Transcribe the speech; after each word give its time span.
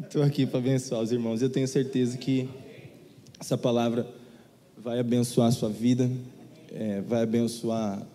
Estou 0.00 0.22
aqui 0.22 0.46
para 0.46 0.58
abençoar 0.58 1.02
os 1.02 1.12
irmãos. 1.12 1.42
Eu 1.42 1.50
tenho 1.50 1.68
certeza 1.68 2.16
que 2.16 2.48
essa 3.38 3.58
palavra 3.58 4.06
vai 4.76 4.98
abençoar 4.98 5.48
a 5.48 5.52
sua 5.52 5.68
vida, 5.68 6.10
é, 6.72 7.00
vai 7.02 7.22
abençoar. 7.22 8.06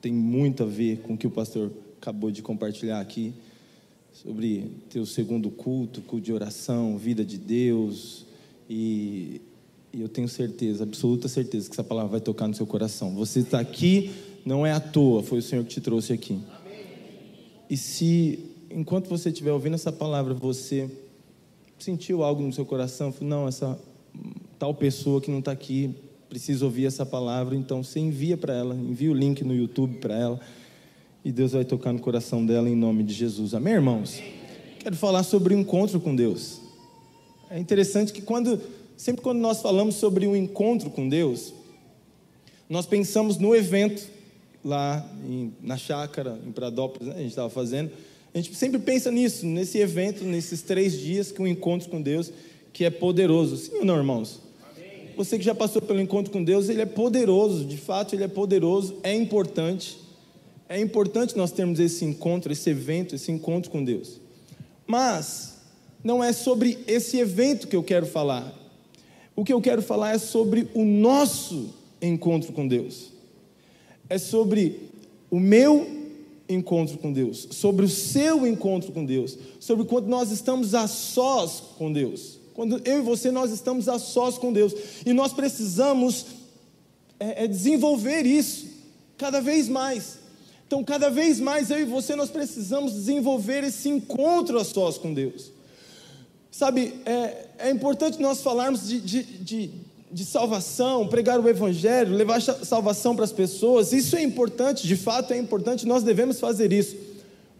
Tem 0.00 0.12
muito 0.12 0.62
a 0.62 0.66
ver 0.66 0.98
com 0.98 1.14
o 1.14 1.16
que 1.16 1.26
o 1.26 1.30
pastor 1.30 1.72
acabou 2.00 2.30
de 2.30 2.42
compartilhar 2.42 3.00
aqui 3.00 3.32
sobre 4.12 4.70
ter 4.90 5.00
o 5.00 5.06
segundo 5.06 5.50
culto, 5.50 6.00
culto 6.02 6.24
de 6.24 6.32
oração, 6.32 6.98
vida 6.98 7.24
de 7.24 7.38
Deus 7.38 8.26
e, 8.68 9.40
e 9.92 10.00
eu 10.00 10.08
tenho 10.08 10.28
certeza, 10.28 10.84
absoluta 10.84 11.28
certeza 11.28 11.68
que 11.68 11.74
essa 11.74 11.84
palavra 11.84 12.12
vai 12.12 12.20
tocar 12.20 12.46
no 12.46 12.54
seu 12.54 12.66
coração. 12.66 13.14
Você 13.14 13.40
está 13.40 13.60
aqui 13.60 14.10
não 14.44 14.66
é 14.66 14.72
à 14.72 14.80
toa, 14.80 15.22
foi 15.22 15.38
o 15.38 15.42
Senhor 15.42 15.62
que 15.64 15.70
te 15.70 15.80
trouxe 15.80 16.12
aqui. 16.12 16.38
E 17.68 17.76
se 17.76 18.47
enquanto 18.70 19.08
você 19.08 19.28
estiver 19.28 19.52
ouvindo 19.52 19.74
essa 19.74 19.92
palavra, 19.92 20.34
você 20.34 20.90
sentiu 21.78 22.22
algo 22.22 22.42
no 22.42 22.52
seu 22.52 22.64
coração, 22.64 23.14
não, 23.20 23.46
essa 23.46 23.78
tal 24.58 24.74
pessoa 24.74 25.20
que 25.20 25.30
não 25.30 25.38
está 25.38 25.52
aqui 25.52 25.94
precisa 26.28 26.64
ouvir 26.64 26.86
essa 26.86 27.06
palavra, 27.06 27.56
então 27.56 27.82
você 27.82 28.00
envia 28.00 28.36
para 28.36 28.54
ela, 28.54 28.74
envia 28.74 29.10
o 29.10 29.14
link 29.14 29.42
no 29.42 29.54
YouTube 29.54 29.96
para 29.98 30.16
ela, 30.16 30.40
e 31.24 31.32
Deus 31.32 31.52
vai 31.52 31.64
tocar 31.64 31.92
no 31.92 32.00
coração 32.00 32.44
dela 32.44 32.68
em 32.68 32.76
nome 32.76 33.02
de 33.02 33.14
Jesus. 33.14 33.54
Amém, 33.54 33.74
irmãos? 33.74 34.20
Quero 34.78 34.96
falar 34.96 35.22
sobre 35.22 35.54
o 35.54 35.58
encontro 35.58 36.00
com 36.00 36.14
Deus. 36.14 36.60
É 37.50 37.58
interessante 37.58 38.12
que 38.12 38.20
quando, 38.20 38.60
sempre 38.96 39.22
quando 39.22 39.38
nós 39.38 39.62
falamos 39.62 39.94
sobre 39.94 40.26
o 40.26 40.30
um 40.30 40.36
encontro 40.36 40.90
com 40.90 41.08
Deus, 41.08 41.54
nós 42.68 42.86
pensamos 42.86 43.38
no 43.38 43.56
evento 43.56 44.06
lá 44.64 45.06
em, 45.26 45.52
na 45.62 45.76
chácara, 45.76 46.38
em 46.46 46.52
Pradópolis, 46.52 47.08
né, 47.08 47.14
a 47.14 47.18
gente 47.18 47.30
estava 47.30 47.48
fazendo, 47.48 47.90
a 48.34 48.38
gente 48.38 48.54
sempre 48.54 48.78
pensa 48.78 49.10
nisso, 49.10 49.46
nesse 49.46 49.78
evento, 49.78 50.24
nesses 50.24 50.62
três 50.62 50.98
dias 50.98 51.32
que 51.32 51.40
um 51.40 51.46
encontro 51.46 51.88
com 51.88 52.00
Deus, 52.00 52.30
que 52.72 52.84
é 52.84 52.90
poderoso. 52.90 53.56
Sim 53.56 53.78
ou 53.78 53.84
não, 53.84 53.96
irmãos? 53.96 54.40
Amém. 54.76 55.10
Você 55.16 55.38
que 55.38 55.44
já 55.44 55.54
passou 55.54 55.80
pelo 55.80 56.00
encontro 56.00 56.32
com 56.32 56.44
Deus, 56.44 56.68
ele 56.68 56.82
é 56.82 56.86
poderoso, 56.86 57.64
de 57.64 57.76
fato, 57.76 58.14
ele 58.14 58.24
é 58.24 58.28
poderoso, 58.28 58.96
é 59.02 59.14
importante. 59.14 59.98
É 60.68 60.78
importante 60.78 61.36
nós 61.36 61.50
termos 61.50 61.80
esse 61.80 62.04
encontro, 62.04 62.52
esse 62.52 62.68
evento, 62.68 63.14
esse 63.14 63.32
encontro 63.32 63.70
com 63.70 63.82
Deus. 63.82 64.20
Mas 64.86 65.56
não 66.04 66.22
é 66.22 66.32
sobre 66.32 66.78
esse 66.86 67.18
evento 67.18 67.66
que 67.66 67.74
eu 67.74 67.82
quero 67.82 68.06
falar. 68.06 68.54
O 69.34 69.44
que 69.44 69.52
eu 69.52 69.60
quero 69.60 69.80
falar 69.80 70.14
é 70.14 70.18
sobre 70.18 70.68
o 70.74 70.84
nosso 70.84 71.74
encontro 72.02 72.52
com 72.52 72.68
Deus. 72.68 73.12
É 74.08 74.18
sobre 74.18 74.90
o 75.30 75.40
meu 75.40 75.97
encontro 76.48 76.98
com 76.98 77.12
Deus, 77.12 77.48
sobre 77.50 77.84
o 77.84 77.88
seu 77.88 78.46
encontro 78.46 78.92
com 78.92 79.04
Deus, 79.04 79.36
sobre 79.60 79.84
quando 79.84 80.06
nós 80.06 80.30
estamos 80.30 80.74
a 80.74 80.86
sós 80.86 81.62
com 81.76 81.92
Deus. 81.92 82.38
Quando 82.54 82.80
eu 82.84 82.98
e 82.98 83.02
você 83.02 83.30
nós 83.30 83.52
estamos 83.52 83.88
a 83.88 83.98
sós 83.98 84.36
com 84.36 84.52
Deus 84.52 84.74
e 85.06 85.12
nós 85.12 85.32
precisamos 85.32 86.26
é, 87.20 87.44
é 87.44 87.46
desenvolver 87.46 88.26
isso 88.26 88.66
cada 89.16 89.40
vez 89.40 89.68
mais. 89.68 90.18
Então, 90.66 90.84
cada 90.84 91.08
vez 91.08 91.40
mais 91.40 91.70
eu 91.70 91.80
e 91.80 91.84
você 91.84 92.14
nós 92.14 92.30
precisamos 92.30 92.92
desenvolver 92.92 93.64
esse 93.64 93.88
encontro 93.88 94.58
a 94.58 94.64
sós 94.64 94.98
com 94.98 95.14
Deus. 95.14 95.50
Sabe, 96.50 96.94
é, 97.06 97.46
é 97.58 97.70
importante 97.70 98.20
nós 98.20 98.42
falarmos 98.42 98.88
de, 98.88 99.00
de, 99.00 99.22
de 99.22 99.70
de 100.10 100.24
salvação, 100.24 101.06
pregar 101.06 101.38
o 101.38 101.48
Evangelho, 101.48 102.14
levar 102.14 102.40
salvação 102.40 103.14
para 103.14 103.24
as 103.24 103.32
pessoas, 103.32 103.92
isso 103.92 104.16
é 104.16 104.22
importante, 104.22 104.86
de 104.86 104.96
fato 104.96 105.32
é 105.32 105.38
importante, 105.38 105.86
nós 105.86 106.02
devemos 106.02 106.40
fazer 106.40 106.72
isso. 106.72 106.96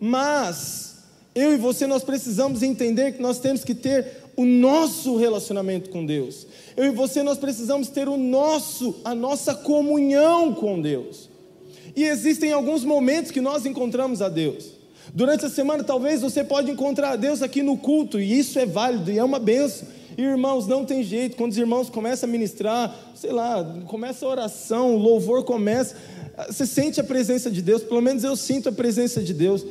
Mas, 0.00 0.96
eu 1.34 1.52
e 1.52 1.56
você, 1.56 1.86
nós 1.86 2.02
precisamos 2.02 2.62
entender 2.62 3.12
que 3.12 3.22
nós 3.22 3.38
temos 3.38 3.64
que 3.64 3.74
ter 3.74 4.06
o 4.36 4.44
nosso 4.44 5.16
relacionamento 5.16 5.90
com 5.90 6.06
Deus. 6.06 6.46
Eu 6.76 6.86
e 6.86 6.90
você, 6.90 7.22
nós 7.22 7.38
precisamos 7.38 7.88
ter 7.88 8.08
o 8.08 8.16
nosso, 8.16 8.94
a 9.04 9.14
nossa 9.14 9.54
comunhão 9.54 10.54
com 10.54 10.80
Deus. 10.80 11.28
E 11.94 12.04
existem 12.04 12.52
alguns 12.52 12.84
momentos 12.84 13.32
que 13.32 13.40
nós 13.40 13.66
encontramos 13.66 14.22
a 14.22 14.28
Deus. 14.28 14.78
Durante 15.12 15.44
a 15.44 15.50
semana, 15.50 15.82
talvez 15.82 16.20
você 16.20 16.44
pode 16.44 16.70
encontrar 16.70 17.10
a 17.10 17.16
Deus 17.16 17.42
aqui 17.42 17.62
no 17.62 17.76
culto, 17.76 18.20
e 18.20 18.38
isso 18.38 18.58
é 18.58 18.66
válido 18.66 19.10
e 19.10 19.18
é 19.18 19.24
uma 19.24 19.38
benção. 19.38 19.88
Irmãos, 20.18 20.66
não 20.66 20.84
tem 20.84 21.04
jeito, 21.04 21.36
quando 21.36 21.52
os 21.52 21.58
irmãos 21.58 21.88
começam 21.88 22.28
a 22.28 22.32
ministrar, 22.32 22.92
sei 23.14 23.30
lá, 23.30 23.62
começa 23.86 24.26
a 24.26 24.28
oração, 24.28 24.96
o 24.96 24.98
louvor 24.98 25.44
começa, 25.44 25.94
você 26.48 26.66
sente 26.66 27.00
a 27.00 27.04
presença 27.04 27.48
de 27.48 27.62
Deus, 27.62 27.84
pelo 27.84 28.02
menos 28.02 28.24
eu 28.24 28.34
sinto 28.34 28.68
a 28.68 28.72
presença 28.72 29.22
de 29.22 29.32
Deus. 29.32 29.64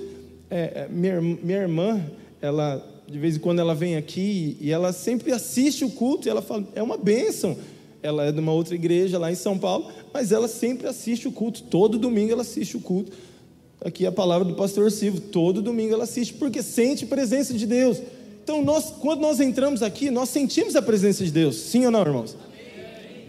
É, 0.50 0.84
é 0.84 0.88
minha, 0.90 1.20
minha 1.20 1.58
irmã, 1.58 2.02
ela, 2.42 2.82
de 3.06 3.20
vez 3.20 3.36
em 3.36 3.40
quando 3.40 3.60
ela 3.60 3.76
vem 3.76 3.98
aqui 3.98 4.56
e 4.62 4.72
ela 4.72 4.94
sempre 4.94 5.34
assiste 5.34 5.84
o 5.84 5.90
culto 5.90 6.30
e 6.30 6.32
ela 6.32 6.42
fala, 6.42 6.66
é 6.74 6.82
uma 6.82 6.96
bênção. 6.96 7.58
Ela 8.02 8.28
é 8.28 8.32
de 8.32 8.40
uma 8.40 8.54
outra 8.54 8.74
igreja 8.74 9.20
lá 9.20 9.30
em 9.30 9.36
São 9.36 9.58
Paulo, 9.58 9.92
mas 10.14 10.32
ela 10.32 10.48
sempre 10.48 10.88
assiste 10.88 11.28
o 11.28 11.32
culto, 11.34 11.64
todo 11.64 12.00
domingo 12.00 12.32
ela 12.32 12.44
assiste 12.44 12.78
o 12.78 12.80
culto. 12.80 13.12
Aqui 13.84 14.06
a 14.06 14.14
palavra 14.14 14.48
do 14.48 14.56
pastor 14.56 14.92
Silvio, 14.94 15.20
todo 15.20 15.62
domingo 15.62 15.94
ela 15.94 16.06
assiste, 16.06 16.34
porque 16.36 16.64
sente 16.64 17.04
a 17.04 17.08
presença 17.08 17.54
de 17.54 17.66
Deus. 17.66 18.02
Então, 18.48 18.62
nós, 18.62 18.94
quando 19.02 19.20
nós 19.20 19.42
entramos 19.42 19.84
aqui, 19.84 20.10
nós 20.10 20.30
sentimos 20.30 20.74
a 20.78 20.82
presença 20.82 21.22
de 21.22 21.32
Deus, 21.32 21.58
sim 21.58 21.86
ou 21.86 21.92
não, 21.92 22.00
irmãos? 22.00 22.38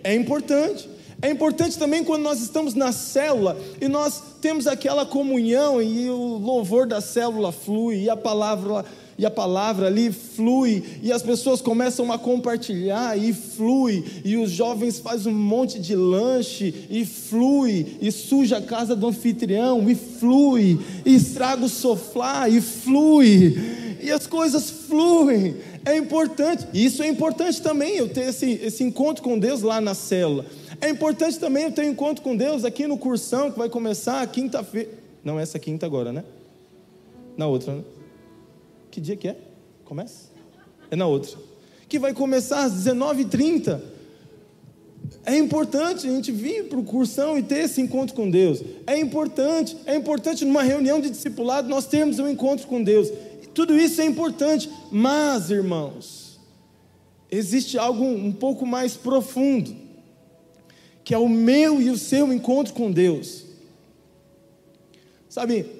É 0.04 0.14
importante. 0.14 0.88
É 1.20 1.28
importante 1.28 1.76
também 1.76 2.04
quando 2.04 2.22
nós 2.22 2.40
estamos 2.40 2.74
na 2.74 2.92
célula 2.92 3.58
e 3.80 3.88
nós 3.88 4.22
temos 4.40 4.68
aquela 4.68 5.04
comunhão 5.04 5.82
e 5.82 6.08
o 6.08 6.38
louvor 6.38 6.86
da 6.86 7.00
célula 7.00 7.50
flui 7.50 8.04
e 8.04 8.08
a 8.08 8.16
palavra 8.16 8.84
e 9.18 9.26
a 9.26 9.30
palavra 9.30 9.88
ali 9.88 10.12
flui 10.12 10.82
e 11.02 11.10
as 11.10 11.22
pessoas 11.22 11.60
começam 11.60 12.12
a 12.12 12.18
compartilhar 12.18 13.18
e 13.18 13.32
flui 13.32 14.04
e 14.24 14.36
os 14.36 14.50
jovens 14.50 15.00
fazem 15.00 15.32
um 15.32 15.36
monte 15.36 15.80
de 15.80 15.96
lanche 15.96 16.86
e 16.88 17.04
flui 17.04 17.98
e 18.00 18.12
suja 18.12 18.58
a 18.58 18.62
casa 18.62 18.94
do 18.94 19.08
anfitrião 19.08 19.90
e 19.90 19.96
flui 19.96 20.78
e 21.04 21.16
estraga 21.16 21.64
o 21.64 21.68
sofá 21.68 22.48
e 22.48 22.60
flui 22.60 23.56
e 24.00 24.12
as 24.12 24.26
coisas 24.28 24.70
fluem. 24.70 25.56
É 25.84 25.96
importante, 25.96 26.66
isso 26.72 27.02
é 27.02 27.08
importante 27.08 27.60
também 27.60 27.96
eu 27.96 28.08
ter 28.08 28.28
esse, 28.28 28.52
esse 28.62 28.84
encontro 28.84 29.22
com 29.22 29.36
Deus 29.36 29.62
lá 29.62 29.80
na 29.80 29.94
célula. 29.94 30.46
É 30.80 30.88
importante 30.88 31.38
também 31.40 31.64
eu 31.64 31.72
ter 31.72 31.82
um 31.82 31.90
encontro 31.90 32.22
com 32.22 32.36
Deus 32.36 32.64
aqui 32.64 32.86
no 32.86 32.96
cursão 32.96 33.50
que 33.50 33.58
vai 33.58 33.68
começar 33.68 34.24
quinta-feira. 34.28 34.90
Não, 35.24 35.40
essa 35.40 35.58
quinta 35.58 35.84
agora, 35.84 36.12
né? 36.12 36.22
Na 37.36 37.48
outra, 37.48 37.74
né? 37.74 37.82
Que 38.98 39.02
dia 39.02 39.16
que 39.16 39.28
é? 39.28 39.36
Começa? 39.84 40.28
É 40.90 40.96
na 40.96 41.06
outra. 41.06 41.38
Que 41.88 42.00
vai 42.00 42.12
começar 42.12 42.64
às 42.64 42.72
19h30. 42.72 43.80
É 45.24 45.38
importante 45.38 46.08
a 46.08 46.10
gente 46.10 46.32
vir 46.32 46.64
para 46.64 46.80
o 46.80 46.82
cursão 46.82 47.38
e 47.38 47.42
ter 47.44 47.60
esse 47.60 47.80
encontro 47.80 48.16
com 48.16 48.28
Deus. 48.28 48.60
É 48.88 48.98
importante, 48.98 49.76
é 49.86 49.94
importante 49.94 50.44
numa 50.44 50.64
reunião 50.64 51.00
de 51.00 51.10
discipulado 51.10 51.68
nós 51.68 51.86
termos 51.86 52.18
um 52.18 52.28
encontro 52.28 52.66
com 52.66 52.82
Deus. 52.82 53.08
Tudo 53.54 53.78
isso 53.78 54.00
é 54.00 54.04
importante, 54.04 54.68
mas, 54.90 55.48
irmãos, 55.48 56.40
existe 57.30 57.78
algo 57.78 58.02
um 58.02 58.32
pouco 58.32 58.66
mais 58.66 58.96
profundo, 58.96 59.76
que 61.04 61.14
é 61.14 61.18
o 61.18 61.28
meu 61.28 61.80
e 61.80 61.88
o 61.88 61.96
seu 61.96 62.32
encontro 62.32 62.74
com 62.74 62.90
Deus. 62.90 63.44
Sabe, 65.28 65.77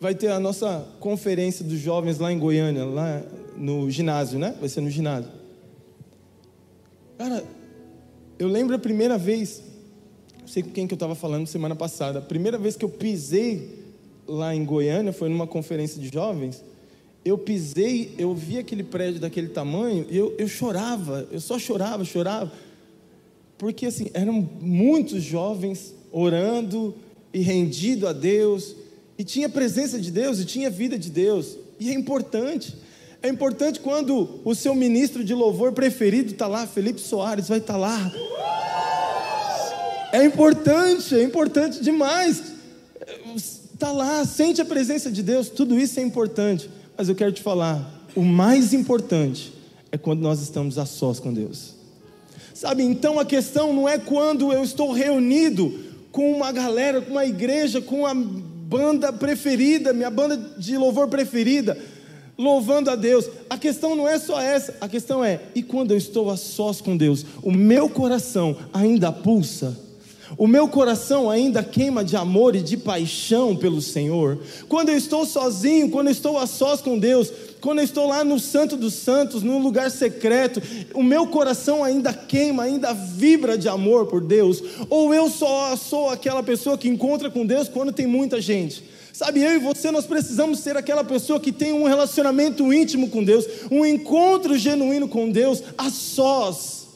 vai 0.00 0.14
ter 0.14 0.28
a 0.28 0.40
nossa 0.40 0.88
conferência 0.98 1.64
dos 1.64 1.78
jovens 1.78 2.18
lá 2.18 2.32
em 2.32 2.38
Goiânia, 2.38 2.84
lá 2.84 3.22
no 3.56 3.90
ginásio, 3.90 4.38
né? 4.38 4.56
Vai 4.58 4.68
ser 4.68 4.80
no 4.80 4.90
ginásio. 4.90 5.30
Cara, 7.18 7.44
eu 8.38 8.48
lembro 8.48 8.74
a 8.74 8.78
primeira 8.78 9.18
vez, 9.18 9.62
não 10.40 10.48
sei 10.48 10.62
com 10.62 10.70
quem 10.70 10.86
que 10.86 10.94
eu 10.94 10.96
estava 10.96 11.14
falando 11.14 11.46
semana 11.46 11.76
passada, 11.76 12.18
a 12.18 12.22
primeira 12.22 12.56
vez 12.56 12.76
que 12.76 12.84
eu 12.84 12.88
pisei 12.88 13.78
lá 14.26 14.54
em 14.54 14.64
Goiânia 14.64 15.12
foi 15.12 15.28
numa 15.28 15.46
conferência 15.46 16.00
de 16.00 16.08
jovens 16.08 16.62
eu 17.24 17.36
pisei, 17.36 18.14
eu 18.16 18.34
vi 18.34 18.58
aquele 18.58 18.82
prédio 18.82 19.20
daquele 19.20 19.48
tamanho 19.48 20.06
e 20.08 20.16
eu, 20.16 20.34
eu 20.38 20.48
chorava, 20.48 21.28
eu 21.30 21.40
só 21.40 21.58
chorava, 21.58 22.04
chorava, 22.04 22.50
porque 23.58 23.86
assim, 23.86 24.10
eram 24.14 24.48
muitos 24.60 25.22
jovens 25.22 25.94
orando 26.10 26.94
e 27.32 27.40
rendido 27.40 28.08
a 28.08 28.12
Deus, 28.12 28.74
e 29.20 29.24
tinha 29.24 29.50
presença 29.50 30.00
de 30.00 30.10
Deus, 30.10 30.40
e 30.40 30.46
tinha 30.46 30.70
vida 30.70 30.98
de 30.98 31.10
Deus, 31.10 31.58
e 31.78 31.90
é 31.90 31.92
importante, 31.92 32.74
é 33.22 33.28
importante 33.28 33.78
quando 33.78 34.40
o 34.42 34.54
seu 34.54 34.74
ministro 34.74 35.22
de 35.22 35.34
louvor 35.34 35.72
preferido 35.72 36.32
está 36.32 36.46
lá, 36.46 36.66
Felipe 36.66 37.02
Soares 37.02 37.46
vai 37.46 37.58
estar 37.58 37.74
tá 37.74 37.78
lá, 37.78 38.12
é 40.10 40.24
importante, 40.24 41.14
é 41.14 41.22
importante 41.22 41.82
demais, 41.82 42.42
está 43.36 43.92
lá, 43.92 44.24
sente 44.24 44.62
a 44.62 44.64
presença 44.64 45.12
de 45.12 45.22
Deus, 45.22 45.50
tudo 45.50 45.78
isso 45.78 46.00
é 46.00 46.02
importante, 46.02 46.70
mas 46.96 47.10
eu 47.10 47.14
quero 47.14 47.32
te 47.32 47.42
falar, 47.42 48.06
o 48.16 48.22
mais 48.22 48.72
importante 48.72 49.52
é 49.92 49.98
quando 49.98 50.22
nós 50.22 50.40
estamos 50.40 50.78
a 50.78 50.86
sós 50.86 51.20
com 51.20 51.30
Deus. 51.30 51.74
Sabe, 52.54 52.84
então 52.84 53.20
a 53.20 53.26
questão 53.26 53.74
não 53.74 53.86
é 53.86 53.98
quando 53.98 54.50
eu 54.50 54.64
estou 54.64 54.92
reunido 54.92 55.78
com 56.10 56.32
uma 56.32 56.50
galera, 56.50 57.02
com 57.02 57.10
uma 57.10 57.26
igreja, 57.26 57.82
com 57.82 58.06
a 58.06 58.14
banda 58.70 59.12
preferida, 59.12 59.92
minha 59.92 60.08
banda 60.08 60.36
de 60.56 60.76
louvor 60.76 61.08
preferida. 61.08 61.76
louvando 62.38 62.88
a 62.88 62.96
Deus. 62.96 63.28
A 63.50 63.58
questão 63.58 63.94
não 63.94 64.08
é 64.08 64.18
só 64.18 64.40
essa, 64.40 64.74
a 64.80 64.88
questão 64.88 65.22
é: 65.22 65.40
e 65.54 65.62
quando 65.62 65.90
eu 65.90 65.98
estou 65.98 66.30
a 66.30 66.36
sós 66.36 66.80
com 66.80 66.96
Deus, 66.96 67.26
o 67.42 67.50
meu 67.50 67.88
coração 67.88 68.56
ainda 68.72 69.10
pulsa? 69.12 69.76
O 70.38 70.46
meu 70.46 70.68
coração 70.68 71.28
ainda 71.28 71.62
queima 71.62 72.04
de 72.04 72.16
amor 72.16 72.54
e 72.54 72.62
de 72.62 72.76
paixão 72.76 73.56
pelo 73.56 73.82
Senhor. 73.82 74.38
Quando 74.68 74.90
eu 74.90 74.96
estou 74.96 75.26
sozinho, 75.26 75.90
quando 75.90 76.06
eu 76.06 76.12
estou 76.12 76.38
a 76.38 76.46
sós 76.46 76.80
com 76.80 76.96
Deus, 76.96 77.32
quando 77.60 77.78
eu 77.78 77.84
estou 77.84 78.06
lá 78.06 78.24
no 78.24 78.38
Santo 78.38 78.76
dos 78.76 78.94
Santos, 78.94 79.42
no 79.42 79.58
lugar 79.58 79.90
secreto, 79.90 80.62
o 80.94 81.02
meu 81.02 81.26
coração 81.26 81.84
ainda 81.84 82.12
queima, 82.12 82.62
ainda 82.62 82.92
vibra 82.92 83.56
de 83.58 83.68
amor 83.68 84.06
por 84.06 84.20
Deus? 84.20 84.62
Ou 84.88 85.14
eu 85.14 85.28
só 85.28 85.76
sou 85.76 86.08
aquela 86.08 86.42
pessoa 86.42 86.78
que 86.78 86.88
encontra 86.88 87.30
com 87.30 87.44
Deus 87.44 87.68
quando 87.68 87.92
tem 87.92 88.06
muita 88.06 88.40
gente? 88.40 88.82
Sabe, 89.12 89.42
eu 89.42 89.52
e 89.52 89.58
você, 89.58 89.90
nós 89.90 90.06
precisamos 90.06 90.60
ser 90.60 90.76
aquela 90.76 91.04
pessoa 91.04 91.38
que 91.38 91.52
tem 91.52 91.72
um 91.72 91.84
relacionamento 91.84 92.72
íntimo 92.72 93.10
com 93.10 93.22
Deus, 93.22 93.44
um 93.70 93.84
encontro 93.84 94.56
genuíno 94.56 95.08
com 95.08 95.30
Deus, 95.30 95.62
a 95.76 95.90
sós, 95.90 96.86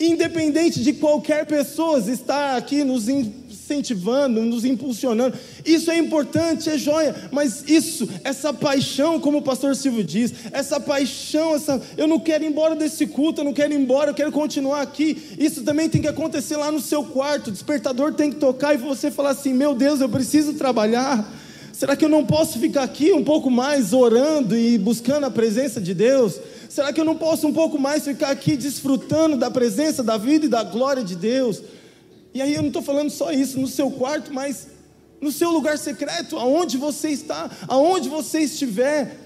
independente 0.00 0.80
de 0.80 0.94
qualquer 0.94 1.44
pessoa 1.44 1.98
estar 1.98 2.56
aqui 2.56 2.82
nos 2.82 3.08
incentivando, 3.66 4.40
nos 4.42 4.64
impulsionando. 4.64 5.36
Isso 5.64 5.90
é 5.90 5.98
importante, 5.98 6.70
é 6.70 6.78
joia, 6.78 7.14
mas 7.32 7.64
isso, 7.68 8.08
essa 8.22 8.52
paixão, 8.54 9.18
como 9.18 9.38
o 9.38 9.42
pastor 9.42 9.74
Silvio 9.74 10.04
diz, 10.04 10.32
essa 10.52 10.78
paixão, 10.78 11.54
essa, 11.56 11.82
eu 11.96 12.06
não 12.06 12.20
quero 12.20 12.44
ir 12.44 12.48
embora 12.48 12.76
desse 12.76 13.06
culto, 13.06 13.40
eu 13.40 13.44
não 13.44 13.52
quero 13.52 13.72
ir 13.72 13.80
embora, 13.80 14.10
eu 14.10 14.14
quero 14.14 14.30
continuar 14.30 14.82
aqui. 14.82 15.36
Isso 15.38 15.62
também 15.64 15.88
tem 15.88 16.00
que 16.00 16.08
acontecer 16.08 16.56
lá 16.56 16.70
no 16.70 16.80
seu 16.80 17.04
quarto. 17.04 17.48
O 17.48 17.52
despertador 17.52 18.14
tem 18.14 18.30
que 18.30 18.36
tocar 18.36 18.74
e 18.74 18.78
você 18.78 19.10
falar 19.10 19.30
assim: 19.30 19.52
meu 19.52 19.74
Deus, 19.74 20.00
eu 20.00 20.08
preciso 20.08 20.54
trabalhar. 20.54 21.28
Será 21.72 21.94
que 21.94 22.04
eu 22.04 22.08
não 22.08 22.24
posso 22.24 22.58
ficar 22.58 22.84
aqui 22.84 23.12
um 23.12 23.22
pouco 23.22 23.50
mais 23.50 23.92
orando 23.92 24.56
e 24.56 24.78
buscando 24.78 25.26
a 25.26 25.30
presença 25.30 25.78
de 25.78 25.92
Deus? 25.92 26.40
Será 26.70 26.90
que 26.90 26.98
eu 26.98 27.04
não 27.04 27.16
posso 27.16 27.46
um 27.46 27.52
pouco 27.52 27.78
mais 27.78 28.04
ficar 28.04 28.30
aqui 28.30 28.56
desfrutando 28.56 29.36
da 29.36 29.50
presença, 29.50 30.02
da 30.02 30.16
vida 30.16 30.46
e 30.46 30.48
da 30.48 30.64
glória 30.64 31.04
de 31.04 31.14
Deus? 31.14 31.60
E 32.36 32.42
aí 32.42 32.54
eu 32.54 32.60
não 32.60 32.68
estou 32.68 32.82
falando 32.82 33.08
só 33.08 33.32
isso 33.32 33.58
no 33.58 33.66
seu 33.66 33.90
quarto, 33.90 34.30
mas 34.30 34.66
no 35.22 35.32
seu 35.32 35.50
lugar 35.50 35.78
secreto, 35.78 36.36
aonde 36.36 36.76
você 36.76 37.08
está, 37.08 37.50
aonde 37.66 38.10
você 38.10 38.40
estiver, 38.40 39.18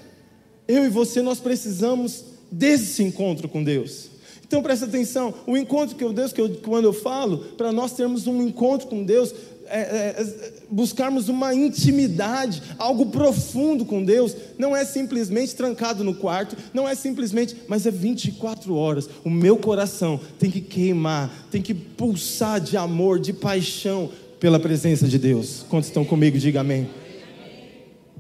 eu 0.69 0.85
e 0.85 0.89
você 0.89 1.21
nós 1.21 1.41
precisamos 1.41 2.25
desse 2.53 3.03
encontro 3.03 3.49
com 3.49 3.65
Deus. 3.65 4.11
Então 4.47 4.63
presta 4.63 4.87
atenção, 4.87 5.35
o 5.45 5.57
encontro 5.57 5.97
eu 6.05 6.13
Deus, 6.13 6.33
que 6.33 6.41
eu, 6.41 6.57
quando 6.59 6.85
eu 6.85 6.93
falo, 6.93 7.39
para 7.57 7.73
nós 7.73 7.95
termos 7.95 8.29
um 8.29 8.41
encontro 8.43 8.87
com 8.87 9.03
Deus, 9.03 9.35
é, 9.71 9.81
é, 9.81 10.23
é, 10.23 10.53
buscarmos 10.69 11.29
uma 11.29 11.55
intimidade, 11.55 12.63
algo 12.77 13.07
profundo 13.07 13.85
com 13.85 14.05
Deus, 14.05 14.37
não 14.59 14.77
é 14.77 14.85
simplesmente 14.85 15.55
trancado 15.55 16.03
no 16.03 16.15
quarto, 16.15 16.57
não 16.75 16.89
é 16.89 16.95
simplesmente, 16.95 17.57
mas 17.69 17.87
é 17.87 17.91
24 17.91 18.75
horas. 18.75 19.09
O 19.25 19.31
meu 19.31 19.57
coração 19.57 20.21
tem 20.39 20.51
que 20.51 20.61
queimar, 20.61 21.31
tem 21.51 21.63
que 21.63 21.73
pulsar 21.73 22.61
de 22.61 22.77
amor, 22.77 23.21
de 23.21 23.33
paixão 23.33 24.11
pela 24.41 24.59
presença 24.59 25.07
de 25.07 25.19
Deus. 25.19 25.65
Quantos 25.69 25.89
estão 25.89 26.05
comigo? 26.05 26.37
Diga 26.39 26.61
amém. 26.61 26.89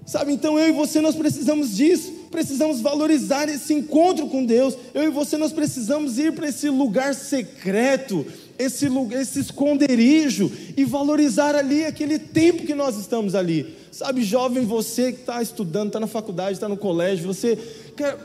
Sabe, 0.06 0.32
então 0.32 0.58
eu 0.58 0.68
e 0.68 0.72
você 0.72 1.00
nós 1.00 1.14
precisamos 1.14 1.76
disso, 1.76 2.12
precisamos 2.30 2.80
valorizar 2.80 3.48
esse 3.48 3.72
encontro 3.72 4.26
com 4.26 4.44
Deus. 4.44 4.76
Eu 4.92 5.04
e 5.04 5.08
você 5.08 5.36
nós 5.36 5.52
precisamos 5.52 6.18
ir 6.18 6.32
para 6.32 6.48
esse 6.48 6.68
lugar 6.68 7.14
secreto, 7.14 8.26
esse, 8.60 8.88
lugar, 8.88 9.22
esse 9.22 9.40
esconderijo 9.40 10.52
e 10.76 10.84
valorizar 10.84 11.54
ali 11.54 11.84
aquele 11.84 12.18
tempo 12.18 12.66
que 12.66 12.74
nós 12.74 12.98
estamos 12.98 13.34
ali. 13.34 13.74
Sabe, 13.90 14.22
jovem, 14.22 14.64
você 14.66 15.12
que 15.12 15.20
está 15.20 15.40
estudando, 15.40 15.88
está 15.88 15.98
na 15.98 16.06
faculdade, 16.06 16.52
está 16.52 16.68
no 16.68 16.76
colégio, 16.76 17.26
você 17.26 17.58
quer, 17.96 18.18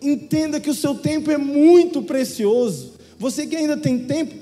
entenda 0.00 0.60
que 0.60 0.70
o 0.70 0.74
seu 0.74 0.94
tempo 0.94 1.32
é 1.32 1.36
muito 1.36 2.00
precioso. 2.02 2.92
Você 3.18 3.44
que 3.44 3.56
ainda 3.56 3.76
tem 3.76 3.98
tempo, 3.98 4.34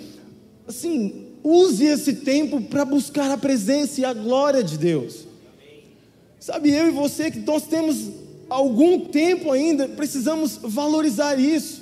assim, 0.69 1.27
use 1.43 1.87
esse 1.87 2.17
tempo 2.17 2.61
para 2.61 2.85
buscar 2.85 3.31
a 3.31 3.39
presença 3.39 4.01
e 4.03 4.05
a 4.05 4.13
glória 4.13 4.63
de 4.63 4.77
Deus. 4.77 5.27
Sabe, 6.39 6.71
eu 6.71 6.89
e 6.89 6.91
você 6.91 7.31
que 7.31 7.39
nós 7.41 7.67
temos 7.67 8.11
algum 8.49 9.01
tempo 9.07 9.53
ainda, 9.53 9.89
precisamos 9.89 10.59
valorizar 10.63 11.39
isso. 11.41 11.80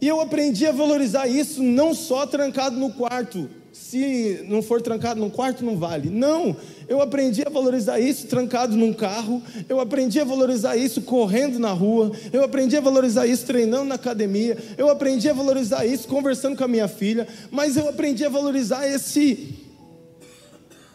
E 0.00 0.08
eu 0.08 0.20
aprendi 0.20 0.66
a 0.66 0.72
valorizar 0.72 1.26
isso 1.26 1.62
não 1.62 1.94
só 1.94 2.26
trancado 2.26 2.76
no 2.76 2.92
quarto. 2.92 3.48
Se 3.72 4.44
não 4.48 4.62
for 4.62 4.80
trancado 4.80 5.20
no 5.20 5.30
quarto, 5.30 5.64
não 5.64 5.76
vale. 5.76 6.10
Não, 6.10 6.56
eu 6.88 7.00
aprendi 7.00 7.42
a 7.46 7.50
valorizar 7.50 8.00
isso 8.00 8.26
trancado 8.26 8.76
num 8.76 8.92
carro. 8.92 9.42
Eu 9.68 9.80
aprendi 9.80 10.18
a 10.18 10.24
valorizar 10.24 10.76
isso 10.76 11.02
correndo 11.02 11.58
na 11.58 11.72
rua. 11.72 12.10
Eu 12.32 12.42
aprendi 12.42 12.76
a 12.76 12.80
valorizar 12.80 13.26
isso 13.26 13.44
treinando 13.46 13.84
na 13.84 13.94
academia. 13.94 14.56
Eu 14.76 14.88
aprendi 14.88 15.28
a 15.28 15.34
valorizar 15.34 15.84
isso 15.84 16.08
conversando 16.08 16.56
com 16.56 16.64
a 16.64 16.68
minha 16.68 16.88
filha. 16.88 17.28
Mas 17.50 17.76
eu 17.76 17.88
aprendi 17.88 18.24
a 18.24 18.28
valorizar 18.28 18.86
esse 18.86 19.54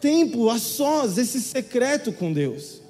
tempo 0.00 0.50
a 0.50 0.58
sós, 0.58 1.18
esse 1.18 1.40
secreto 1.40 2.12
com 2.12 2.32
Deus. 2.32 2.82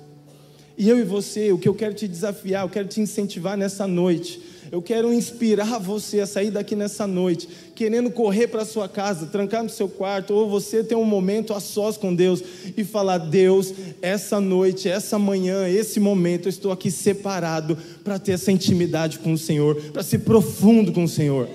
E 0.76 0.88
eu 0.88 0.98
e 0.98 1.04
você, 1.04 1.52
o 1.52 1.58
que 1.58 1.68
eu 1.68 1.74
quero 1.74 1.94
te 1.94 2.08
desafiar, 2.08 2.64
eu 2.64 2.70
quero 2.70 2.88
te 2.88 3.00
incentivar 3.00 3.56
nessa 3.58 3.86
noite 3.86 4.51
eu 4.72 4.80
quero 4.80 5.12
inspirar 5.12 5.78
você 5.78 6.20
a 6.20 6.26
sair 6.26 6.50
daqui 6.50 6.74
nessa 6.74 7.06
noite, 7.06 7.46
querendo 7.74 8.10
correr 8.10 8.46
para 8.46 8.64
sua 8.64 8.88
casa, 8.88 9.26
trancar 9.26 9.62
no 9.62 9.68
seu 9.68 9.86
quarto, 9.86 10.32
ou 10.32 10.48
você 10.48 10.82
ter 10.82 10.94
um 10.94 11.04
momento 11.04 11.52
a 11.52 11.60
sós 11.60 11.98
com 11.98 12.14
Deus 12.14 12.42
e 12.74 12.82
falar: 12.82 13.18
Deus, 13.18 13.74
essa 14.00 14.40
noite, 14.40 14.88
essa 14.88 15.18
manhã, 15.18 15.68
esse 15.68 16.00
momento, 16.00 16.46
eu 16.46 16.50
estou 16.50 16.72
aqui 16.72 16.90
separado 16.90 17.76
para 18.02 18.18
ter 18.18 18.32
essa 18.32 18.50
intimidade 18.50 19.18
com 19.18 19.34
o 19.34 19.38
Senhor, 19.38 19.76
para 19.92 20.02
ser 20.02 20.20
profundo 20.20 20.90
com 20.90 21.04
o 21.04 21.08
Senhor. 21.08 21.46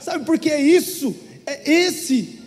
Sabe 0.00 0.26
por 0.26 0.36
que 0.36 0.50
é 0.50 0.60
isso? 0.60 1.14
É 1.46 1.70
esse 1.70 2.38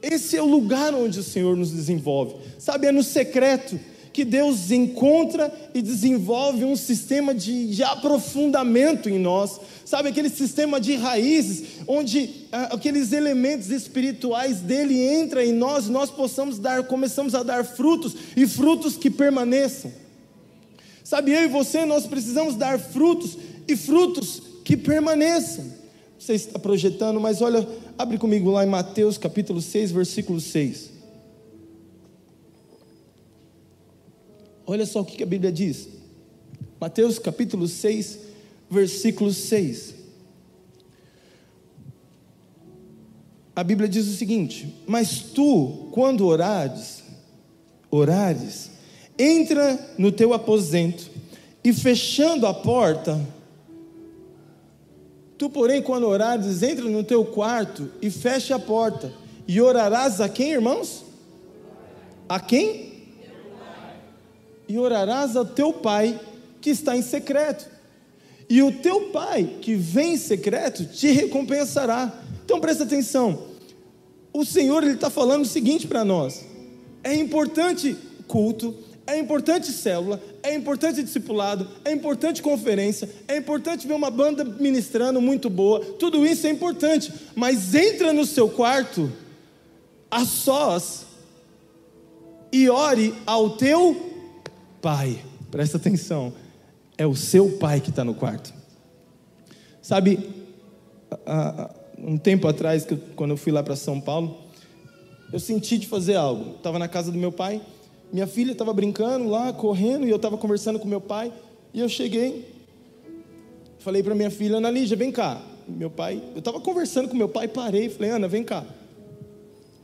esse 0.00 0.36
é 0.36 0.42
o 0.42 0.46
lugar 0.46 0.94
onde 0.94 1.18
o 1.18 1.22
Senhor 1.22 1.56
nos 1.56 1.72
desenvolve. 1.72 2.36
Sabe, 2.58 2.86
é 2.86 2.92
no 2.92 3.02
secreto 3.02 3.78
que 4.16 4.24
Deus 4.24 4.70
encontra 4.70 5.52
e 5.74 5.82
desenvolve 5.82 6.64
um 6.64 6.74
sistema 6.74 7.34
de, 7.34 7.66
de 7.66 7.82
aprofundamento 7.82 9.10
em 9.10 9.18
nós, 9.18 9.60
sabe, 9.84 10.08
aquele 10.08 10.30
sistema 10.30 10.80
de 10.80 10.94
raízes, 10.94 11.82
onde 11.86 12.46
ah, 12.50 12.70
aqueles 12.72 13.12
elementos 13.12 13.68
espirituais 13.68 14.60
dele 14.60 15.06
entram 15.06 15.42
em 15.42 15.52
nós, 15.52 15.86
nós 15.90 16.10
possamos 16.10 16.58
dar, 16.58 16.84
começamos 16.84 17.34
a 17.34 17.42
dar 17.42 17.62
frutos 17.62 18.16
e 18.34 18.46
frutos 18.46 18.96
que 18.96 19.10
permaneçam. 19.10 19.92
Sabe, 21.04 21.32
eu 21.32 21.44
e 21.44 21.48
você, 21.48 21.84
nós 21.84 22.06
precisamos 22.06 22.56
dar 22.56 22.78
frutos 22.78 23.36
e 23.68 23.76
frutos 23.76 24.42
que 24.64 24.78
permaneçam. 24.78 25.66
Você 26.18 26.32
está 26.32 26.58
projetando, 26.58 27.20
mas 27.20 27.42
olha, 27.42 27.68
abre 27.98 28.16
comigo 28.16 28.50
lá 28.50 28.64
em 28.64 28.70
Mateus 28.70 29.18
capítulo 29.18 29.60
6, 29.60 29.90
versículo 29.90 30.40
6. 30.40 30.95
Olha 34.66 34.84
só 34.84 35.00
o 35.00 35.04
que 35.04 35.22
a 35.22 35.26
Bíblia 35.26 35.52
diz. 35.52 35.88
Mateus 36.80 37.18
capítulo 37.18 37.68
6, 37.68 38.18
versículo 38.68 39.32
6. 39.32 39.94
A 43.54 43.62
Bíblia 43.62 43.88
diz 43.88 44.08
o 44.08 44.16
seguinte: 44.16 44.74
Mas 44.86 45.20
tu, 45.20 45.88
quando 45.92 46.26
orares, 46.26 47.04
orares, 47.90 48.70
entra 49.16 49.94
no 49.96 50.10
teu 50.10 50.34
aposento 50.34 51.08
e 51.62 51.72
fechando 51.72 52.46
a 52.46 52.52
porta, 52.52 53.24
tu, 55.38 55.48
porém, 55.48 55.80
quando 55.80 56.08
orares, 56.08 56.62
entra 56.62 56.84
no 56.84 57.04
teu 57.04 57.24
quarto 57.24 57.90
e 58.02 58.10
fecha 58.10 58.56
a 58.56 58.58
porta, 58.58 59.12
e 59.46 59.60
orarás 59.60 60.20
a 60.20 60.28
quem, 60.28 60.50
irmãos? 60.50 61.04
A 62.28 62.40
quem? 62.40 62.95
E 64.68 64.78
orarás 64.78 65.36
ao 65.36 65.44
teu 65.44 65.72
pai 65.72 66.18
que 66.60 66.70
está 66.70 66.96
em 66.96 67.02
secreto. 67.02 67.68
E 68.48 68.62
o 68.62 68.72
teu 68.72 69.10
pai 69.10 69.58
que 69.60 69.74
vem 69.74 70.14
em 70.14 70.16
secreto 70.16 70.84
te 70.84 71.08
recompensará. 71.08 72.22
Então 72.44 72.60
presta 72.60 72.84
atenção. 72.84 73.48
O 74.32 74.44
Senhor 74.44 74.82
ele 74.82 74.94
está 74.94 75.10
falando 75.10 75.42
o 75.42 75.48
seguinte 75.48 75.86
para 75.86 76.04
nós: 76.04 76.44
é 77.02 77.14
importante 77.14 77.96
culto, 78.28 78.74
é 79.06 79.18
importante 79.18 79.72
célula, 79.72 80.20
é 80.42 80.54
importante 80.54 81.02
discipulado, 81.02 81.68
é 81.84 81.92
importante 81.92 82.42
conferência, 82.42 83.08
é 83.28 83.36
importante 83.36 83.86
ver 83.86 83.94
uma 83.94 84.10
banda 84.10 84.44
ministrando 84.44 85.20
muito 85.20 85.48
boa, 85.48 85.80
tudo 85.80 86.26
isso 86.26 86.46
é 86.46 86.50
importante, 86.50 87.12
mas 87.34 87.74
entra 87.74 88.12
no 88.12 88.26
seu 88.26 88.48
quarto 88.48 89.10
a 90.10 90.24
sós 90.24 91.06
e 92.52 92.68
ore 92.68 93.14
ao 93.24 93.50
teu 93.50 94.05
pai, 94.80 95.18
presta 95.50 95.76
atenção, 95.76 96.32
é 96.96 97.06
o 97.06 97.14
seu 97.14 97.58
pai 97.58 97.80
que 97.80 97.90
está 97.90 98.04
no 98.04 98.14
quarto. 98.14 98.52
Sabe, 99.82 100.30
um 101.98 102.18
tempo 102.18 102.48
atrás, 102.48 102.86
quando 103.14 103.30
eu 103.30 103.36
fui 103.36 103.52
lá 103.52 103.62
para 103.62 103.76
São 103.76 104.00
Paulo, 104.00 104.38
eu 105.32 105.38
senti 105.38 105.78
de 105.78 105.86
fazer 105.86 106.16
algo. 106.16 106.56
Estava 106.56 106.78
na 106.78 106.88
casa 106.88 107.12
do 107.12 107.18
meu 107.18 107.32
pai, 107.32 107.60
Minha 108.12 108.26
filha 108.26 108.52
estava 108.52 108.72
brincando 108.72 109.28
lá, 109.28 109.52
correndo, 109.52 110.06
e 110.06 110.10
eu 110.10 110.16
estava 110.16 110.38
conversando 110.38 110.78
com 110.78 110.86
meu 110.86 111.00
pai, 111.00 111.32
e 111.74 111.80
eu 111.80 111.88
cheguei, 111.88 112.48
falei 113.78 114.02
para 114.02 114.14
minha 114.14 114.30
filha, 114.30 114.56
Ana 114.56 114.70
Lígia, 114.70 114.96
vem 114.96 115.10
cá. 115.10 115.42
Meu 115.68 115.90
pai, 115.90 116.22
eu 116.32 116.38
estava 116.38 116.60
conversando 116.60 117.08
com 117.08 117.16
meu 117.16 117.28
pai, 117.28 117.48
parei, 117.48 117.88
falei, 117.88 118.10
Ana, 118.10 118.28
vem 118.28 118.44
cá. 118.44 118.64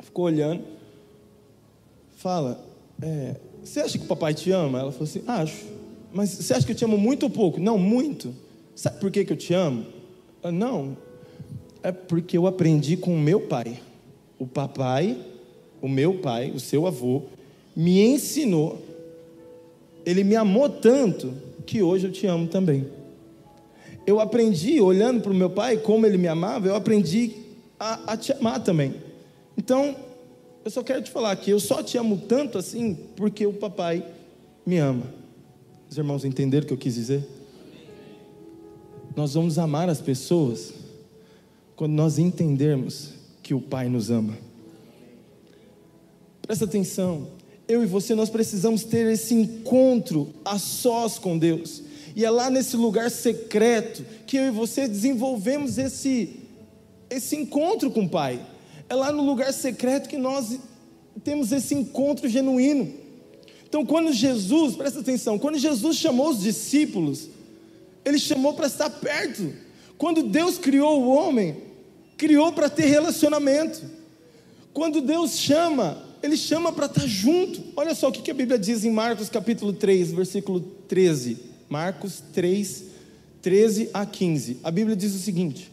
Ficou 0.01 0.27
olhando, 0.27 0.63
fala, 2.17 2.65
é, 3.01 3.35
você 3.65 3.81
acha 3.81 3.99
que 3.99 4.05
o 4.05 4.09
papai 4.09 4.35
te 4.35 4.51
ama? 4.51 4.81
Ela 4.81 4.93
falou 4.93 5.05
assim, 5.05 5.23
acho. 5.27 5.65
Mas 6.13 6.31
você 6.31 6.53
acha 6.53 6.67
que 6.67 6.73
eu 6.73 6.77
te 6.77 6.85
amo 6.85 6.99
muito 6.99 7.25
ou 7.25 7.31
pouco? 7.31 7.61
Não, 7.61 7.79
muito. 7.79 8.35
Sabe 8.75 8.99
por 8.99 9.11
que, 9.11 9.25
que 9.25 9.33
eu 9.33 9.37
te 9.37 9.55
amo? 9.55 9.87
Eu, 10.43 10.53
não. 10.53 10.97
É 11.83 11.91
porque 11.93 12.37
eu 12.37 12.47
aprendi 12.47 12.97
com 12.97 13.15
o 13.15 13.19
meu 13.19 13.41
pai. 13.41 13.81
O 14.39 14.47
papai, 14.47 15.17
o 15.81 15.89
meu 15.89 16.19
pai, 16.19 16.51
o 16.51 16.61
seu 16.61 16.87
avô, 16.87 17.23
me 17.75 18.01
ensinou. 18.01 18.81
Ele 20.05 20.25
me 20.25 20.37
amou 20.37 20.69
tanto 20.69 21.33
que 21.65 21.83
hoje 21.83 22.07
eu 22.07 22.13
te 22.13 22.27
amo 22.27 22.49
também. 22.49 22.87
Eu 24.07 24.19
aprendi, 24.19 24.81
olhando 24.81 25.21
para 25.21 25.31
o 25.31 25.35
meu 25.35 25.49
pai, 25.49 25.77
como 25.77 26.05
ele 26.05 26.19
me 26.19 26.27
amava, 26.27 26.67
eu 26.67 26.75
aprendi 26.75 27.33
a, 27.79 28.13
a 28.13 28.17
te 28.17 28.33
amar 28.33 28.63
também. 28.63 28.95
Então, 29.57 29.95
eu 30.65 30.71
só 30.71 30.83
quero 30.83 31.03
te 31.03 31.11
falar 31.11 31.35
que 31.37 31.51
eu 31.51 31.61
só 31.61 31.83
te 31.83 31.99
amo 31.99 32.23
tanto 32.29 32.59
assim 32.59 32.95
porque 33.17 33.47
o 33.47 33.53
papai 33.53 34.07
me 34.65 34.79
ama. 34.79 35.05
Os 35.91 35.99
irmãos 35.99 36.25
entenderam 36.25 36.65
o 36.65 36.69
que 36.69 36.75
eu 36.75 36.79
quis 36.79 36.95
dizer? 36.95 37.27
Nós 39.15 39.35
vamos 39.35 39.59
amar 39.59 39.91
as 39.91 40.01
pessoas 40.01 40.73
quando 41.77 41.93
nós 41.93 42.19
entendermos 42.19 43.11
que 43.43 43.53
o 43.53 43.61
Pai 43.61 43.89
nos 43.89 44.11
ama. 44.11 44.39
Presta 46.41 46.65
atenção, 46.65 47.29
eu 47.69 47.83
e 47.83 47.87
você 47.87 48.15
nós 48.15 48.31
precisamos 48.31 48.85
ter 48.85 49.11
esse 49.13 49.35
encontro 49.35 50.33
a 50.45 50.59
sós 50.59 51.19
com 51.19 51.37
Deus. 51.37 51.83
E 52.15 52.25
é 52.25 52.31
lá 52.31 52.49
nesse 52.49 52.77
lugar 52.77 53.11
secreto 53.11 54.05
que 54.27 54.37
eu 54.37 54.47
e 54.47 54.51
você 54.51 54.89
desenvolvemos 54.89 55.77
esse 55.77 56.39
esse 57.11 57.37
encontro 57.37 57.91
com 57.91 58.05
o 58.05 58.09
Pai. 58.09 58.41
É 58.89 58.95
lá 58.95 59.13
no 59.13 59.25
lugar 59.25 59.53
secreto 59.53 60.09
que 60.09 60.19
nós 60.19 60.59
temos 61.25 61.53
esse 61.53 61.75
encontro 61.75 62.29
genuíno. 62.29 62.93
Então, 63.69 63.87
quando 63.87 64.13
Jesus, 64.13 64.77
presta 64.77 65.01
atenção, 65.01 65.39
quando 65.39 65.59
Jesus 65.59 65.97
chamou 65.97 66.31
os 66.31 66.41
discípulos, 66.41 67.29
ele 68.05 68.19
chamou 68.19 68.55
para 68.55 68.67
estar 68.67 68.91
perto. 68.91 69.53
Quando 69.97 70.25
Deus 70.25 70.59
criou 70.59 71.03
o 71.03 71.09
homem, 71.09 71.57
criou 72.17 72.53
para 72.53 72.69
ter 72.69 72.87
relacionamento. 72.87 73.83
Quando 74.73 75.01
Deus 75.01 75.39
chama, 75.39 76.03
Ele 76.23 76.37
chama 76.37 76.73
para 76.73 76.87
estar 76.87 77.07
junto. 77.07 77.63
Olha 77.77 77.95
só 77.95 78.09
o 78.09 78.13
que 78.13 78.31
a 78.31 78.35
Bíblia 78.35 78.59
diz 78.59 78.85
em 78.85 78.91
Marcos 78.91 79.29
capítulo 79.29 79.73
3, 79.73 80.13
versículo 80.13 80.61
13. 80.61 81.39
Marcos 81.69 82.23
3, 82.33 82.85
13 83.41 83.91
a 83.93 84.05
15. 84.05 84.59
A 84.63 84.71
Bíblia 84.71 84.95
diz 84.95 85.15
o 85.15 85.19
seguinte: 85.19 85.71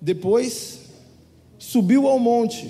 Depois 0.00 0.79
subiu 1.60 2.08
ao 2.08 2.18
monte 2.18 2.68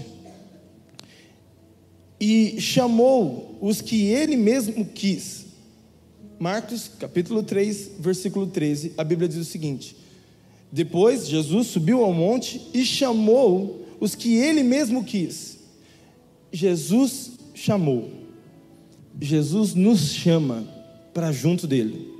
e 2.20 2.60
chamou 2.60 3.56
os 3.62 3.80
que 3.80 4.06
ele 4.06 4.36
mesmo 4.36 4.84
quis. 4.84 5.46
Marcos, 6.38 6.90
capítulo 6.98 7.42
3, 7.42 7.92
versículo 8.00 8.48
13, 8.48 8.92
a 8.98 9.04
Bíblia 9.04 9.28
diz 9.28 9.38
o 9.38 9.44
seguinte: 9.44 9.96
Depois 10.72 11.28
Jesus 11.28 11.68
subiu 11.68 12.04
ao 12.04 12.12
monte 12.12 12.60
e 12.74 12.84
chamou 12.84 13.86
os 14.00 14.14
que 14.14 14.34
ele 14.34 14.62
mesmo 14.62 15.04
quis. 15.04 15.58
Jesus 16.52 17.32
chamou. 17.54 18.10
Jesus 19.20 19.74
nos 19.74 20.12
chama 20.12 20.66
para 21.14 21.30
junto 21.30 21.66
dele. 21.66 22.10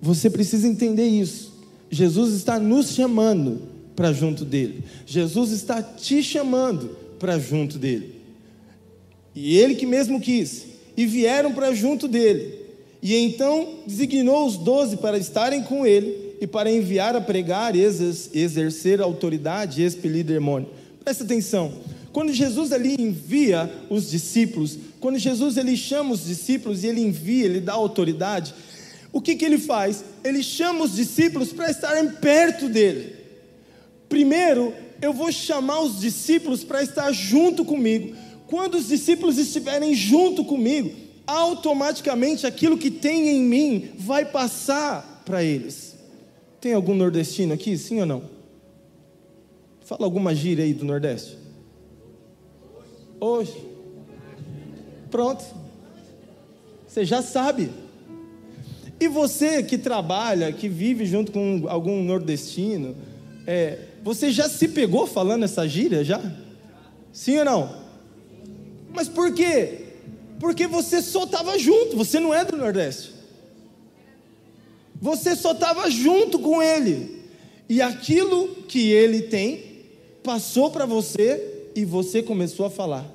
Você 0.00 0.30
precisa 0.30 0.66
entender 0.66 1.06
isso. 1.06 1.52
Jesus 1.90 2.32
está 2.34 2.58
nos 2.58 2.92
chamando 2.92 3.67
para 3.98 4.12
junto 4.12 4.44
dele. 4.44 4.84
Jesus 5.04 5.50
está 5.50 5.82
te 5.82 6.22
chamando 6.22 6.96
para 7.18 7.36
junto 7.36 7.80
dele. 7.80 8.14
E 9.34 9.58
ele 9.58 9.74
que 9.74 9.86
mesmo 9.86 10.20
quis, 10.20 10.66
e 10.96 11.04
vieram 11.04 11.52
para 11.52 11.74
junto 11.74 12.06
dele. 12.06 12.60
E 13.02 13.16
então 13.16 13.80
designou 13.88 14.46
os 14.46 14.56
doze 14.56 14.98
para 14.98 15.18
estarem 15.18 15.64
com 15.64 15.84
ele 15.84 16.36
e 16.40 16.46
para 16.46 16.70
enviar 16.70 17.16
a 17.16 17.20
pregar, 17.20 17.74
exercer 17.74 19.00
autoridade 19.00 19.82
e 19.82 19.84
expelir 19.84 20.24
demônio. 20.24 20.68
Presta 21.02 21.24
atenção. 21.24 21.72
Quando 22.12 22.32
Jesus 22.32 22.70
ali 22.70 22.94
envia 23.00 23.68
os 23.90 24.08
discípulos, 24.08 24.78
quando 25.00 25.18
Jesus 25.18 25.56
ele 25.56 25.76
chama 25.76 26.12
os 26.12 26.24
discípulos 26.24 26.84
e 26.84 26.86
ele 26.86 27.00
envia, 27.00 27.46
ele 27.46 27.60
dá 27.60 27.72
autoridade, 27.72 28.54
o 29.12 29.20
que, 29.20 29.34
que 29.34 29.44
ele 29.44 29.58
faz? 29.58 30.04
Ele 30.22 30.40
chama 30.40 30.84
os 30.84 30.94
discípulos 30.94 31.52
para 31.52 31.68
estarem 31.68 32.10
perto 32.10 32.68
dele. 32.68 33.17
Primeiro, 34.08 34.74
eu 35.00 35.12
vou 35.12 35.30
chamar 35.30 35.80
os 35.80 36.00
discípulos 36.00 36.64
para 36.64 36.82
estar 36.82 37.12
junto 37.12 37.64
comigo. 37.64 38.16
Quando 38.46 38.76
os 38.76 38.88
discípulos 38.88 39.38
estiverem 39.38 39.94
junto 39.94 40.44
comigo, 40.44 40.90
automaticamente 41.26 42.46
aquilo 42.46 42.78
que 42.78 42.90
tem 42.90 43.28
em 43.28 43.42
mim 43.42 43.90
vai 43.98 44.24
passar 44.24 45.22
para 45.24 45.44
eles. 45.44 45.94
Tem 46.60 46.72
algum 46.72 46.94
nordestino 46.94 47.52
aqui, 47.52 47.76
sim 47.76 48.00
ou 48.00 48.06
não? 48.06 48.22
Fala 49.82 50.04
alguma 50.04 50.34
gíria 50.34 50.64
aí 50.64 50.72
do 50.72 50.84
Nordeste. 50.84 51.38
Hoje. 53.20 53.56
Pronto. 55.10 55.44
Você 56.86 57.04
já 57.04 57.22
sabe. 57.22 57.70
E 59.00 59.06
você 59.06 59.62
que 59.62 59.78
trabalha, 59.78 60.52
que 60.52 60.68
vive 60.68 61.06
junto 61.06 61.30
com 61.30 61.64
algum 61.68 62.02
nordestino, 62.02 62.96
é, 63.46 63.78
você 64.02 64.30
já 64.30 64.48
se 64.48 64.68
pegou 64.68 65.06
falando 65.06 65.44
essa 65.44 65.66
gíria 65.68 66.04
já? 66.04 66.20
Sim 67.12 67.38
ou 67.38 67.44
não? 67.44 67.76
Mas 68.92 69.08
por 69.08 69.32
quê? 69.32 69.86
Porque 70.38 70.66
você 70.66 71.02
só 71.02 71.24
estava 71.24 71.58
junto, 71.58 71.96
você 71.96 72.20
não 72.20 72.32
é 72.32 72.44
do 72.44 72.56
Nordeste. 72.56 73.12
Você 75.00 75.36
só 75.36 75.52
estava 75.52 75.90
junto 75.90 76.38
com 76.38 76.62
ele. 76.62 77.22
E 77.68 77.82
aquilo 77.82 78.48
que 78.66 78.90
ele 78.90 79.22
tem 79.22 79.84
passou 80.22 80.70
para 80.70 80.86
você 80.86 81.70
e 81.74 81.84
você 81.84 82.22
começou 82.22 82.66
a 82.66 82.70
falar. 82.70 83.06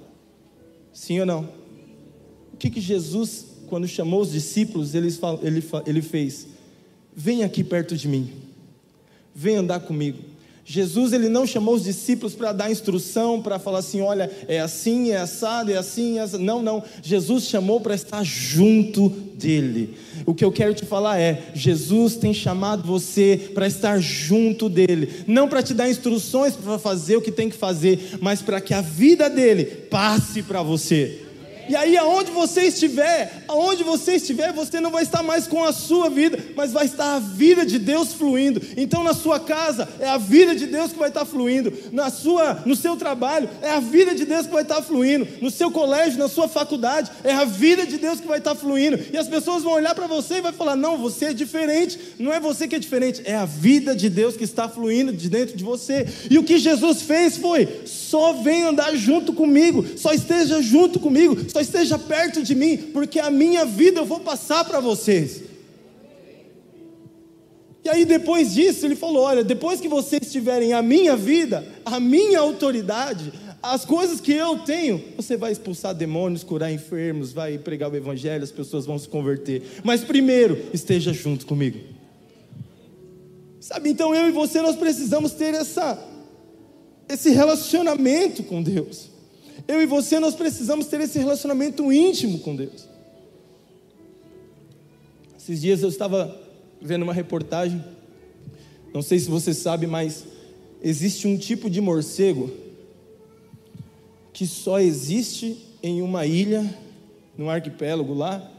Sim 0.93 1.19
ou 1.21 1.25
não? 1.25 1.49
O 2.53 2.57
que, 2.57 2.69
que 2.69 2.79
Jesus, 2.79 3.45
quando 3.67 3.87
chamou 3.87 4.21
os 4.21 4.31
discípulos, 4.31 4.93
ele, 4.93 5.09
ele, 5.41 5.63
ele 5.85 6.01
fez? 6.01 6.47
Vem 7.15 7.43
aqui 7.43 7.63
perto 7.63 7.95
de 7.97 8.07
mim. 8.07 8.31
Vem 9.33 9.57
andar 9.57 9.79
comigo. 9.81 10.32
Jesus 10.65 11.11
ele 11.11 11.27
não 11.27 11.45
chamou 11.45 11.75
os 11.75 11.83
discípulos 11.83 12.33
para 12.33 12.53
dar 12.53 12.71
instrução, 12.71 13.41
para 13.41 13.59
falar 13.59 13.79
assim, 13.79 14.01
olha, 14.01 14.31
é 14.47 14.61
assim, 14.61 15.11
é 15.11 15.17
assado, 15.17 15.71
é 15.71 15.77
assim, 15.77 16.19
é 16.19 16.21
assado. 16.21 16.43
Não, 16.43 16.61
não. 16.61 16.81
Jesus 17.01 17.45
chamou 17.45 17.81
para 17.81 17.95
estar 17.95 18.23
junto 18.23 19.09
dele. 19.09 19.97
O 20.25 20.33
que 20.33 20.45
eu 20.45 20.51
quero 20.51 20.73
te 20.73 20.85
falar 20.85 21.19
é, 21.19 21.51
Jesus 21.53 22.15
tem 22.15 22.33
chamado 22.33 22.83
você 22.83 23.51
para 23.53 23.67
estar 23.67 23.99
junto 23.99 24.69
dele, 24.69 25.25
não 25.27 25.49
para 25.49 25.61
te 25.61 25.73
dar 25.73 25.89
instruções 25.89 26.55
para 26.55 26.79
fazer 26.79 27.17
o 27.17 27.21
que 27.21 27.31
tem 27.31 27.49
que 27.49 27.57
fazer, 27.57 28.17
mas 28.21 28.41
para 28.41 28.61
que 28.61 28.73
a 28.73 28.81
vida 28.81 29.29
dele 29.29 29.65
passe 29.65 30.41
para 30.41 30.63
você. 30.63 31.22
E 31.67 31.75
aí, 31.75 31.97
aonde 31.97 32.31
você 32.31 32.63
estiver, 32.63 33.43
aonde 33.47 33.83
você 33.83 34.15
estiver, 34.15 34.51
você 34.51 34.79
não 34.79 34.91
vai 34.91 35.03
estar 35.03 35.23
mais 35.23 35.47
com 35.47 35.63
a 35.63 35.71
sua 35.71 36.09
vida, 36.09 36.37
mas 36.55 36.71
vai 36.71 36.85
estar 36.85 37.15
a 37.15 37.19
vida 37.19 37.65
de 37.65 37.79
Deus 37.79 38.13
fluindo. 38.13 38.61
Então, 38.75 39.03
na 39.03 39.13
sua 39.13 39.39
casa 39.39 39.87
é 39.99 40.07
a 40.07 40.17
vida 40.17 40.55
de 40.55 40.67
Deus 40.67 40.91
que 40.91 40.99
vai 40.99 41.09
estar 41.09 41.25
fluindo. 41.25 41.73
Na 41.91 42.09
sua, 42.09 42.61
no 42.65 42.75
seu 42.75 42.95
trabalho 42.95 43.49
é 43.61 43.69
a 43.69 43.79
vida 43.79 44.13
de 44.13 44.25
Deus 44.25 44.45
que 44.45 44.53
vai 44.53 44.63
estar 44.63 44.81
fluindo. 44.81 45.27
No 45.41 45.49
seu 45.49 45.71
colégio, 45.71 46.19
na 46.19 46.27
sua 46.27 46.47
faculdade 46.47 47.11
é 47.23 47.33
a 47.33 47.45
vida 47.45 47.85
de 47.85 47.97
Deus 47.97 48.19
que 48.19 48.27
vai 48.27 48.39
estar 48.39 48.55
fluindo. 48.55 48.99
E 49.11 49.17
as 49.17 49.27
pessoas 49.27 49.63
vão 49.63 49.73
olhar 49.73 49.95
para 49.95 50.07
você 50.07 50.35
e 50.35 50.41
vai 50.41 50.51
falar: 50.51 50.75
"Não, 50.75 50.97
você 50.97 51.25
é 51.25 51.33
diferente. 51.33 51.99
Não 52.19 52.33
é 52.33 52.39
você 52.39 52.67
que 52.67 52.75
é 52.75 52.79
diferente, 52.79 53.21
é 53.25 53.35
a 53.35 53.45
vida 53.45 53.95
de 53.95 54.09
Deus 54.09 54.35
que 54.35 54.43
está 54.43 54.67
fluindo 54.67 55.13
de 55.13 55.29
dentro 55.29 55.55
de 55.55 55.63
você". 55.63 56.05
E 56.29 56.37
o 56.37 56.43
que 56.43 56.57
Jesus 56.57 57.01
fez 57.01 57.37
foi: 57.37 57.67
só 57.85 58.33
venha 58.33 58.69
andar 58.69 58.95
junto 58.95 59.33
comigo, 59.33 59.85
só 59.97 60.11
esteja 60.11 60.61
junto 60.61 60.99
comigo 60.99 61.52
só 61.53 61.61
esteja 61.61 61.99
perto 61.99 62.41
de 62.41 62.55
mim, 62.55 62.77
porque 62.77 63.19
a 63.19 63.29
minha 63.29 63.63
vida 63.63 63.99
eu 63.99 64.05
vou 64.05 64.19
passar 64.19 64.65
para 64.65 64.79
vocês. 64.79 65.43
E 67.85 67.89
aí 67.89 68.05
depois 68.05 68.55
disso 68.55 68.87
ele 68.87 68.95
falou: 68.95 69.23
olha, 69.23 69.43
depois 69.43 69.79
que 69.79 69.87
vocês 69.87 70.31
tiverem 70.31 70.73
a 70.73 70.81
minha 70.81 71.15
vida, 71.15 71.63
a 71.85 71.99
minha 71.99 72.39
autoridade, 72.39 73.31
as 73.61 73.85
coisas 73.85 74.19
que 74.19 74.31
eu 74.33 74.57
tenho, 74.59 75.03
você 75.15 75.37
vai 75.37 75.51
expulsar 75.51 75.93
demônios, 75.93 76.43
curar 76.43 76.71
enfermos, 76.71 77.31
vai 77.31 77.59
pregar 77.59 77.91
o 77.91 77.95
evangelho, 77.95 78.43
as 78.43 78.51
pessoas 78.51 78.87
vão 78.87 78.97
se 78.97 79.07
converter. 79.07 79.61
Mas 79.83 80.03
primeiro, 80.03 80.59
esteja 80.73 81.13
junto 81.13 81.45
comigo. 81.45 81.79
Sabe, 83.59 83.91
então 83.91 84.15
eu 84.15 84.27
e 84.27 84.31
você 84.31 84.59
nós 84.59 84.75
precisamos 84.75 85.33
ter 85.33 85.53
essa 85.53 86.03
esse 87.07 87.29
relacionamento 87.29 88.41
com 88.41 88.63
Deus. 88.63 89.12
Eu 89.67 89.81
e 89.81 89.85
você, 89.85 90.19
nós 90.19 90.35
precisamos 90.35 90.87
ter 90.87 90.99
esse 91.01 91.17
relacionamento 91.17 91.91
íntimo 91.91 92.39
com 92.39 92.55
Deus. 92.55 92.87
Esses 95.37 95.61
dias 95.61 95.81
eu 95.81 95.89
estava 95.89 96.39
vendo 96.81 97.03
uma 97.03 97.13
reportagem, 97.13 97.83
não 98.93 99.01
sei 99.01 99.19
se 99.19 99.29
você 99.29 99.53
sabe, 99.53 99.87
mas 99.87 100.25
existe 100.81 101.27
um 101.27 101.37
tipo 101.37 101.69
de 101.69 101.79
morcego 101.79 102.51
que 104.33 104.45
só 104.45 104.79
existe 104.79 105.57
em 105.81 106.01
uma 106.01 106.25
ilha, 106.25 106.63
num 107.37 107.49
arquipélago 107.49 108.13
lá, 108.13 108.51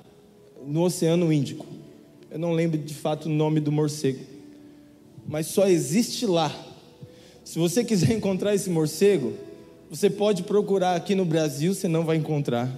no 0.66 0.82
Oceano 0.82 1.32
Índico. 1.32 1.66
Eu 2.30 2.38
não 2.38 2.52
lembro 2.52 2.78
de 2.78 2.94
fato 2.94 3.26
o 3.26 3.32
nome 3.32 3.60
do 3.60 3.70
morcego, 3.70 4.24
mas 5.26 5.46
só 5.46 5.68
existe 5.68 6.26
lá. 6.26 6.54
Se 7.44 7.58
você 7.58 7.84
quiser 7.84 8.12
encontrar 8.16 8.54
esse 8.54 8.70
morcego, 8.70 9.34
você 9.94 10.10
pode 10.10 10.42
procurar 10.42 10.96
aqui 10.96 11.14
no 11.14 11.24
Brasil, 11.24 11.72
você 11.72 11.86
não 11.86 12.04
vai 12.04 12.16
encontrar. 12.16 12.68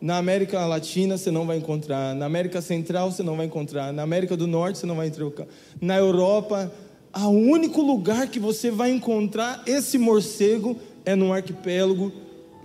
Na 0.00 0.18
América 0.18 0.66
Latina 0.66 1.16
você 1.16 1.30
não 1.30 1.46
vai 1.46 1.58
encontrar, 1.58 2.12
na 2.12 2.26
América 2.26 2.60
Central 2.60 3.12
você 3.12 3.22
não 3.22 3.36
vai 3.36 3.46
encontrar, 3.46 3.92
na 3.92 4.02
América 4.02 4.36
do 4.36 4.48
Norte 4.48 4.80
você 4.80 4.84
não 4.86 4.96
vai 4.96 5.06
encontrar, 5.06 5.46
na 5.80 5.96
Europa, 5.96 6.72
o 7.14 7.28
único 7.28 7.80
lugar 7.80 8.26
que 8.28 8.40
você 8.40 8.68
vai 8.68 8.90
encontrar 8.90 9.62
esse 9.64 9.96
morcego 9.96 10.76
é 11.04 11.14
num 11.14 11.32
arquipélago 11.32 12.12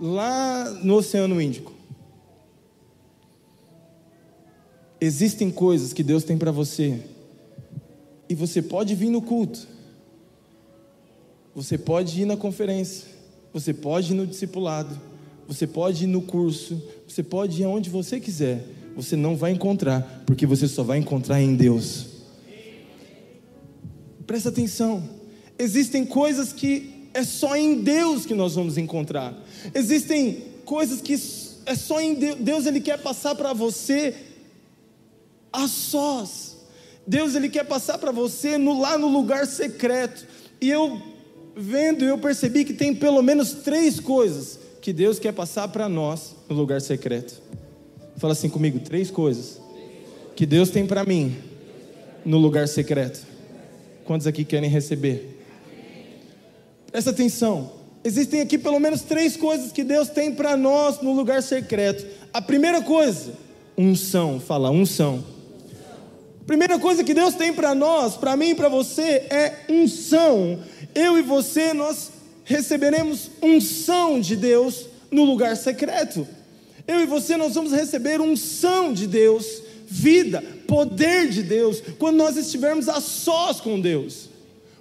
lá 0.00 0.68
no 0.82 0.96
Oceano 0.96 1.40
Índico. 1.40 1.72
Existem 5.00 5.48
coisas 5.48 5.92
que 5.92 6.02
Deus 6.02 6.24
tem 6.24 6.36
para 6.36 6.50
você, 6.50 7.00
e 8.28 8.34
você 8.34 8.60
pode 8.60 8.96
vir 8.96 9.10
no 9.10 9.22
culto, 9.22 9.64
você 11.54 11.78
pode 11.78 12.20
ir 12.20 12.24
na 12.24 12.36
conferência, 12.36 13.11
você 13.52 13.74
pode 13.74 14.12
ir 14.12 14.16
no 14.16 14.26
discipulado, 14.26 14.98
você 15.46 15.66
pode 15.66 16.04
ir 16.04 16.06
no 16.06 16.22
curso, 16.22 16.82
você 17.06 17.22
pode 17.22 17.60
ir 17.60 17.64
aonde 17.64 17.90
você 17.90 18.18
quiser, 18.18 18.64
você 18.96 19.16
não 19.16 19.36
vai 19.36 19.52
encontrar, 19.52 20.22
porque 20.26 20.46
você 20.46 20.66
só 20.66 20.82
vai 20.82 20.98
encontrar 20.98 21.40
em 21.40 21.54
Deus. 21.54 22.06
Presta 24.26 24.48
atenção, 24.48 25.02
existem 25.58 26.06
coisas 26.06 26.52
que 26.52 27.08
é 27.12 27.22
só 27.22 27.56
em 27.56 27.82
Deus 27.82 28.24
que 28.24 28.34
nós 28.34 28.54
vamos 28.54 28.78
encontrar. 28.78 29.34
Existem 29.74 30.42
coisas 30.64 31.00
que 31.00 31.14
é 31.66 31.74
só 31.74 32.00
em 32.00 32.14
Deus, 32.14 32.38
Deus 32.40 32.66
ele 32.66 32.80
quer 32.80 32.98
passar 33.02 33.34
para 33.34 33.52
você 33.52 34.14
a 35.52 35.68
sós. 35.68 36.56
Deus 37.06 37.34
ele 37.34 37.48
quer 37.48 37.64
passar 37.64 37.98
para 37.98 38.12
você 38.12 38.56
no, 38.56 38.80
lá 38.80 38.96
no 38.96 39.08
lugar 39.08 39.46
secreto. 39.46 40.26
E 40.60 40.70
eu 40.70 41.00
vendo, 41.56 42.04
eu 42.04 42.18
percebi 42.18 42.64
que 42.64 42.72
tem 42.72 42.94
pelo 42.94 43.22
menos 43.22 43.52
três 43.52 44.00
coisas 44.00 44.58
que 44.80 44.92
Deus 44.92 45.18
quer 45.18 45.32
passar 45.32 45.68
para 45.68 45.88
nós 45.88 46.34
no 46.48 46.56
lugar 46.56 46.80
secreto. 46.80 47.40
Fala 48.16 48.32
assim 48.32 48.48
comigo, 48.48 48.78
três 48.80 49.10
coisas 49.10 49.60
que 50.34 50.46
Deus 50.46 50.70
tem 50.70 50.86
para 50.86 51.04
mim 51.04 51.36
no 52.24 52.38
lugar 52.38 52.68
secreto. 52.68 53.26
Quantos 54.04 54.26
aqui 54.26 54.44
querem 54.44 54.68
receber? 54.68 55.38
Presta 56.90 57.10
atenção. 57.10 57.72
Existem 58.04 58.40
aqui 58.40 58.58
pelo 58.58 58.80
menos 58.80 59.02
três 59.02 59.36
coisas 59.36 59.70
que 59.70 59.84
Deus 59.84 60.08
tem 60.08 60.34
para 60.34 60.56
nós 60.56 61.00
no 61.00 61.12
lugar 61.12 61.42
secreto. 61.42 62.04
A 62.32 62.42
primeira 62.42 62.82
coisa, 62.82 63.32
unção. 63.78 64.40
Fala, 64.40 64.70
unção. 64.70 65.24
Primeira 66.46 66.78
coisa 66.78 67.04
que 67.04 67.14
Deus 67.14 67.34
tem 67.34 67.52
para 67.52 67.74
nós, 67.74 68.16
para 68.16 68.36
mim 68.36 68.50
e 68.50 68.54
para 68.54 68.68
você, 68.68 69.26
é 69.30 69.64
unção. 69.68 70.58
Eu 70.94 71.18
e 71.18 71.22
você, 71.22 71.72
nós 71.72 72.10
receberemos 72.44 73.30
unção 73.42 74.20
de 74.20 74.36
Deus 74.36 74.86
no 75.10 75.24
lugar 75.24 75.56
secreto. 75.56 76.26
Eu 76.86 77.00
e 77.00 77.06
você, 77.06 77.36
nós 77.36 77.54
vamos 77.54 77.72
receber 77.72 78.20
unção 78.20 78.92
de 78.92 79.06
Deus, 79.06 79.62
vida, 79.86 80.42
poder 80.66 81.28
de 81.28 81.42
Deus, 81.42 81.82
quando 81.98 82.16
nós 82.16 82.36
estivermos 82.36 82.88
a 82.88 83.00
sós 83.00 83.60
com 83.60 83.80
Deus. 83.80 84.28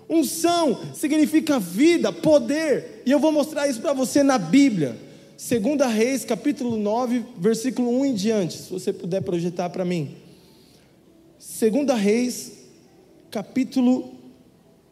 Unção 0.10 0.80
significa 0.94 1.60
vida, 1.60 2.12
poder, 2.12 3.04
e 3.06 3.12
eu 3.12 3.20
vou 3.20 3.32
mostrar 3.32 3.68
isso 3.68 3.80
para 3.80 3.94
você 3.94 4.24
na 4.24 4.38
Bíblia. 4.38 4.98
Segunda 5.38 5.88
Reis, 5.88 6.26
capítulo 6.26 6.78
9, 6.78 7.24
versículo 7.38 7.90
1 8.02 8.06
em 8.06 8.14
diante, 8.14 8.58
se 8.58 8.70
você 8.70 8.92
puder 8.92 9.22
projetar 9.22 9.70
para 9.70 9.86
mim. 9.86 10.16
Segunda 11.40 11.96
Reis, 11.96 12.52
capítulo 13.30 14.00
9, 14.00 14.21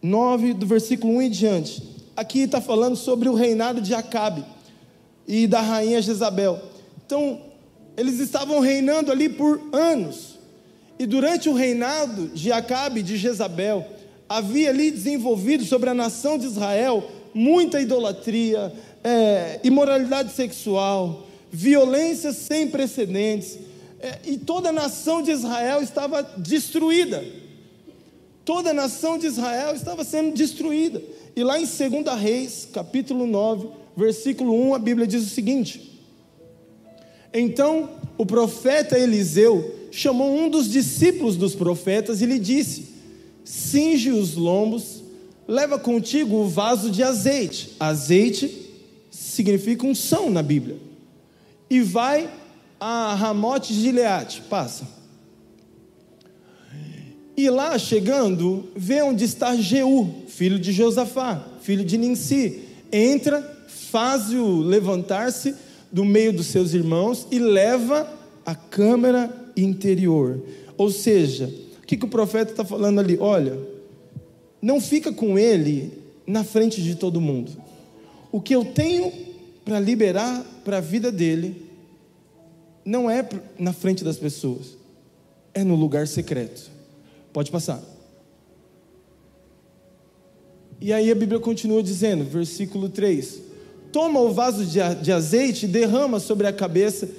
do 0.02 0.66
versículo 0.66 1.16
1 1.16 1.22
em 1.22 1.30
diante. 1.30 1.84
Aqui 2.16 2.42
está 2.42 2.60
falando 2.60 2.96
sobre 2.96 3.30
o 3.30 3.34
reinado 3.34 3.82
de 3.82 3.94
Acabe 3.94 4.44
e 5.28 5.48
da 5.48 5.62
rainha 5.62 6.02
Jezabel. 6.02 6.60
Então, 7.06 7.42
eles 7.96 8.20
estavam 8.20 8.60
reinando 8.60 9.12
ali 9.12 9.30
por 9.30 9.62
anos. 9.72 10.40
E 10.98 11.06
durante 11.06 11.50
o 11.50 11.54
reinado 11.54 12.28
de 12.30 12.52
Acabe 12.52 13.00
e 13.00 13.04
de 13.04 13.18
Jezabel, 13.18 13.86
havia 14.28 14.70
ali 14.70 14.92
desenvolvido 14.92 15.64
sobre 15.64 15.90
a 15.90 15.94
nação 15.94 16.38
de 16.38 16.46
Israel 16.46 17.10
muita 17.34 17.80
idolatria, 17.80 18.74
é, 19.04 19.60
imoralidade 19.64 20.34
sexual, 20.34 21.28
violência 21.52 22.32
sem 22.32 22.68
precedentes, 22.68 23.58
é, 24.00 24.20
e 24.26 24.38
toda 24.38 24.70
a 24.70 24.74
nação 24.74 25.22
de 25.22 25.32
Israel 25.32 25.82
estava 25.82 26.22
destruída. 26.38 27.24
Toda 28.50 28.72
a 28.72 28.74
nação 28.74 29.20
de 29.20 29.28
Israel 29.28 29.76
estava 29.76 30.04
sendo 30.04 30.34
destruída. 30.34 31.00
E 31.36 31.44
lá 31.44 31.60
em 31.60 31.66
2 31.66 32.20
Reis, 32.20 32.68
capítulo 32.74 33.28
9, 33.28 33.68
versículo 33.96 34.52
1, 34.70 34.74
a 34.74 34.80
Bíblia 34.80 35.06
diz 35.06 35.22
o 35.22 35.30
seguinte: 35.30 36.02
Então 37.32 37.92
o 38.18 38.26
profeta 38.26 38.98
Eliseu 38.98 39.88
chamou 39.92 40.36
um 40.36 40.50
dos 40.50 40.68
discípulos 40.68 41.38
dos 41.38 41.54
profetas 41.54 42.24
e 42.24 42.26
lhe 42.26 42.40
disse: 42.40 42.88
cinge 43.46 44.10
os 44.10 44.34
lombos, 44.34 45.04
leva 45.48 45.78
contigo 45.78 46.38
o 46.38 46.48
vaso 46.48 46.90
de 46.90 47.04
azeite. 47.04 47.76
Azeite 47.80 48.68
significa 49.12 49.86
unção 49.86 50.32
na 50.32 50.42
Bíblia. 50.42 50.78
E 51.70 51.82
vai 51.82 52.28
a 52.80 53.14
Ramote 53.14 53.76
de 53.76 53.80
Gileade, 53.80 54.42
passa. 54.50 54.99
E 57.40 57.50
lá 57.50 57.80
chegando, 57.80 58.68
vê 58.76 59.02
onde 59.02 59.24
está 59.24 59.56
Jeú, 59.56 60.14
filho 60.28 60.60
de 60.60 60.74
Josafá, 60.74 61.42
filho 61.62 61.86
de 61.86 61.98
Ninsi. 61.98 62.64
Entra, 62.92 63.42
faz-o 63.66 64.60
levantar-se 64.60 65.56
do 65.90 66.04
meio 66.04 66.34
dos 66.34 66.48
seus 66.48 66.74
irmãos 66.74 67.26
e 67.32 67.40
leva 67.40 68.12
a 68.46 68.54
câmara 68.54 69.34
interior. 69.56 70.38
Ou 70.78 70.92
seja, 70.92 71.50
que, 71.90 71.96
que 71.96 72.06
o 72.06 72.10
profeta 72.10 72.52
está 72.52 72.66
falando 72.66 73.00
ali? 73.00 73.18
Olha, 73.22 73.58
não 74.62 74.82
fica 74.82 75.14
com 75.14 75.40
ele 75.40 75.94
na 76.28 76.44
frente 76.44 76.84
de 76.84 76.94
todo 76.94 77.22
mundo. 77.22 77.54
O 78.34 78.42
que 78.42 78.54
eu 78.54 78.66
tenho 78.66 79.14
para 79.64 79.80
liberar 79.80 80.46
para 80.66 80.80
a 80.80 80.82
vida 80.82 81.10
dele 81.10 81.66
não 82.84 83.10
é 83.10 83.26
na 83.58 83.72
frente 83.72 84.04
das 84.04 84.18
pessoas, 84.18 84.78
é 85.54 85.64
no 85.64 85.76
lugar 85.76 86.06
secreto. 86.06 86.79
Pode 87.32 87.52
passar. 87.52 87.82
E 90.82 90.94
aí 90.94 91.12
a 91.12 91.16
Bíblia 91.16 91.40
continua 91.40 91.84
dizendo, 91.84 92.24
versículo 92.24 92.90
3: 92.90 93.42
Toma 93.92 94.20
o 94.20 94.32
vaso 94.32 94.66
de 94.66 95.12
azeite, 95.12 95.68
derrama 95.68 96.20
sobre 96.20 96.48
a 96.48 96.54
cabeça 96.54 97.10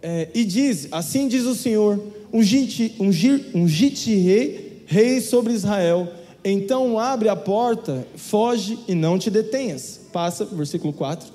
é, 0.00 0.28
e 0.34 0.44
diz: 0.44 0.88
Assim 0.92 1.26
diz 1.26 1.44
o 1.44 1.54
Senhor 1.54 2.00
ungite, 2.32 2.94
ungir, 3.00 3.50
ungite 3.54 4.14
rei, 4.14 4.82
rei 4.86 5.20
sobre 5.20 5.52
Israel. 5.52 6.12
Então 6.44 6.98
abre 6.98 7.28
a 7.28 7.36
porta, 7.36 8.06
foge 8.16 8.78
e 8.86 8.94
não 8.94 9.18
te 9.18 9.30
detenhas. 9.30 10.00
Passa, 10.12 10.44
versículo 10.44 10.92
4. 10.92 11.32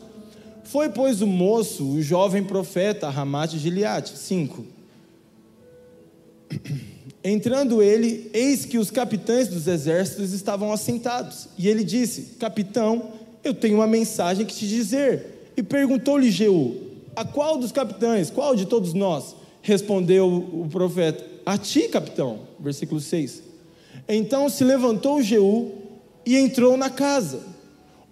Foi, 0.63 0.87
pois, 0.89 1.21
o 1.21 1.27
moço, 1.27 1.83
o 1.83 2.01
jovem 2.01 2.43
profeta, 2.43 3.09
Ramate 3.09 3.57
de 3.57 3.63
Gileade. 3.63 4.15
5. 4.15 4.65
Entrando 7.23 7.83
ele, 7.83 8.29
eis 8.33 8.65
que 8.65 8.77
os 8.77 8.89
capitães 8.89 9.49
dos 9.49 9.67
exércitos 9.67 10.31
estavam 10.31 10.71
assentados. 10.71 11.49
E 11.57 11.67
ele 11.67 11.83
disse: 11.83 12.35
Capitão, 12.39 13.11
eu 13.43 13.53
tenho 13.53 13.75
uma 13.75 13.87
mensagem 13.87 14.45
que 14.45 14.55
te 14.55 14.67
dizer. 14.67 15.51
E 15.57 15.61
perguntou-lhe 15.61 16.31
Jeú: 16.31 16.77
A 17.15 17.25
qual 17.25 17.57
dos 17.57 17.71
capitães? 17.71 18.29
Qual 18.29 18.55
de 18.55 18.65
todos 18.65 18.93
nós? 18.93 19.35
Respondeu 19.61 20.27
o 20.27 20.67
profeta: 20.69 21.25
A 21.45 21.57
ti, 21.57 21.89
capitão. 21.89 22.39
Versículo 22.59 23.01
6. 23.01 23.43
Então 24.07 24.47
se 24.47 24.63
levantou 24.63 25.21
Jeú 25.21 25.73
e 26.25 26.37
entrou 26.37 26.77
na 26.77 26.89
casa. 26.89 27.41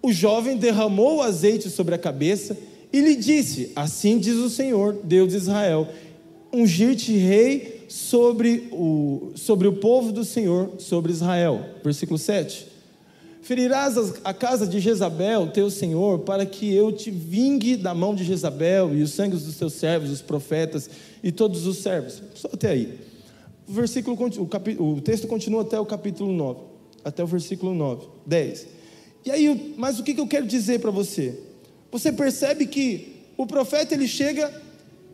O 0.02 0.12
jovem 0.12 0.56
derramou 0.56 1.16
o 1.16 1.22
azeite 1.22 1.70
sobre 1.70 1.94
a 1.94 1.98
cabeça 1.98 2.56
e 2.92 3.00
lhe 3.00 3.16
disse: 3.16 3.72
Assim 3.74 4.18
diz 4.18 4.36
o 4.36 4.50
Senhor, 4.50 4.98
Deus 5.02 5.30
de 5.30 5.38
Israel: 5.38 5.88
Ungir-te 6.52 7.16
rei 7.16 7.77
sobre 7.88 8.68
o, 8.70 9.32
sobre 9.34 9.66
o 9.66 9.72
povo 9.72 10.12
do 10.12 10.24
Senhor, 10.24 10.72
sobre 10.78 11.10
Israel. 11.10 11.64
Versículo 11.82 12.18
7. 12.18 12.66
Ferirás 13.48 13.96
a 14.24 14.34
casa 14.34 14.66
de 14.66 14.78
Jezabel, 14.78 15.46
teu 15.46 15.70
senhor, 15.70 16.18
para 16.18 16.44
que 16.44 16.70
eu 16.74 16.92
te 16.92 17.10
vingue 17.10 17.76
da 17.76 17.94
mão 17.94 18.14
de 18.14 18.22
Jezabel 18.22 18.94
e 18.94 19.02
os 19.02 19.12
sangues 19.12 19.44
dos 19.44 19.56
teus 19.56 19.72
servos, 19.72 20.10
os 20.10 20.20
profetas 20.20 20.90
e 21.22 21.32
todos 21.32 21.66
os 21.66 21.78
servos. 21.78 22.22
Só 22.34 22.50
até 22.52 22.68
aí. 22.68 22.98
O, 23.66 23.72
versículo, 23.72 24.18
o, 24.18 24.84
o 24.96 25.00
texto 25.00 25.26
continua 25.26 25.62
até 25.62 25.80
o 25.80 25.86
capítulo 25.86 26.30
9, 26.30 26.60
até 27.02 27.24
o 27.24 27.26
versículo 27.26 27.72
9, 27.72 28.06
10. 28.26 28.66
E 29.24 29.30
aí, 29.30 29.74
mas 29.78 29.98
o 29.98 30.02
que 30.02 30.18
eu 30.18 30.26
quero 30.26 30.46
dizer 30.46 30.80
para 30.80 30.90
você? 30.90 31.38
Você 31.90 32.12
percebe 32.12 32.66
que 32.66 33.24
o 33.34 33.46
profeta 33.46 33.94
ele 33.94 34.06
chega 34.06 34.52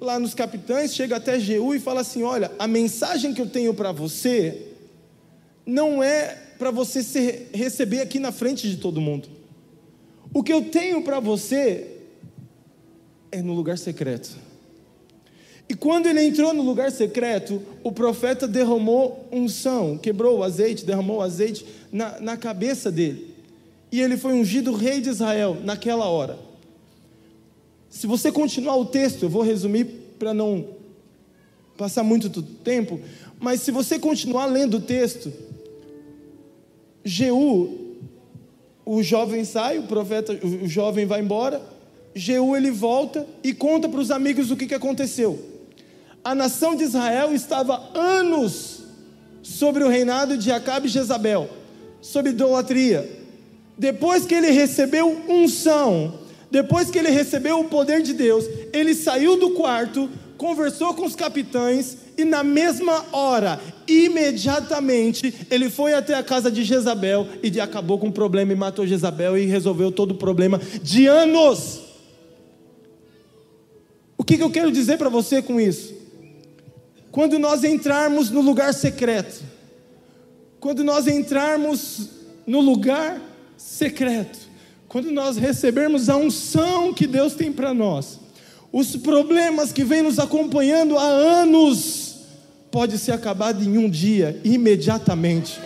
lá 0.00 0.18
nos 0.18 0.34
capitães, 0.34 0.94
chega 0.94 1.16
até 1.16 1.38
Jeú 1.38 1.74
e 1.74 1.80
fala 1.80 2.00
assim: 2.00 2.22
Olha, 2.22 2.52
a 2.58 2.66
mensagem 2.66 3.32
que 3.32 3.40
eu 3.40 3.48
tenho 3.48 3.74
para 3.74 3.92
você 3.92 4.68
não 5.66 6.02
é 6.02 6.38
para 6.58 6.70
você 6.70 7.02
se 7.02 7.46
receber 7.52 8.00
aqui 8.00 8.18
na 8.18 8.32
frente 8.32 8.68
de 8.68 8.76
todo 8.76 9.00
mundo. 9.00 9.28
O 10.32 10.42
que 10.42 10.52
eu 10.52 10.62
tenho 10.62 11.02
para 11.02 11.20
você 11.20 11.98
é 13.30 13.42
no 13.42 13.52
lugar 13.52 13.78
secreto. 13.78 14.36
E 15.68 15.74
quando 15.74 16.06
ele 16.06 16.22
entrou 16.22 16.52
no 16.52 16.62
lugar 16.62 16.92
secreto, 16.92 17.62
o 17.82 17.90
profeta 17.90 18.46
derramou 18.46 19.26
unção, 19.32 19.96
quebrou 19.96 20.38
o 20.38 20.42
azeite, 20.42 20.84
derramou 20.84 21.18
o 21.18 21.22
azeite 21.22 21.64
na, 21.90 22.20
na 22.20 22.36
cabeça 22.36 22.92
dele. 22.92 23.34
E 23.90 24.00
ele 24.00 24.16
foi 24.16 24.34
ungido 24.34 24.74
rei 24.74 25.00
de 25.00 25.08
Israel 25.08 25.56
naquela 25.64 26.06
hora. 26.06 26.38
Se 27.94 28.08
você 28.08 28.32
continuar 28.32 28.76
o 28.76 28.84
texto, 28.84 29.22
eu 29.22 29.28
vou 29.28 29.42
resumir 29.42 29.84
para 30.18 30.34
não 30.34 30.66
passar 31.78 32.02
muito 32.02 32.42
tempo, 32.42 33.00
mas 33.38 33.60
se 33.60 33.70
você 33.70 34.00
continuar 34.00 34.46
lendo 34.46 34.78
o 34.78 34.80
texto, 34.80 35.32
Jeú, 37.04 37.94
o 38.84 39.00
jovem 39.00 39.44
sai, 39.44 39.78
o 39.78 39.84
profeta, 39.84 40.32
o 40.32 40.66
jovem 40.66 41.06
vai 41.06 41.20
embora, 41.20 41.62
Jeú 42.16 42.56
ele 42.56 42.72
volta 42.72 43.24
e 43.44 43.54
conta 43.54 43.88
para 43.88 44.00
os 44.00 44.10
amigos 44.10 44.50
o 44.50 44.56
que, 44.56 44.66
que 44.66 44.74
aconteceu. 44.74 45.38
A 46.24 46.34
nação 46.34 46.74
de 46.74 46.82
Israel 46.82 47.32
estava 47.32 47.90
anos 47.96 48.82
sobre 49.40 49.84
o 49.84 49.88
reinado 49.88 50.36
de 50.36 50.50
Acabe 50.50 50.88
e 50.88 50.90
Jezabel, 50.90 51.48
sob 52.00 52.30
idolatria. 52.30 53.08
Depois 53.78 54.26
que 54.26 54.34
ele 54.34 54.50
recebeu 54.50 55.22
unção, 55.28 56.23
depois 56.54 56.88
que 56.88 56.96
ele 56.96 57.10
recebeu 57.10 57.58
o 57.58 57.64
poder 57.64 58.00
de 58.00 58.14
Deus, 58.14 58.44
ele 58.72 58.94
saiu 58.94 59.36
do 59.36 59.50
quarto, 59.50 60.08
conversou 60.38 60.94
com 60.94 61.04
os 61.04 61.16
capitães 61.16 61.96
e 62.16 62.24
na 62.24 62.44
mesma 62.44 63.04
hora, 63.10 63.60
imediatamente, 63.88 65.34
ele 65.50 65.68
foi 65.68 65.94
até 65.94 66.14
a 66.14 66.22
casa 66.22 66.52
de 66.52 66.62
Jezabel 66.62 67.26
e 67.42 67.60
acabou 67.60 67.98
com 67.98 68.06
o 68.06 68.12
problema 68.12 68.52
e 68.52 68.54
matou 68.54 68.86
Jezabel 68.86 69.36
e 69.36 69.46
resolveu 69.46 69.90
todo 69.90 70.12
o 70.12 70.16
problema 70.16 70.60
de 70.80 71.08
anos. 71.08 71.80
O 74.16 74.22
que, 74.22 74.40
eu 74.40 74.48
quero 74.48 74.70
dizer 74.70 74.96
para 74.96 75.08
você 75.08 75.42
com 75.42 75.60
isso? 75.60 75.92
Quando 77.10 77.36
nós 77.36 77.64
entrarmos 77.64 78.30
no 78.30 78.40
lugar 78.40 78.72
secreto, 78.72 79.42
quando 80.60 80.84
nós 80.84 81.08
entrarmos 81.08 82.10
no 82.46 82.60
lugar 82.60 83.20
secreto, 83.56 84.53
quando 84.94 85.10
nós 85.10 85.36
recebermos 85.36 86.08
a 86.08 86.16
unção 86.16 86.94
que 86.94 87.04
Deus 87.04 87.34
tem 87.34 87.50
para 87.50 87.74
nós, 87.74 88.20
os 88.72 88.94
problemas 88.94 89.72
que 89.72 89.82
vêm 89.82 90.02
nos 90.02 90.20
acompanhando 90.20 90.96
há 90.96 91.02
anos, 91.02 92.18
pode 92.70 92.96
ser 92.96 93.10
acabado 93.10 93.64
em 93.64 93.76
um 93.76 93.90
dia, 93.90 94.40
imediatamente. 94.44 95.58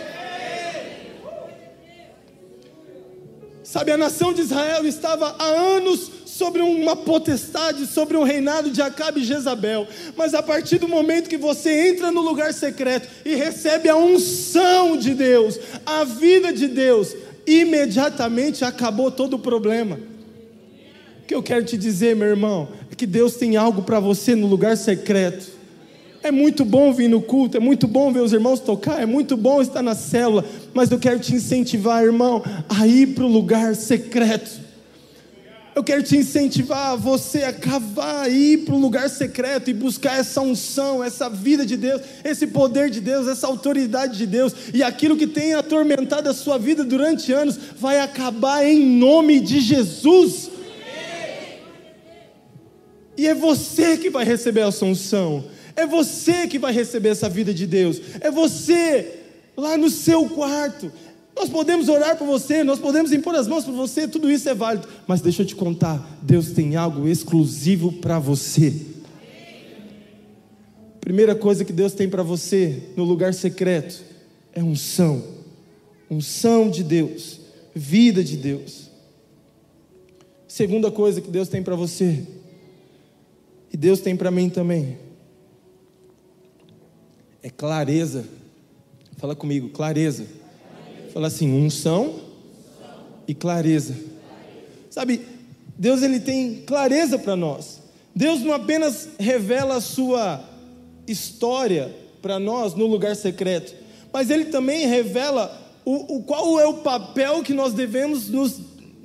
Sabe, 3.63 3.91
a 3.91 3.97
nação 3.97 4.33
de 4.33 4.41
Israel 4.41 4.83
estava 4.87 5.35
há 5.37 5.45
anos 5.45 6.09
sobre 6.25 6.63
uma 6.63 6.95
potestade, 6.95 7.85
sobre 7.85 8.17
um 8.17 8.23
reinado 8.23 8.71
de 8.71 8.81
Acabe 8.81 9.19
e 9.19 9.25
Jezabel. 9.25 9.87
Mas 10.15 10.33
a 10.33 10.41
partir 10.41 10.79
do 10.79 10.87
momento 10.87 11.29
que 11.29 11.37
você 11.37 11.89
entra 11.89 12.11
no 12.11 12.21
lugar 12.21 12.51
secreto 12.51 13.07
e 13.23 13.35
recebe 13.35 13.89
a 13.89 13.95
unção 13.95 14.97
de 14.97 15.13
Deus, 15.13 15.59
a 15.85 16.03
vida 16.03 16.51
de 16.51 16.67
Deus, 16.67 17.13
imediatamente 17.49 18.63
acabou 18.63 19.11
todo 19.11 19.35
o 19.35 19.39
problema. 19.39 19.99
O 21.23 21.25
que 21.27 21.33
eu 21.35 21.43
quero 21.43 21.63
te 21.63 21.77
dizer, 21.77 22.15
meu 22.15 22.27
irmão, 22.27 22.67
é 22.91 22.95
que 22.95 23.05
Deus 23.05 23.35
tem 23.35 23.55
algo 23.55 23.83
para 23.83 23.99
você 23.99 24.35
no 24.35 24.47
lugar 24.47 24.75
secreto. 24.77 25.59
É 26.21 26.31
muito 26.31 26.65
bom 26.65 26.91
vir 26.91 27.07
no 27.07 27.21
culto, 27.21 27.55
é 27.55 27.59
muito 27.59 27.87
bom 27.87 28.11
ver 28.11 28.19
os 28.19 28.33
irmãos 28.33 28.59
tocar, 28.59 29.01
é 29.01 29.05
muito 29.05 29.37
bom 29.37 29.61
estar 29.61 29.81
na 29.81 29.95
célula, 29.95 30.43
mas 30.73 30.91
eu 30.91 30.99
quero 30.99 31.19
te 31.19 31.33
incentivar, 31.33 32.03
irmão, 32.03 32.43
a 32.67 32.85
ir 32.85 33.15
para 33.15 33.23
o 33.23 33.27
lugar 33.27 33.73
secreto. 33.75 34.68
Eu 35.75 35.83
quero 35.83 36.03
te 36.03 36.17
incentivar 36.17 36.97
você 36.97 37.43
a 37.43 37.53
cavar, 37.53 38.29
ir 38.31 38.65
para 38.65 38.73
o 38.73 38.79
lugar 38.79 39.09
secreto 39.09 39.69
e 39.69 39.73
buscar 39.73 40.19
essa 40.19 40.41
unção, 40.41 41.03
essa 41.03 41.29
vida 41.29 41.65
de 41.65 41.77
Deus, 41.77 42.01
esse 42.23 42.47
poder 42.47 42.89
de 42.89 42.99
Deus, 42.99 43.27
essa 43.27 43.47
autoridade 43.47 44.17
de 44.17 44.25
Deus, 44.25 44.53
e 44.73 44.81
aquilo 44.83 45.15
que 45.15 45.27
tem 45.27 45.53
atormentado 45.53 46.27
a 46.27 46.33
sua 46.33 46.57
vida 46.57 46.83
durante 46.83 47.31
anos 47.31 47.57
vai 47.77 47.99
acabar 47.99 48.65
em 48.65 48.79
nome 48.97 49.39
de 49.39 49.61
Jesus. 49.61 50.49
E 53.15 53.27
é 53.27 53.35
você 53.35 53.97
que 53.97 54.09
vai 54.09 54.25
receber 54.25 54.61
essa 54.61 54.85
unção, 54.85 55.45
é 55.75 55.85
você 55.85 56.47
que 56.47 56.57
vai 56.57 56.73
receber 56.73 57.09
essa 57.09 57.29
vida 57.29 57.53
de 57.53 57.67
Deus, 57.67 58.01
é 58.21 58.31
você 58.31 59.19
lá 59.55 59.77
no 59.77 59.89
seu 59.89 60.27
quarto, 60.29 60.91
nós 61.39 61.47
podemos 61.47 61.87
orar 61.87 62.17
por 62.17 62.27
você, 62.27 62.65
nós 62.65 62.79
podemos 62.79 63.13
impor 63.13 63.33
as 63.33 63.47
mãos 63.47 63.63
por 63.63 63.73
você, 63.73 64.05
tudo 64.05 64.29
isso 64.29 64.49
é 64.49 64.53
válido. 64.53 64.89
Mas 65.07 65.21
deixa 65.21 65.41
eu 65.41 65.45
te 65.45 65.55
contar: 65.55 66.19
Deus 66.21 66.51
tem 66.51 66.75
algo 66.75 67.07
exclusivo 67.07 67.93
para 67.93 68.19
você. 68.19 68.73
Primeira 70.99 71.33
coisa 71.33 71.63
que 71.63 71.71
Deus 71.71 71.93
tem 71.93 72.09
para 72.09 72.23
você 72.23 72.89
no 72.97 73.05
lugar 73.05 73.33
secreto 73.33 74.03
é 74.51 74.61
unção. 74.61 75.23
Unção 76.11 76.69
de 76.69 76.83
Deus, 76.83 77.39
vida 77.73 78.21
de 78.21 78.35
Deus. 78.35 78.89
Segunda 80.45 80.91
coisa 80.91 81.21
que 81.21 81.31
Deus 81.31 81.47
tem 81.47 81.63
para 81.63 81.75
você, 81.75 82.27
e 83.71 83.77
Deus 83.77 84.01
tem 84.01 84.13
para 84.13 84.29
mim 84.29 84.49
também, 84.49 84.97
é 87.41 87.49
clareza. 87.49 88.25
Fala 89.15 89.35
comigo, 89.35 89.69
clareza. 89.69 90.38
Fala 91.13 91.27
assim: 91.27 91.51
unção 91.51 92.15
e 93.27 93.33
clareza. 93.33 93.95
Sabe, 94.89 95.21
Deus 95.77 96.01
ele 96.01 96.19
tem 96.19 96.63
clareza 96.65 97.17
para 97.17 97.35
nós. 97.35 97.79
Deus 98.13 98.41
não 98.41 98.53
apenas 98.53 99.09
revela 99.19 99.75
a 99.75 99.81
sua 99.81 100.43
história 101.07 101.95
para 102.21 102.39
nós 102.39 102.73
no 102.73 102.85
lugar 102.85 103.15
secreto, 103.15 103.73
mas 104.11 104.29
ele 104.29 104.45
também 104.45 104.87
revela 104.87 105.57
o, 105.85 106.17
o 106.17 106.23
qual 106.23 106.59
é 106.59 106.65
o 106.65 106.75
papel 106.75 107.41
que 107.41 107.53
nós 107.53 107.73
devemos 107.73 108.29
nos 108.29 108.59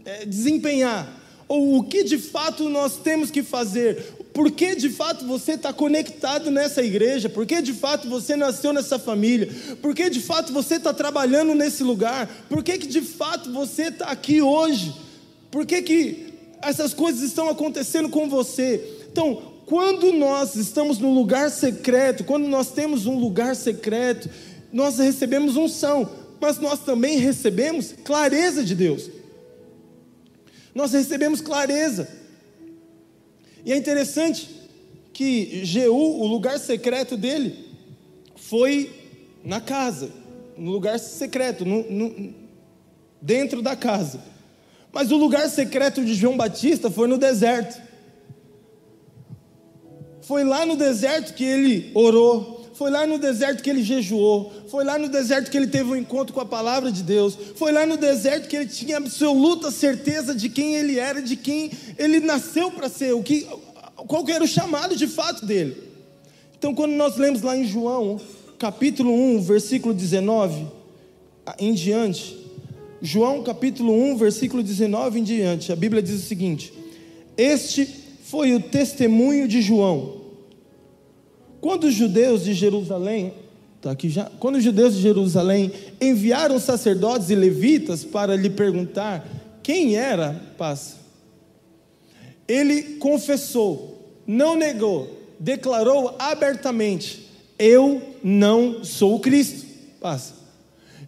é, 0.05 0.27
desempenhar, 0.27 1.09
ou 1.47 1.79
o 1.79 1.85
que 1.85 2.03
de 2.03 2.19
fato 2.19 2.69
nós 2.69 2.97
temos 2.97 3.31
que 3.31 3.43
fazer, 3.43 4.05
por 4.35 4.51
que 4.51 4.75
de 4.75 4.91
fato 4.91 5.25
você 5.25 5.53
está 5.53 5.73
conectado 5.73 6.51
nessa 6.51 6.83
igreja? 6.83 7.29
Por 7.29 7.47
que 7.47 7.63
de 7.63 7.73
fato 7.73 8.09
você 8.09 8.35
nasceu 8.35 8.73
nessa 8.73 8.99
família? 8.99 9.49
Por 9.81 9.95
que 9.95 10.11
de 10.11 10.21
fato 10.21 10.53
você 10.53 10.75
está 10.75 10.93
trabalhando 10.93 11.55
nesse 11.55 11.85
lugar? 11.85 12.29
Por 12.49 12.61
que, 12.65 12.77
de 12.77 13.01
fato 13.01 13.53
você 13.53 13.85
está 13.85 14.07
aqui 14.07 14.43
hoje? 14.43 14.93
Por 15.53 15.65
que, 15.65 15.81
que 15.83 16.35
essas 16.61 16.93
coisas 16.93 17.23
estão 17.23 17.49
acontecendo 17.49 18.09
com 18.09 18.29
você? 18.29 19.07
Então, 19.09 19.41
quando 19.67 20.13
nós 20.13 20.57
estamos 20.57 20.99
no 20.99 21.15
lugar 21.15 21.49
secreto, 21.49 22.25
quando 22.25 22.49
nós 22.49 22.73
temos 22.73 23.07
um 23.07 23.17
lugar 23.17 23.55
secreto, 23.55 24.29
nós 24.73 24.99
recebemos 24.99 25.57
unção, 25.57 26.11
mas 26.41 26.59
nós 26.59 26.81
também 26.81 27.19
recebemos 27.19 27.95
clareza 28.03 28.65
de 28.65 28.75
Deus. 28.75 29.09
Nós 30.75 30.93
recebemos 30.93 31.41
clareza. 31.41 32.24
E 33.65 33.73
é 33.73 33.77
interessante 33.77 34.49
que 35.13 35.65
Jeú, 35.65 36.21
o 36.21 36.27
lugar 36.27 36.59
secreto 36.59 37.17
dele, 37.17 37.69
foi 38.37 38.91
na 39.45 39.61
casa, 39.61 40.11
no 40.57 40.71
lugar 40.71 40.99
secreto, 40.99 41.65
no, 41.65 41.83
no, 41.91 42.35
dentro 43.23 43.63
da 43.63 43.75
casa. 43.75 44.21
Mas 44.93 45.11
o 45.11 45.17
lugar 45.17 45.49
secreto 45.49 46.05
de 46.05 46.15
João 46.15 46.37
Batista 46.37 46.91
foi 46.91 47.09
no 47.09 47.17
deserto. 47.17 47.83
Foi 50.23 50.45
lá 50.45 50.65
no 50.65 50.77
deserto 50.77 51.35
que 51.35 51.45
ele 51.45 51.91
orou, 51.95 52.54
foi 52.75 52.91
lá 52.91 53.07
no 53.07 53.19
deserto 53.19 53.63
que 53.63 53.71
ele 53.71 53.83
jejuou, 53.83 54.53
foi 54.69 54.85
lá 54.85 54.99
no 54.99 55.09
deserto 55.09 55.51
que 55.51 55.57
ele 55.57 55.69
teve 55.69 55.91
um 55.91 55.97
encontro 55.97 56.35
com 56.35 56.41
a 56.41 56.45
palavra 56.45 56.91
de 56.91 57.03
Deus, 57.03 57.39
foi 57.55 57.73
lá 57.73 57.87
no 57.87 57.97
deserto 57.97 58.49
que 58.49 58.57
ele 58.57 58.67
tinha 58.67 58.97
absoluta 58.97 59.71
certeza 59.71 60.35
de 60.35 60.49
quem 60.49 60.75
ele 60.75 60.99
era, 60.99 61.23
de 61.23 61.37
quem 61.37 61.71
ele 61.97 62.21
nasceu 62.21 62.71
para 62.71 62.89
ser, 62.89 63.15
o 63.15 63.23
que, 63.23 63.47
qual 64.09 64.25
que 64.25 64.33
era 64.33 64.43
o 64.43 64.49
chamado 64.49 64.97
de 64.97 65.07
fato 65.07 65.47
dele. 65.47 65.77
Então, 66.59 66.75
quando 66.75 66.93
nós 66.93 67.17
lemos 67.17 67.43
lá 67.43 67.57
em 67.57 67.65
João, 67.65 68.21
capítulo 68.59 69.13
1, 69.13 69.43
versículo 69.43 69.95
19 69.95 70.67
em 71.59 71.75
diante, 71.75 72.37
João 73.01 73.43
capítulo 73.43 73.93
1, 73.93 74.17
versículo 74.17 74.63
19 74.63 75.21
em 75.21 75.23
diante, 75.23 75.71
a 75.71 75.77
Bíblia 75.77 76.03
diz 76.03 76.25
o 76.25 76.27
seguinte: 76.27 76.73
Este 77.37 77.87
foi 78.25 78.55
o 78.55 78.61
testemunho 78.61 79.47
de 79.47 79.61
João. 79.61 80.24
Quando 81.65 81.85
os 81.85 81.95
judeus 81.95 82.45
de 82.45 82.53
Jerusalém, 82.53 83.33
tá 83.81 83.93
aqui 83.93 84.11
já, 84.11 84.31
quando 84.39 84.57
os 84.57 84.63
judeus 84.63 84.95
de 84.95 85.01
Jerusalém 85.01 85.73
enviaram 85.99 86.61
sacerdotes 86.61 87.31
e 87.31 87.35
levitas 87.35 88.05
para 88.05 88.37
lhe 88.37 88.51
perguntar 88.51 89.27
quem 89.63 89.97
era, 89.97 90.39
passa. 90.59 90.97
Ele 92.47 92.83
confessou, 92.99 93.99
não 94.27 94.55
negou, 94.55 95.19
declarou 95.41 96.15
abertamente: 96.19 97.31
Eu 97.59 98.03
não 98.23 98.85
sou 98.85 99.15
o 99.15 99.21
Cristo. 99.21 99.65
Passa. 100.03 100.35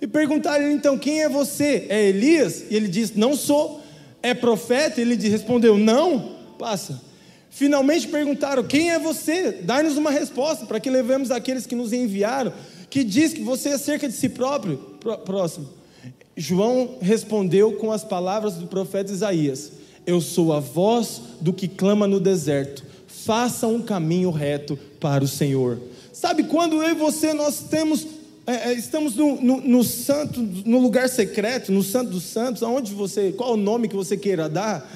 E 0.00 0.06
perguntaram 0.06 0.70
então: 0.70 0.96
Quem 0.96 1.20
é 1.20 1.28
você? 1.28 1.84
É 1.90 2.02
Elias? 2.02 2.64
E 2.70 2.76
ele 2.76 2.88
disse: 2.88 3.18
Não 3.18 3.36
sou. 3.36 3.82
É 4.22 4.32
profeta? 4.32 5.02
Ele 5.02 5.16
respondeu: 5.28 5.76
Não. 5.76 6.34
Passa. 6.58 7.05
Finalmente 7.56 8.06
perguntaram: 8.08 8.62
Quem 8.62 8.90
é 8.90 8.98
você? 8.98 9.50
Dá-nos 9.50 9.96
uma 9.96 10.10
resposta 10.10 10.66
para 10.66 10.78
que 10.78 10.90
levemos 10.90 11.30
aqueles 11.30 11.64
que 11.64 11.74
nos 11.74 11.90
enviaram, 11.90 12.52
que 12.90 13.02
diz 13.02 13.32
que 13.32 13.40
você 13.40 13.70
é 13.70 13.78
cerca 13.78 14.06
de 14.06 14.14
si 14.14 14.28
próprio. 14.28 14.76
Próximo. 15.24 15.66
João 16.36 16.98
respondeu 17.00 17.72
com 17.72 17.90
as 17.90 18.04
palavras 18.04 18.56
do 18.56 18.66
profeta 18.66 19.10
Isaías: 19.10 19.72
Eu 20.06 20.20
sou 20.20 20.52
a 20.52 20.60
voz 20.60 21.22
do 21.40 21.50
que 21.50 21.66
clama 21.66 22.06
no 22.06 22.20
deserto. 22.20 22.84
Faça 23.06 23.66
um 23.66 23.80
caminho 23.80 24.30
reto 24.30 24.78
para 25.00 25.24
o 25.24 25.28
Senhor. 25.28 25.80
Sabe 26.12 26.44
quando 26.44 26.82
eu 26.82 26.90
e 26.90 26.94
você 26.94 27.32
nós 27.32 27.60
temos 27.70 28.06
é, 28.46 28.68
é, 28.68 28.72
estamos 28.74 29.16
no, 29.16 29.40
no, 29.40 29.60
no, 29.62 29.82
santo, 29.82 30.40
no 30.40 30.78
lugar 30.78 31.08
secreto, 31.08 31.72
no 31.72 31.82
santo 31.82 32.10
dos 32.10 32.24
santos, 32.24 32.62
aonde 32.62 32.92
você, 32.92 33.32
qual 33.32 33.54
o 33.54 33.56
nome 33.56 33.88
que 33.88 33.96
você 33.96 34.14
queira 34.14 34.46
dar, 34.46 34.88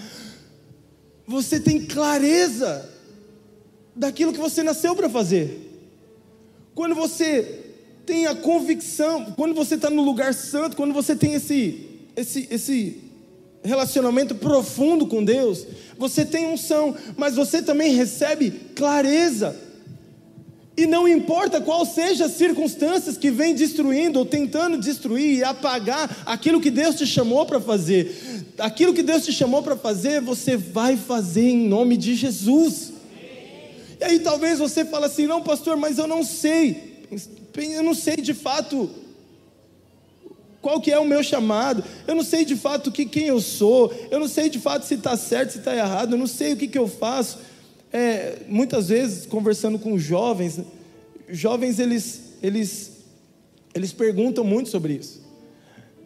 você 1.31 1.61
tem 1.61 1.87
clareza 1.87 2.91
daquilo 3.95 4.33
que 4.33 4.39
você 4.39 4.65
nasceu 4.65 4.97
para 4.97 5.09
fazer. 5.09 5.71
Quando 6.75 6.95
você 6.95 7.67
tem 8.05 8.27
a 8.27 8.35
convicção, 8.35 9.27
quando 9.37 9.55
você 9.55 9.77
está 9.77 9.89
no 9.89 10.03
lugar 10.03 10.35
santo, 10.35 10.77
quando 10.77 10.93
você 10.93 11.15
tem 11.15 11.35
esse, 11.35 11.89
esse, 12.17 12.49
esse 12.51 13.01
relacionamento 13.63 14.35
profundo 14.35 15.07
com 15.07 15.25
Deus, 15.25 15.67
você 15.97 16.25
tem 16.25 16.47
unção, 16.47 16.97
mas 17.17 17.37
você 17.37 17.63
também 17.63 17.95
recebe 17.95 18.51
clareza 18.75 19.57
e 20.77 20.87
não 20.87 21.07
importa 21.07 21.61
qual 21.61 21.85
seja 21.85 22.27
as 22.27 22.33
circunstâncias 22.33 23.17
que 23.17 23.31
vem 23.31 23.55
destruindo 23.55 24.19
ou 24.19 24.25
tentando 24.25 24.79
destruir 24.79 25.39
e 25.39 25.45
apagar 25.45 26.23
aquilo 26.25 26.61
que 26.61 26.71
Deus 26.71 26.95
te 26.95 27.07
chamou 27.07 27.45
para 27.45 27.61
fazer. 27.61 28.47
Aquilo 28.59 28.95
que 28.95 29.03
Deus 29.03 29.25
te 29.25 29.33
chamou 29.33 29.63
para 29.63 29.77
fazer, 29.77 30.21
você 30.21 30.57
vai 30.57 30.97
fazer 30.97 31.49
em 31.51 31.69
nome 31.69 31.97
de 31.97 32.15
Jesus. 32.15 32.93
E 34.01 34.05
aí 34.05 34.19
talvez 34.21 34.59
você 34.59 34.85
fale 34.85 35.07
assim: 35.07 35.27
"Não, 35.27 35.43
pastor, 35.43 35.77
mas 35.77 35.99
eu 35.99 36.07
não 36.07 36.25
sei. 36.25 37.05
Eu 37.57 37.83
não 37.83 37.95
sei 37.95 38.17
de 38.17 38.33
fato 38.33 38.89
qual 40.63 40.81
que 40.81 40.93
é 40.93 40.99
o 40.99 41.05
meu 41.05 41.23
chamado, 41.23 41.83
eu 42.07 42.15
não 42.15 42.23
sei 42.23 42.45
de 42.45 42.55
fato 42.55 42.93
que, 42.93 43.07
quem 43.07 43.27
eu 43.27 43.41
sou, 43.41 43.93
eu 44.11 44.21
não 44.21 44.29
sei 44.29 44.51
de 44.51 44.59
fato 44.59 44.85
se 44.85 44.95
está 44.95 45.17
certo, 45.17 45.53
se 45.53 45.59
está 45.59 45.75
errado, 45.75 46.13
eu 46.13 46.19
não 46.19 46.27
sei 46.27 46.53
o 46.53 46.57
que, 46.57 46.69
que 46.69 46.79
eu 46.79 46.87
faço 46.87 47.39
é, 47.93 48.39
muitas 48.49 48.89
vezes 48.89 49.27
conversando 49.27 49.79
com 49.79 49.99
jovens, 49.99 50.61
jovens 51.29 51.79
eles, 51.79 52.35
eles, 52.43 52.93
eles 53.75 53.93
perguntam 53.93 54.45
muito 54.45 54.69
sobre 54.69 54.95
isso. 54.95 55.21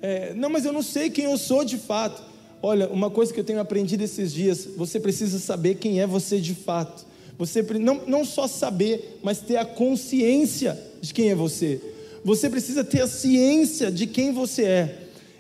É, 0.00 0.34
não, 0.34 0.50
mas 0.50 0.64
eu 0.64 0.72
não 0.72 0.82
sei 0.82 1.10
quem 1.10 1.24
eu 1.24 1.38
sou 1.38 1.64
de 1.64 1.78
fato. 1.78 2.22
Olha, 2.62 2.88
uma 2.88 3.10
coisa 3.10 3.32
que 3.32 3.40
eu 3.40 3.44
tenho 3.44 3.60
aprendido 3.60 4.02
esses 4.02 4.32
dias, 4.32 4.66
você 4.76 4.98
precisa 4.98 5.38
saber 5.38 5.76
quem 5.76 6.00
é 6.00 6.06
você 6.06 6.40
de 6.40 6.54
fato. 6.54 7.06
Você 7.36 7.62
não, 7.62 8.02
não 8.06 8.24
só 8.24 8.46
saber, 8.46 9.18
mas 9.22 9.40
ter 9.40 9.56
a 9.56 9.64
consciência 9.64 10.78
de 11.00 11.12
quem 11.12 11.30
é 11.30 11.34
você. 11.34 11.80
Você 12.24 12.48
precisa 12.48 12.82
ter 12.82 13.02
a 13.02 13.06
ciência 13.06 13.90
de 13.90 14.06
quem 14.06 14.32
você 14.32 14.64
é. 14.64 14.98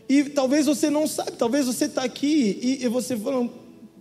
E 0.08 0.24
talvez 0.24 0.66
você 0.66 0.90
não 0.90 1.06
sabe, 1.06 1.32
talvez 1.32 1.64
você 1.66 1.86
está 1.86 2.04
aqui 2.04 2.58
e, 2.60 2.84
e 2.84 2.88
você 2.88 3.16
falando, 3.16 3.50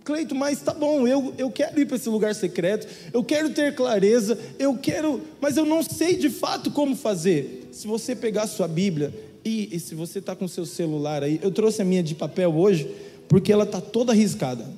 Cleito, 0.04 0.34
mas 0.34 0.60
tá 0.60 0.74
bom, 0.74 1.08
eu, 1.08 1.32
eu 1.38 1.50
quero 1.50 1.80
ir 1.80 1.86
para 1.86 1.96
esse 1.96 2.10
lugar 2.10 2.34
secreto, 2.34 2.86
eu 3.10 3.24
quero 3.24 3.48
ter 3.48 3.74
clareza, 3.74 4.38
eu 4.58 4.76
quero, 4.76 5.22
mas 5.40 5.56
eu 5.56 5.64
não 5.64 5.82
sei 5.82 6.14
de 6.14 6.28
fato 6.28 6.70
como 6.70 6.94
fazer. 6.94 7.70
Se 7.72 7.86
você 7.86 8.14
pegar 8.14 8.46
sua 8.46 8.68
Bíblia 8.68 9.14
e, 9.42 9.74
e 9.74 9.80
se 9.80 9.94
você 9.94 10.18
está 10.18 10.36
com 10.36 10.46
seu 10.46 10.66
celular 10.66 11.22
aí, 11.22 11.40
eu 11.42 11.50
trouxe 11.50 11.80
a 11.80 11.86
minha 11.86 12.02
de 12.02 12.14
papel 12.14 12.54
hoje, 12.54 12.86
porque 13.26 13.50
ela 13.50 13.64
está 13.64 13.80
toda 13.80 14.12
riscada. 14.12 14.70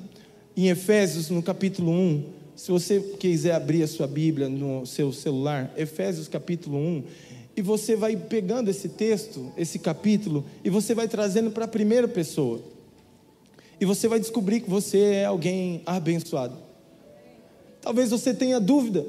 Em 0.57 0.69
Efésios, 0.69 1.29
no 1.29 1.43
capítulo 1.43 1.91
1, 1.91 2.25
se 2.55 2.71
você 2.71 3.01
quiser 3.19 3.53
abrir 3.53 3.83
a 3.83 3.89
sua 3.89 4.07
Bíblia 4.07 4.49
no 4.49 4.87
seu 4.87 5.13
celular, 5.13 5.75
Efésios 5.77 6.29
capítulo 6.29 6.79
1, 6.79 7.03
e 7.57 7.63
você 7.63 7.97
vai 7.97 8.17
pegando 8.17 8.71
esse 8.71 8.89
texto, 8.91 9.53
esse 9.59 9.81
capítulo, 9.81 10.45
e 10.63 10.71
você 10.71 10.95
vai 10.95 11.09
trazendo 11.09 11.51
para 11.51 11.65
a 11.65 11.69
primeira 11.69 12.07
pessoa. 12.07 12.61
E 13.81 13.85
você 13.85 14.09
vai 14.09 14.19
descobrir 14.19 14.61
que 14.61 14.71
você 14.71 14.99
é 14.99 15.25
alguém 15.27 15.83
abençoado. 15.85 16.57
Talvez 17.81 18.11
você 18.11 18.35
tenha 18.35 18.59
dúvida 18.59 19.07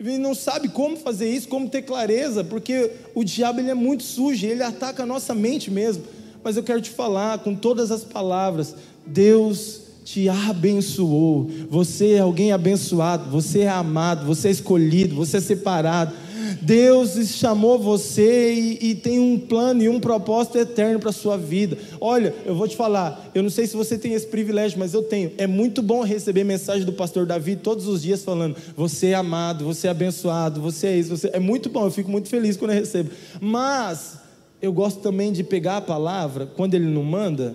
e 0.00 0.18
não 0.18 0.34
sabe 0.34 0.68
como 0.68 0.96
fazer 0.96 1.30
isso, 1.30 1.46
como 1.46 1.68
ter 1.68 1.82
clareza, 1.82 2.42
porque 2.42 2.90
o 3.14 3.22
diabo 3.22 3.60
ele 3.60 3.70
é 3.70 3.74
muito 3.74 4.02
sujo, 4.02 4.46
ele 4.46 4.62
ataca 4.62 5.04
a 5.04 5.06
nossa 5.06 5.34
mente 5.34 5.70
mesmo. 5.70 6.02
Mas 6.42 6.56
eu 6.56 6.62
quero 6.62 6.80
te 6.80 6.90
falar 6.90 7.38
com 7.38 7.54
todas 7.54 7.90
as 7.90 8.02
palavras: 8.02 8.74
Deus 9.06 9.82
te 10.04 10.28
abençoou. 10.28 11.48
Você 11.70 12.14
é 12.14 12.18
alguém 12.18 12.52
abençoado, 12.52 13.30
você 13.30 13.60
é 13.60 13.68
amado, 13.68 14.26
você 14.26 14.48
é 14.48 14.50
escolhido, 14.50 15.14
você 15.14 15.36
é 15.36 15.40
separado. 15.40 16.14
Deus 16.60 17.16
chamou 17.28 17.78
você 17.78 18.52
e, 18.52 18.90
e, 18.90 18.94
tem 18.94 19.18
um 19.18 19.38
plano 19.38 19.82
e 19.82 19.88
um 19.88 20.00
propósito 20.00 20.58
eterno 20.58 20.98
para 20.98 21.10
a 21.10 21.12
sua 21.12 21.36
vida. 21.36 21.78
Olha, 22.00 22.34
eu 22.44 22.54
vou 22.54 22.66
te 22.66 22.76
falar, 22.76 23.30
eu 23.34 23.42
não 23.42 23.50
sei 23.50 23.66
se 23.66 23.76
você 23.76 23.96
tem 23.96 24.12
esse 24.12 24.26
privilégio, 24.26 24.78
mas 24.78 24.94
eu 24.94 25.02
tenho. 25.02 25.32
É 25.38 25.46
muito 25.46 25.82
bom 25.82 26.02
receber 26.02 26.44
mensagem 26.44 26.84
do 26.84 26.92
pastor 26.92 27.26
Davi 27.26 27.56
todos 27.56 27.86
os 27.86 28.02
dias 28.02 28.24
falando: 28.24 28.56
você 28.76 29.08
é 29.08 29.14
amado, 29.14 29.64
você 29.64 29.86
é 29.86 29.90
abençoado, 29.90 30.60
você 30.60 30.88
é 30.88 30.96
isso, 30.96 31.16
você 31.16 31.30
é 31.32 31.38
muito 31.38 31.68
bom. 31.68 31.84
Eu 31.84 31.90
fico 31.90 32.10
muito 32.10 32.28
feliz 32.28 32.56
quando 32.56 32.72
eu 32.72 32.78
recebo. 32.78 33.10
Mas 33.40 34.18
eu 34.60 34.72
gosto 34.72 35.00
também 35.00 35.32
de 35.32 35.42
pegar 35.44 35.78
a 35.78 35.82
palavra 35.82 36.46
quando 36.46 36.74
ele 36.74 36.86
não 36.86 37.02
manda. 37.02 37.54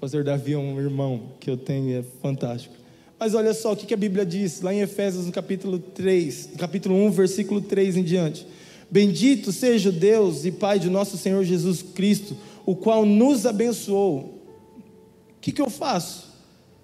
Pastor 0.00 0.24
Davi 0.24 0.54
é 0.54 0.58
um 0.58 0.80
irmão 0.80 1.34
que 1.38 1.48
eu 1.48 1.56
tenho, 1.56 1.96
é 1.96 2.02
fantástico. 2.20 2.81
Mas 3.22 3.34
olha 3.34 3.54
só 3.54 3.72
o 3.72 3.76
que 3.76 3.94
a 3.94 3.96
Bíblia 3.96 4.26
diz 4.26 4.62
lá 4.62 4.74
em 4.74 4.80
Efésios, 4.80 5.26
no 5.26 5.30
capítulo 5.30 5.78
3, 5.78 6.54
capítulo 6.58 6.96
1, 7.06 7.10
versículo 7.12 7.60
3 7.60 7.98
em 7.98 8.02
diante. 8.02 8.44
Bendito 8.90 9.52
seja 9.52 9.90
o 9.90 9.92
Deus 9.92 10.44
e 10.44 10.50
Pai 10.50 10.80
de 10.80 10.90
nosso 10.90 11.16
Senhor 11.16 11.44
Jesus 11.44 11.82
Cristo, 11.82 12.36
o 12.66 12.74
qual 12.74 13.06
nos 13.06 13.46
abençoou. 13.46 14.22
O 14.22 15.40
que, 15.40 15.52
que 15.52 15.62
eu 15.62 15.70
faço? 15.70 16.32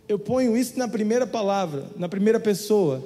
Eu 0.09 0.17
ponho 0.17 0.57
isso 0.57 0.79
na 0.79 0.87
primeira 0.87 1.27
palavra, 1.27 1.87
na 1.97 2.09
primeira 2.09 2.39
pessoa. 2.39 3.05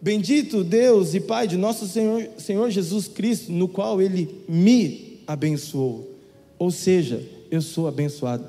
Bendito 0.00 0.62
Deus 0.62 1.14
e 1.14 1.20
Pai 1.20 1.48
de 1.48 1.56
nosso 1.56 1.88
Senhor, 1.88 2.28
Senhor 2.38 2.70
Jesus 2.70 3.08
Cristo, 3.08 3.50
no 3.50 3.66
qual 3.66 4.00
Ele 4.00 4.32
me 4.48 5.20
abençoou. 5.26 6.16
Ou 6.60 6.70
seja, 6.70 7.28
eu 7.50 7.60
sou 7.60 7.88
abençoado. 7.88 8.46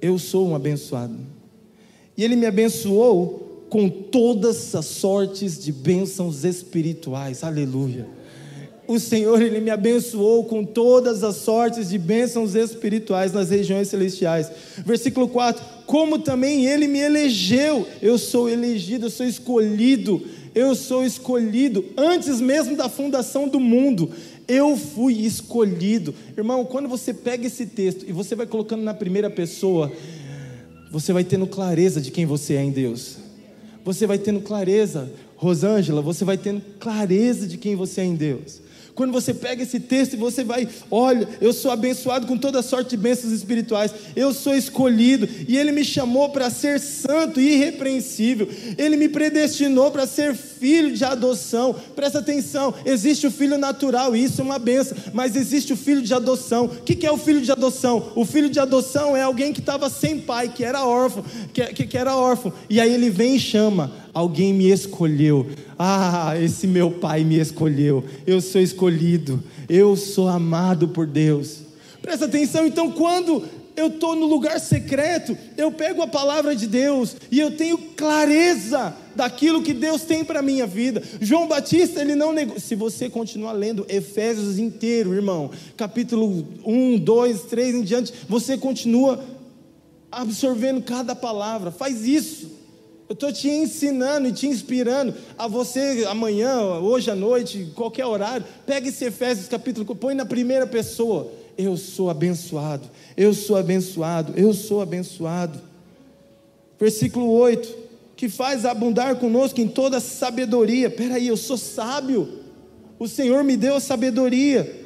Eu 0.00 0.18
sou 0.18 0.48
um 0.48 0.56
abençoado 0.56 1.36
e 2.18 2.24
Ele 2.24 2.34
me 2.34 2.46
abençoou 2.46 3.64
com 3.70 3.88
todas 3.88 4.74
as 4.74 4.86
sortes 4.86 5.62
de 5.62 5.70
bênçãos 5.70 6.44
espirituais. 6.44 7.44
Aleluia. 7.44 8.08
O 8.88 8.98
Senhor, 8.98 9.40
Ele 9.40 9.60
me 9.60 9.70
abençoou 9.70 10.44
com 10.44 10.64
todas 10.64 11.22
as 11.22 11.36
sortes 11.36 11.90
de 11.90 11.98
bênçãos 11.98 12.56
espirituais 12.56 13.32
nas 13.32 13.50
regiões 13.50 13.86
celestiais. 13.86 14.50
Versículo 14.78 15.28
4: 15.28 15.64
Como 15.86 16.18
também 16.18 16.66
Ele 16.66 16.88
me 16.88 16.98
elegeu, 16.98 17.86
eu 18.02 18.18
sou 18.18 18.48
elegido, 18.48 19.06
eu 19.06 19.10
sou 19.10 19.26
escolhido, 19.26 20.20
eu 20.54 20.74
sou 20.74 21.04
escolhido 21.04 21.84
antes 21.96 22.40
mesmo 22.40 22.74
da 22.74 22.88
fundação 22.88 23.46
do 23.46 23.60
mundo. 23.60 24.10
Eu 24.48 24.76
fui 24.76 25.26
escolhido. 25.26 26.14
Irmão, 26.36 26.64
quando 26.64 26.88
você 26.88 27.12
pega 27.12 27.46
esse 27.46 27.66
texto 27.66 28.06
e 28.08 28.12
você 28.12 28.34
vai 28.34 28.46
colocando 28.46 28.82
na 28.82 28.94
primeira 28.94 29.28
pessoa, 29.28 29.92
você 30.90 31.12
vai 31.12 31.24
tendo 31.24 31.46
clareza 31.46 32.00
de 32.00 32.10
quem 32.10 32.26
você 32.26 32.54
é 32.54 32.62
em 32.62 32.70
Deus. 32.70 33.16
Você 33.84 34.06
vai 34.06 34.18
tendo 34.18 34.40
clareza, 34.40 35.10
Rosângela, 35.36 36.02
você 36.02 36.24
vai 36.24 36.36
tendo 36.36 36.60
clareza 36.78 37.46
de 37.46 37.56
quem 37.56 37.76
você 37.76 38.00
é 38.00 38.04
em 38.04 38.14
Deus. 38.14 38.60
Quando 38.98 39.12
você 39.12 39.32
pega 39.32 39.62
esse 39.62 39.78
texto 39.78 40.14
e 40.14 40.16
você 40.16 40.42
vai, 40.42 40.66
olha, 40.90 41.28
eu 41.40 41.52
sou 41.52 41.70
abençoado 41.70 42.26
com 42.26 42.36
toda 42.36 42.60
sorte 42.62 42.90
de 42.90 42.96
bênçãos 42.96 43.32
espirituais, 43.32 43.94
eu 44.16 44.34
sou 44.34 44.56
escolhido, 44.56 45.28
e 45.46 45.56
Ele 45.56 45.70
me 45.70 45.84
chamou 45.84 46.30
para 46.30 46.50
ser 46.50 46.80
santo 46.80 47.40
e 47.40 47.52
irrepreensível, 47.52 48.48
Ele 48.76 48.96
me 48.96 49.08
predestinou 49.08 49.92
para 49.92 50.04
ser 50.04 50.34
filho 50.34 50.92
de 50.92 51.04
adoção. 51.04 51.76
Presta 51.94 52.18
atenção, 52.18 52.74
existe 52.84 53.24
o 53.24 53.30
filho 53.30 53.56
natural, 53.56 54.16
e 54.16 54.24
isso 54.24 54.40
é 54.40 54.44
uma 54.44 54.58
benção, 54.58 54.98
mas 55.12 55.36
existe 55.36 55.72
o 55.72 55.76
filho 55.76 56.02
de 56.02 56.12
adoção. 56.12 56.64
O 56.64 56.82
que 56.82 57.06
é 57.06 57.12
o 57.12 57.16
filho 57.16 57.40
de 57.40 57.52
adoção? 57.52 58.10
O 58.16 58.24
filho 58.24 58.50
de 58.50 58.58
adoção 58.58 59.16
é 59.16 59.22
alguém 59.22 59.52
que 59.52 59.60
estava 59.60 59.88
sem 59.88 60.18
pai, 60.18 60.48
que 60.48 60.64
era 60.64 60.84
órfão, 60.84 61.24
que, 61.52 61.64
que, 61.66 61.86
que 61.86 61.96
era 61.96 62.16
órfão, 62.16 62.52
e 62.68 62.80
aí 62.80 62.92
ele 62.92 63.10
vem 63.10 63.36
e 63.36 63.40
chama 63.40 64.07
alguém 64.18 64.52
me 64.52 64.68
escolheu. 64.68 65.46
Ah, 65.78 66.34
esse 66.40 66.66
meu 66.66 66.90
pai 66.90 67.22
me 67.22 67.38
escolheu. 67.38 68.04
Eu 68.26 68.40
sou 68.40 68.60
escolhido. 68.60 69.42
Eu 69.68 69.96
sou 69.96 70.28
amado 70.28 70.88
por 70.88 71.06
Deus. 71.06 71.60
Presta 72.02 72.24
atenção, 72.24 72.66
então, 72.66 72.90
quando 72.90 73.44
eu 73.76 73.86
estou 73.86 74.16
no 74.16 74.26
lugar 74.26 74.58
secreto, 74.58 75.38
eu 75.56 75.70
pego 75.70 76.02
a 76.02 76.06
palavra 76.06 76.56
de 76.56 76.66
Deus 76.66 77.14
e 77.30 77.38
eu 77.38 77.56
tenho 77.56 77.78
clareza 77.96 78.96
daquilo 79.14 79.62
que 79.62 79.72
Deus 79.72 80.02
tem 80.02 80.24
para 80.24 80.40
a 80.40 80.42
minha 80.42 80.66
vida. 80.66 81.00
João 81.20 81.46
Batista, 81.46 82.00
ele 82.00 82.16
não 82.16 82.32
negou. 82.32 82.58
Se 82.58 82.74
você 82.74 83.08
continuar 83.08 83.52
lendo 83.52 83.86
Efésios 83.88 84.58
inteiro, 84.58 85.14
irmão, 85.14 85.50
capítulo 85.76 86.44
1, 86.64 86.98
2, 86.98 87.42
3 87.42 87.74
em 87.76 87.82
diante, 87.82 88.12
você 88.28 88.58
continua 88.58 89.22
absorvendo 90.10 90.82
cada 90.82 91.14
palavra. 91.14 91.70
Faz 91.70 92.04
isso. 92.04 92.57
Eu 93.08 93.14
estou 93.14 93.32
te 93.32 93.48
ensinando 93.48 94.28
e 94.28 94.32
te 94.32 94.46
inspirando 94.46 95.14
a 95.38 95.48
você 95.48 96.04
amanhã, 96.06 96.78
hoje 96.78 97.10
à 97.10 97.14
noite, 97.14 97.72
qualquer 97.74 98.04
horário. 98.04 98.44
Pega 98.66 98.86
esse 98.88 99.02
Efésios 99.06 99.48
capítulo, 99.48 99.96
põe 99.96 100.14
na 100.14 100.26
primeira 100.26 100.66
pessoa. 100.66 101.32
Eu 101.56 101.76
sou 101.78 102.10
abençoado, 102.10 102.86
eu 103.16 103.32
sou 103.32 103.56
abençoado, 103.56 104.34
eu 104.36 104.52
sou 104.52 104.82
abençoado. 104.82 105.58
Versículo 106.78 107.30
8: 107.30 107.88
que 108.14 108.28
faz 108.28 108.66
abundar 108.66 109.16
conosco 109.16 109.58
em 109.58 109.68
toda 109.68 110.00
sabedoria. 110.00 110.90
Peraí, 110.90 111.28
eu 111.28 111.36
sou 111.36 111.56
sábio, 111.56 112.28
o 112.98 113.08
Senhor 113.08 113.42
me 113.42 113.56
deu 113.56 113.76
a 113.76 113.80
sabedoria. 113.80 114.84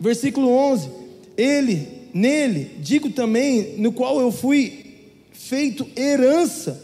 Versículo 0.00 0.48
11: 0.48 0.88
Ele, 1.36 1.86
nele, 2.14 2.76
digo 2.78 3.10
também, 3.10 3.74
no 3.76 3.92
qual 3.92 4.18
eu 4.20 4.32
fui 4.32 4.87
feito 5.38 5.88
herança. 5.96 6.82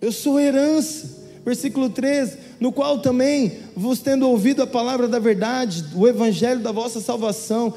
Eu 0.00 0.10
sou 0.10 0.40
herança. 0.40 1.22
Versículo 1.44 1.90
13: 1.90 2.38
No 2.58 2.72
qual 2.72 3.00
também 3.00 3.58
vos 3.76 4.00
tendo 4.00 4.28
ouvido 4.28 4.62
a 4.62 4.66
palavra 4.66 5.06
da 5.06 5.18
verdade, 5.18 5.84
o 5.94 6.08
evangelho 6.08 6.60
da 6.60 6.72
vossa 6.72 7.00
salvação, 7.00 7.74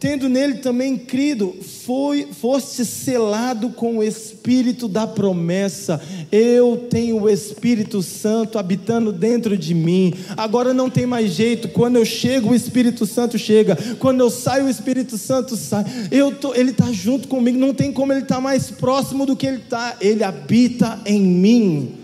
tendo 0.00 0.28
nele 0.28 0.58
também 0.58 0.96
crido, 0.96 1.56
foi, 1.84 2.28
foste 2.40 2.84
selado 2.84 3.70
com 3.70 3.98
o 3.98 4.02
Espírito 4.02 4.86
da 4.86 5.06
promessa. 5.08 6.00
Eu 6.30 6.86
tenho 6.88 7.22
o 7.22 7.28
Espírito 7.28 8.00
Santo 8.00 8.58
habitando 8.58 9.12
dentro 9.12 9.58
de 9.58 9.74
mim. 9.74 10.14
Agora 10.36 10.72
não 10.72 10.88
tem 10.88 11.04
mais 11.04 11.32
jeito. 11.32 11.68
Quando 11.68 11.96
eu 11.96 12.04
chego, 12.04 12.50
o 12.50 12.54
Espírito 12.54 13.06
Santo 13.06 13.36
chega. 13.36 13.76
Quando 13.98 14.20
eu 14.20 14.30
saio, 14.30 14.66
o 14.66 14.70
Espírito 14.70 15.18
Santo 15.18 15.56
sai. 15.56 15.84
Eu 16.12 16.32
tô, 16.32 16.54
ele 16.54 16.70
está 16.70 16.92
junto 16.92 17.26
comigo. 17.26 17.58
Não 17.58 17.74
tem 17.74 17.92
como 17.92 18.12
ele 18.12 18.22
estar 18.22 18.36
tá 18.36 18.40
mais 18.40 18.70
próximo 18.70 19.26
do 19.26 19.34
que 19.34 19.46
ele 19.46 19.58
está. 19.58 19.96
Ele 20.00 20.22
habita 20.22 21.00
em 21.04 21.20
mim. 21.20 21.94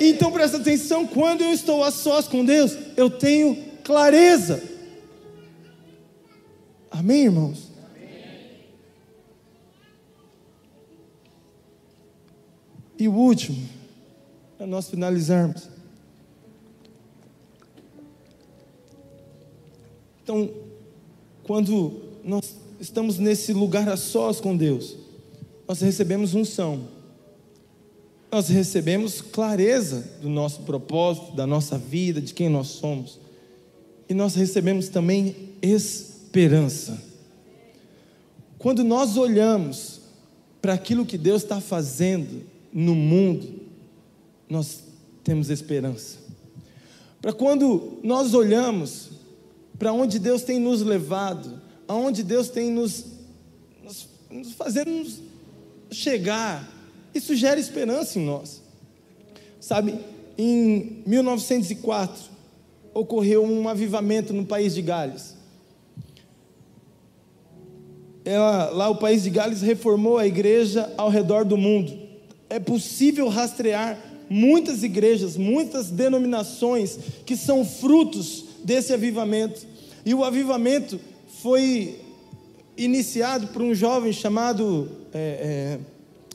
Então 0.00 0.30
presta 0.30 0.58
atenção. 0.58 1.04
Quando 1.04 1.40
eu 1.40 1.52
estou 1.52 1.82
a 1.82 1.90
sós 1.90 2.28
com 2.28 2.44
Deus, 2.44 2.76
eu 2.96 3.10
tenho 3.10 3.58
clareza 3.82 4.77
Amém, 6.90 7.24
irmãos? 7.24 7.68
E 12.98 13.06
o 13.06 13.12
último, 13.12 13.68
para 14.56 14.66
nós 14.66 14.88
finalizarmos. 14.88 15.68
Então, 20.22 20.50
quando 21.44 22.02
nós 22.24 22.56
estamos 22.80 23.18
nesse 23.18 23.52
lugar 23.52 23.88
a 23.88 23.96
sós 23.96 24.40
com 24.40 24.56
Deus, 24.56 24.96
nós 25.66 25.80
recebemos 25.80 26.34
unção, 26.34 26.88
nós 28.30 28.48
recebemos 28.48 29.20
clareza 29.20 30.04
do 30.20 30.28
nosso 30.28 30.62
propósito, 30.62 31.36
da 31.36 31.46
nossa 31.46 31.78
vida, 31.78 32.20
de 32.20 32.34
quem 32.34 32.48
nós 32.48 32.66
somos, 32.66 33.18
e 34.08 34.12
nós 34.12 34.34
recebemos 34.34 34.88
também 34.88 35.54
esperança 35.62 36.17
esperança. 36.38 37.02
Quando 38.58 38.84
nós 38.84 39.16
olhamos 39.16 40.00
para 40.62 40.72
aquilo 40.74 41.04
que 41.04 41.18
Deus 41.18 41.42
está 41.42 41.60
fazendo 41.60 42.44
no 42.72 42.94
mundo, 42.94 43.60
nós 44.48 44.84
temos 45.24 45.50
esperança. 45.50 46.18
Para 47.20 47.32
quando 47.32 47.98
nós 48.04 48.34
olhamos 48.34 49.10
para 49.76 49.92
onde 49.92 50.20
Deus 50.20 50.42
tem 50.42 50.60
nos 50.60 50.80
levado, 50.82 51.60
aonde 51.88 52.22
Deus 52.22 52.48
tem 52.48 52.70
nos, 52.70 53.04
nos, 53.82 54.08
nos 54.30 54.52
fazendo 54.52 55.10
chegar, 55.90 56.72
isso 57.12 57.34
gera 57.34 57.58
esperança 57.58 58.18
em 58.18 58.24
nós. 58.24 58.62
Sabe, 59.60 59.98
em 60.36 61.02
1904 61.04 62.30
ocorreu 62.94 63.44
um 63.44 63.68
avivamento 63.68 64.32
no 64.32 64.46
país 64.46 64.72
de 64.72 64.82
Gales 64.82 65.37
ela, 68.28 68.68
lá 68.70 68.90
o 68.90 68.96
país 68.96 69.22
de 69.22 69.30
Gales 69.30 69.62
reformou 69.62 70.18
a 70.18 70.26
igreja 70.26 70.92
ao 70.98 71.08
redor 71.08 71.46
do 71.46 71.56
mundo. 71.56 71.98
É 72.50 72.60
possível 72.60 73.26
rastrear 73.28 73.98
muitas 74.28 74.82
igrejas, 74.82 75.36
muitas 75.36 75.90
denominações 75.90 76.98
que 77.24 77.34
são 77.34 77.64
frutos 77.64 78.44
desse 78.62 78.92
avivamento. 78.92 79.66
E 80.04 80.12
o 80.12 80.22
avivamento 80.22 81.00
foi 81.40 81.98
iniciado 82.76 83.46
por 83.48 83.62
um 83.62 83.74
jovem 83.74 84.12
chamado 84.12 84.90
é, 85.14 85.78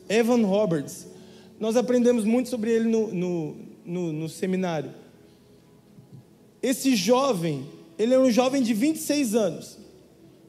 é, 0.10 0.18
Evan 0.18 0.44
Roberts. 0.48 1.06
Nós 1.60 1.76
aprendemos 1.76 2.26
muito 2.26 2.50
sobre 2.50 2.72
ele 2.72 2.90
no, 2.90 3.14
no, 3.14 3.56
no, 3.86 4.14
no 4.14 4.30
seminário. 4.30 4.92
Esse 6.60 6.96
jovem, 6.96 7.68
ele 8.00 8.16
é 8.16 8.20
um 8.20 8.32
jovem 8.32 8.64
de 8.64 8.74
26 8.74 9.36
anos. 9.36 9.83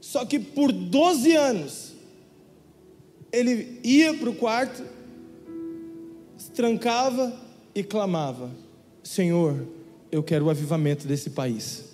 Só 0.04 0.22
que 0.26 0.38
por 0.38 0.70
12 0.70 1.34
anos, 1.34 1.94
ele 3.32 3.80
ia 3.82 4.12
para 4.12 4.28
o 4.28 4.34
quarto, 4.34 4.84
se 6.36 6.50
trancava 6.50 7.34
e 7.74 7.82
clamava: 7.82 8.50
Senhor, 9.02 9.66
eu 10.12 10.22
quero 10.22 10.44
o 10.44 10.50
avivamento 10.50 11.08
desse 11.08 11.30
país. 11.30 11.84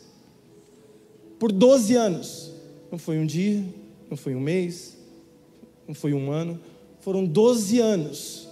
Por 1.39 1.53
12 1.53 1.95
anos, 1.95 2.51
não 2.91 2.99
foi 2.99 3.17
um 3.17 3.25
dia, 3.25 3.65
não 4.11 4.17
foi 4.17 4.35
um 4.35 4.41
mês, 4.41 4.97
não 5.87 5.95
foi 5.95 6.13
um 6.13 6.33
ano, 6.33 6.59
foram 6.99 7.25
12 7.25 7.79
anos. 7.79 8.49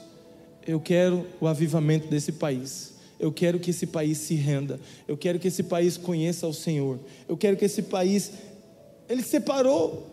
Eu 0.65 0.79
quero 0.79 1.27
o 1.41 1.49
avivamento 1.49 2.07
desse 2.07 2.31
país. 2.31 2.95
Eu 3.19 3.33
quero 3.33 3.59
que 3.59 3.71
esse 3.71 3.89
país 3.89 4.19
se 4.19 4.35
renda. 4.35 4.79
Eu 5.09 5.17
quero 5.17 5.41
que 5.41 5.49
esse 5.49 5.65
país 5.65 5.97
conheça 5.97 6.47
o 6.47 6.55
Senhor. 6.55 7.01
Eu 7.29 7.37
quero 7.37 7.57
que 7.57 7.65
esse 7.65 7.83
país 7.83 8.31
ele 9.09 9.23
separou 9.23 10.07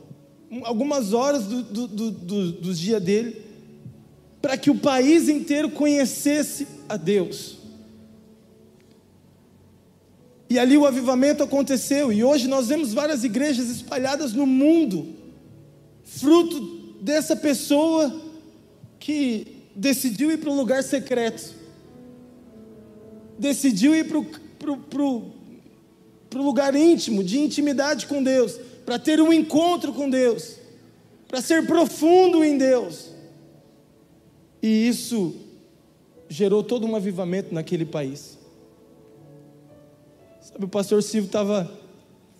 algumas 0.63 1.13
horas 1.13 1.43
do, 1.43 1.63
do, 1.63 1.87
do, 1.87 2.51
do, 2.51 2.73
dia 2.73 2.99
dele 2.99 3.41
para 4.41 4.57
que 4.57 4.69
o 4.69 4.77
país 4.77 5.27
inteiro 5.27 5.71
conhecesse 5.71 6.67
a 6.87 6.95
Deus. 6.95 7.57
E 10.47 10.59
ali 10.59 10.77
o 10.77 10.85
avivamento 10.85 11.43
aconteceu, 11.43 12.13
e 12.13 12.23
hoje 12.23 12.47
nós 12.47 12.67
vemos 12.67 12.93
várias 12.93 13.23
igrejas 13.23 13.69
espalhadas 13.69 14.33
no 14.33 14.45
mundo, 14.45 15.07
fruto 16.03 16.61
dessa 17.01 17.35
pessoa 17.35 18.21
que 18.99 19.63
decidiu 19.75 20.31
ir 20.31 20.37
para 20.37 20.51
um 20.51 20.55
lugar 20.55 20.83
secreto, 20.83 21.53
decidiu 23.37 23.95
ir 23.95 24.05
para 24.05 25.01
o 25.01 25.33
lugar 26.35 26.75
íntimo, 26.75 27.23
de 27.23 27.39
intimidade 27.39 28.05
com 28.05 28.21
Deus, 28.21 28.59
para 28.85 28.99
ter 28.99 29.19
um 29.19 29.33
encontro 29.33 29.91
com 29.91 30.09
Deus, 30.09 30.57
para 31.27 31.41
ser 31.41 31.65
profundo 31.65 32.43
em 32.43 32.57
Deus. 32.57 33.09
E 34.61 34.87
isso 34.87 35.35
gerou 36.29 36.63
todo 36.63 36.85
um 36.85 36.95
avivamento 36.95 37.53
naquele 37.53 37.85
país. 37.85 38.37
Sabe, 40.41 40.65
o 40.65 40.67
pastor 40.67 41.01
Silvio 41.01 41.27
estava 41.27 41.71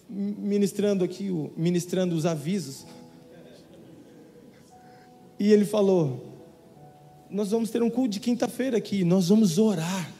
ministrando 0.08 1.04
aqui, 1.04 1.30
ministrando 1.58 2.16
os 2.16 2.26
avisos. 2.26 2.86
E 5.40 5.52
ele 5.52 5.66
falou: 5.66 6.26
Nós 7.30 7.50
vamos 7.50 7.72
ter 7.72 7.82
um 7.82 7.90
culto 7.90 8.10
de 8.10 8.20
quinta-feira 8.20 8.78
aqui, 8.78 9.04
nós 9.04 9.30
vamos 9.30 9.58
orar. 9.58 10.14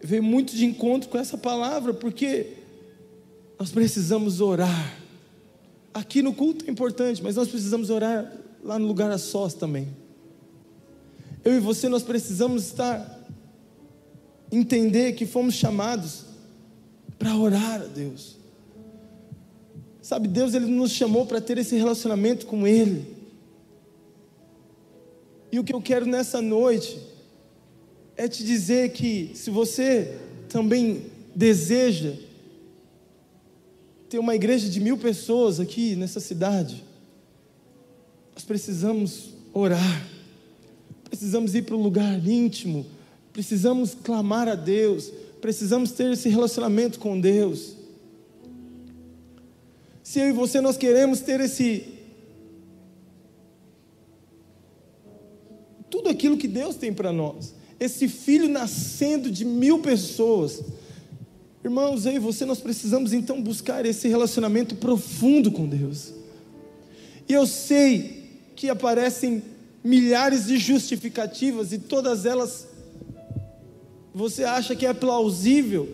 veio 0.00 0.22
muito 0.22 0.54
de 0.54 0.64
encontro 0.64 1.08
com 1.08 1.18
essa 1.18 1.36
palavra, 1.36 1.92
porque 1.92 2.63
nós 3.58 3.70
precisamos 3.70 4.40
orar. 4.40 5.00
Aqui 5.92 6.22
no 6.22 6.34
culto 6.34 6.64
é 6.66 6.70
importante, 6.70 7.22
mas 7.22 7.36
nós 7.36 7.48
precisamos 7.48 7.90
orar 7.90 8.32
lá 8.62 8.78
no 8.78 8.86
lugar 8.86 9.10
a 9.10 9.18
sós 9.18 9.54
também. 9.54 9.88
Eu 11.44 11.54
e 11.54 11.60
você 11.60 11.88
nós 11.88 12.02
precisamos 12.02 12.64
estar 12.64 13.14
entender 14.50 15.12
que 15.12 15.26
fomos 15.26 15.54
chamados 15.54 16.24
para 17.18 17.36
orar 17.36 17.82
a 17.82 17.86
Deus. 17.86 18.36
Sabe, 20.00 20.28
Deus 20.28 20.54
ele 20.54 20.66
nos 20.66 20.92
chamou 20.92 21.26
para 21.26 21.40
ter 21.40 21.58
esse 21.58 21.76
relacionamento 21.76 22.46
com 22.46 22.66
ele. 22.66 23.14
E 25.50 25.58
o 25.58 25.64
que 25.64 25.72
eu 25.72 25.80
quero 25.80 26.04
nessa 26.04 26.42
noite 26.42 27.00
é 28.16 28.28
te 28.28 28.44
dizer 28.44 28.92
que 28.92 29.30
se 29.34 29.50
você 29.50 30.18
também 30.48 31.06
deseja 31.34 32.12
ter 34.14 34.20
uma 34.20 34.36
igreja 34.36 34.68
de 34.68 34.78
mil 34.78 34.96
pessoas 34.96 35.58
aqui 35.58 35.96
nessa 35.96 36.20
cidade, 36.20 36.84
nós 38.32 38.44
precisamos 38.44 39.30
orar, 39.52 40.08
precisamos 41.02 41.52
ir 41.56 41.62
para 41.62 41.74
um 41.74 41.82
lugar 41.82 42.24
íntimo, 42.24 42.86
precisamos 43.32 43.92
clamar 43.92 44.46
a 44.46 44.54
Deus, 44.54 45.10
precisamos 45.40 45.90
ter 45.90 46.12
esse 46.12 46.28
relacionamento 46.28 47.00
com 47.00 47.20
Deus. 47.20 47.74
Se 50.00 50.20
eu 50.20 50.28
e 50.28 50.32
você 50.32 50.60
nós 50.60 50.76
queremos 50.76 51.18
ter 51.18 51.40
esse 51.40 51.84
tudo 55.90 56.08
aquilo 56.08 56.36
que 56.36 56.46
Deus 56.46 56.76
tem 56.76 56.94
para 56.94 57.12
nós, 57.12 57.52
esse 57.80 58.06
filho 58.06 58.48
nascendo 58.48 59.28
de 59.28 59.44
mil 59.44 59.80
pessoas. 59.80 60.62
Irmãos, 61.64 62.04
eu 62.04 62.12
e 62.12 62.18
você, 62.18 62.44
nós 62.44 62.60
precisamos 62.60 63.14
então 63.14 63.40
buscar 63.40 63.86
esse 63.86 64.06
relacionamento 64.06 64.76
profundo 64.76 65.50
com 65.50 65.66
Deus. 65.66 66.12
E 67.26 67.32
eu 67.32 67.46
sei 67.46 68.42
que 68.54 68.68
aparecem 68.68 69.42
milhares 69.82 70.46
de 70.46 70.58
justificativas 70.58 71.72
e 71.72 71.78
todas 71.78 72.26
elas 72.26 72.68
você 74.12 74.44
acha 74.44 74.76
que 74.76 74.84
é 74.84 74.92
plausível, 74.92 75.88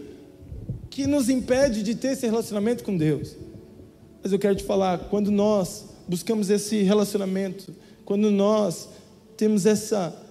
que 0.90 1.06
nos 1.06 1.28
impede 1.28 1.84
de 1.84 1.94
ter 1.94 2.08
esse 2.08 2.26
relacionamento 2.26 2.82
com 2.82 2.96
Deus. 2.96 3.36
Mas 4.22 4.32
eu 4.32 4.38
quero 4.38 4.56
te 4.56 4.64
falar, 4.64 4.98
quando 5.08 5.30
nós 5.30 5.86
buscamos 6.06 6.50
esse 6.50 6.82
relacionamento, 6.82 7.72
quando 8.04 8.28
nós 8.30 8.88
temos 9.36 9.66
essa 9.66 10.26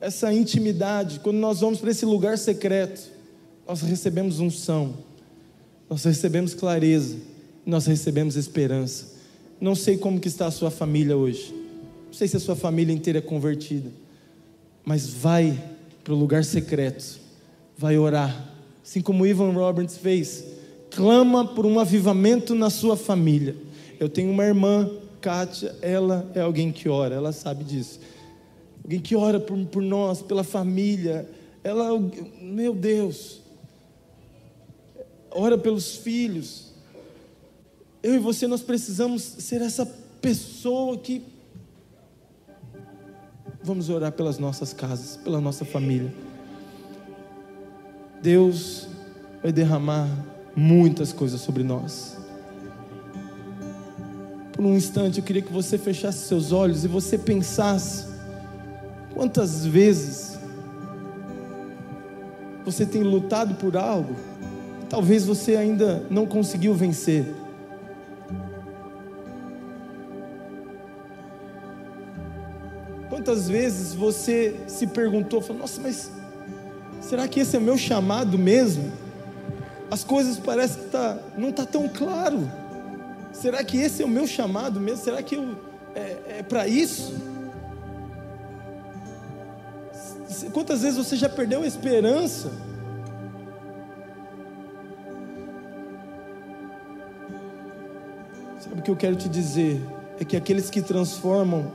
essa 0.00 0.32
intimidade, 0.32 1.20
quando 1.20 1.38
nós 1.38 1.60
vamos 1.60 1.80
para 1.80 1.90
esse 1.90 2.04
lugar 2.04 2.36
secreto, 2.38 3.13
nós 3.66 3.80
recebemos 3.82 4.40
unção, 4.40 4.94
nós 5.88 6.04
recebemos 6.04 6.54
clareza, 6.54 7.16
nós 7.64 7.86
recebemos 7.86 8.36
esperança. 8.36 9.14
Não 9.60 9.74
sei 9.74 9.96
como 9.96 10.20
que 10.20 10.28
está 10.28 10.46
a 10.46 10.50
sua 10.50 10.70
família 10.70 11.16
hoje. 11.16 11.54
Não 12.06 12.12
sei 12.12 12.28
se 12.28 12.36
a 12.36 12.40
sua 12.40 12.56
família 12.56 12.92
inteira 12.92 13.18
é 13.18 13.22
convertida. 13.22 13.90
Mas 14.84 15.08
vai 15.08 15.58
para 16.02 16.12
o 16.12 16.16
lugar 16.16 16.44
secreto. 16.44 17.18
Vai 17.76 17.96
orar. 17.96 18.52
Assim 18.84 19.00
como 19.00 19.26
Ivan 19.26 19.52
Roberts 19.52 19.96
fez. 19.96 20.44
Clama 20.90 21.46
por 21.46 21.64
um 21.64 21.78
avivamento 21.78 22.54
na 22.54 22.68
sua 22.68 22.96
família. 22.96 23.56
Eu 23.98 24.08
tenho 24.08 24.30
uma 24.30 24.44
irmã, 24.44 24.90
Kátia, 25.20 25.74
ela 25.80 26.30
é 26.34 26.40
alguém 26.40 26.70
que 26.70 26.88
ora, 26.88 27.14
ela 27.14 27.32
sabe 27.32 27.64
disso 27.64 28.00
alguém 28.84 29.00
que 29.00 29.16
ora 29.16 29.40
por, 29.40 29.56
por 29.66 29.82
nós, 29.82 30.20
pela 30.20 30.44
família. 30.44 31.28
Ela, 31.64 31.98
meu 32.40 32.74
Deus, 32.74 33.40
ora 35.34 35.58
pelos 35.58 35.96
filhos. 35.96 36.72
Eu 38.02 38.14
e 38.14 38.18
você, 38.18 38.46
nós 38.46 38.62
precisamos 38.62 39.22
ser 39.22 39.60
essa 39.60 39.84
pessoa 40.20 40.96
que. 40.96 41.22
Vamos 43.62 43.88
orar 43.88 44.12
pelas 44.12 44.38
nossas 44.38 44.72
casas, 44.72 45.16
pela 45.16 45.40
nossa 45.40 45.64
família. 45.64 46.14
Deus 48.22 48.86
vai 49.42 49.52
derramar 49.52 50.08
muitas 50.56 51.12
coisas 51.12 51.40
sobre 51.40 51.62
nós. 51.62 52.16
Por 54.52 54.64
um 54.64 54.74
instante 54.76 55.18
eu 55.18 55.24
queria 55.24 55.42
que 55.42 55.52
você 55.52 55.76
fechasse 55.76 56.28
seus 56.28 56.52
olhos 56.52 56.84
e 56.84 56.88
você 56.88 57.18
pensasse 57.18 58.14
Quantas 59.14 59.64
vezes 59.64 60.36
você 62.64 62.84
tem 62.84 63.02
lutado 63.02 63.54
por 63.54 63.76
algo, 63.76 64.16
talvez 64.88 65.24
você 65.24 65.56
ainda 65.56 66.04
não 66.10 66.26
conseguiu 66.26 66.74
vencer. 66.74 67.34
Quantas 73.08 73.48
vezes 73.48 73.94
você 73.94 74.56
se 74.66 74.86
perguntou, 74.86 75.40
falou, 75.40 75.62
nossa, 75.62 75.80
mas 75.80 76.10
será 77.00 77.28
que 77.28 77.40
esse 77.40 77.56
é 77.56 77.60
meu 77.60 77.78
chamado 77.78 78.38
mesmo? 78.38 78.92
As 79.90 80.02
coisas 80.02 80.38
parecem 80.38 80.82
que 80.82 80.90
tá, 80.90 81.18
não 81.38 81.50
está 81.50 81.64
tão 81.64 81.88
claro. 81.88 82.50
Será 83.32 83.62
que 83.62 83.76
esse 83.76 84.02
é 84.02 84.04
o 84.04 84.08
meu 84.08 84.26
chamado 84.26 84.80
mesmo? 84.80 85.04
Será 85.04 85.22
que 85.22 85.36
eu, 85.36 85.56
é, 85.94 86.38
é 86.38 86.42
para 86.42 86.66
isso? 86.66 87.14
Quantas 90.52 90.82
vezes 90.82 90.96
você 90.96 91.16
já 91.16 91.28
perdeu 91.28 91.62
a 91.62 91.66
esperança? 91.66 92.50
Sabe 98.74 98.80
o 98.80 98.84
que 98.86 98.90
eu 98.90 98.96
quero 98.96 99.14
te 99.14 99.28
dizer? 99.28 99.80
É 100.18 100.24
que 100.24 100.36
aqueles 100.36 100.68
que 100.68 100.82
transformam 100.82 101.70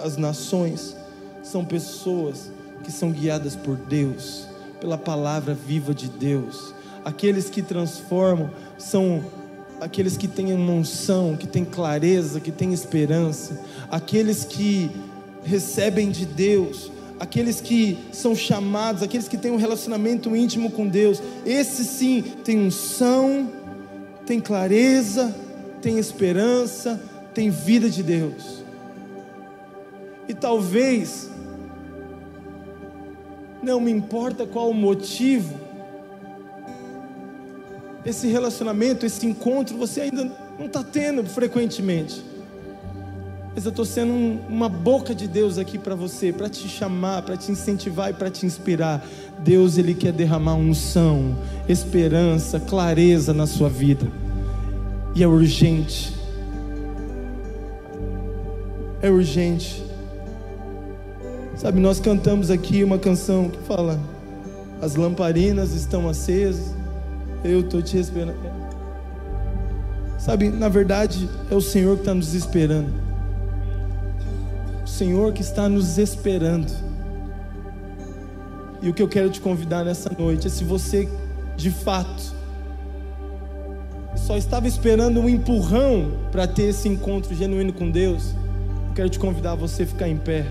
as 0.00 0.16
nações 0.16 0.96
são 1.44 1.64
pessoas 1.64 2.50
que 2.82 2.90
são 2.90 3.12
guiadas 3.12 3.54
por 3.54 3.76
Deus, 3.76 4.48
pela 4.80 4.98
palavra 4.98 5.54
viva 5.54 5.94
de 5.94 6.08
Deus. 6.08 6.74
Aqueles 7.04 7.48
que 7.48 7.62
transformam 7.62 8.50
são 8.76 9.24
aqueles 9.80 10.16
que 10.16 10.26
têm 10.26 10.52
unção, 10.52 11.36
que 11.36 11.46
têm 11.46 11.64
clareza, 11.64 12.40
que 12.40 12.50
têm 12.50 12.72
esperança, 12.72 13.60
aqueles 13.88 14.42
que 14.42 14.90
recebem 15.44 16.10
de 16.10 16.26
Deus 16.26 16.90
aqueles 17.20 17.60
que 17.60 17.98
são 18.12 18.34
chamados, 18.34 19.02
aqueles 19.02 19.28
que 19.28 19.36
têm 19.36 19.50
um 19.50 19.56
relacionamento 19.56 20.34
íntimo 20.34 20.70
com 20.70 20.88
Deus, 20.88 21.22
esses 21.44 21.86
sim 21.86 22.22
têm 22.22 22.58
unção, 22.58 23.46
têm 24.24 24.40
clareza, 24.40 25.34
têm 25.80 25.98
esperança, 25.98 27.00
têm 27.34 27.50
vida 27.50 27.88
de 27.88 28.02
Deus. 28.02 28.62
E 30.28 30.34
talvez, 30.34 31.30
não 33.62 33.80
me 33.80 33.90
importa 33.90 34.46
qual 34.46 34.70
o 34.70 34.74
motivo, 34.74 35.58
esse 38.04 38.28
relacionamento, 38.28 39.04
esse 39.04 39.26
encontro, 39.26 39.76
você 39.76 40.02
ainda 40.02 40.30
não 40.58 40.66
está 40.66 40.82
tendo 40.82 41.24
frequentemente. 41.24 42.24
Mas 43.54 43.64
eu 43.64 43.70
estou 43.70 43.84
sendo 43.84 44.12
um, 44.12 44.38
uma 44.48 44.68
boca 44.68 45.14
de 45.14 45.26
Deus 45.26 45.58
aqui 45.58 45.76
para 45.76 45.94
você, 45.94 46.32
para 46.32 46.48
te 46.48 46.68
chamar, 46.68 47.22
para 47.22 47.36
te 47.36 47.50
incentivar 47.50 48.10
e 48.10 48.14
para 48.14 48.30
te 48.30 48.46
inspirar. 48.46 49.04
Deus, 49.40 49.76
Ele 49.76 49.94
quer 49.94 50.12
derramar 50.12 50.54
unção, 50.54 51.36
esperança, 51.68 52.60
clareza 52.60 53.34
na 53.34 53.46
sua 53.46 53.68
vida. 53.68 54.06
E 55.14 55.22
é 55.22 55.26
urgente. 55.26 56.14
É 59.02 59.10
urgente. 59.10 59.84
Sabe, 61.56 61.80
nós 61.80 62.00
cantamos 62.00 62.50
aqui 62.50 62.82
uma 62.84 62.98
canção 62.98 63.48
que 63.48 63.58
fala: 63.64 63.98
As 64.80 64.94
lamparinas 64.94 65.72
estão 65.74 66.08
acesas, 66.08 66.74
eu 67.44 67.60
estou 67.60 67.82
te 67.82 67.98
esperando. 67.98 68.38
Sabe, 70.18 70.48
na 70.50 70.68
verdade, 70.68 71.28
é 71.50 71.54
o 71.54 71.60
Senhor 71.60 71.96
que 71.96 72.02
está 72.02 72.14
nos 72.14 72.34
esperando. 72.34 72.92
Senhor 74.84 75.32
que 75.32 75.40
está 75.40 75.68
nos 75.68 75.96
esperando. 75.96 76.70
E 78.82 78.88
o 78.88 78.94
que 78.94 79.02
eu 79.02 79.08
quero 79.08 79.30
te 79.30 79.40
convidar 79.40 79.84
nessa 79.84 80.10
noite 80.18 80.46
é 80.46 80.50
se 80.50 80.62
você 80.62 81.08
de 81.56 81.70
fato 81.70 82.34
só 84.30 84.36
estava 84.36 84.68
esperando 84.68 85.18
um 85.18 85.28
empurrão 85.28 86.12
para 86.30 86.46
ter 86.46 86.68
esse 86.68 86.88
encontro 86.88 87.34
genuíno 87.34 87.72
com 87.72 87.90
Deus, 87.90 88.26
eu 88.86 88.94
quero 88.94 89.08
te 89.08 89.18
convidar 89.18 89.52
a 89.52 89.54
você 89.56 89.84
ficar 89.84 90.08
em 90.08 90.16
pé, 90.16 90.46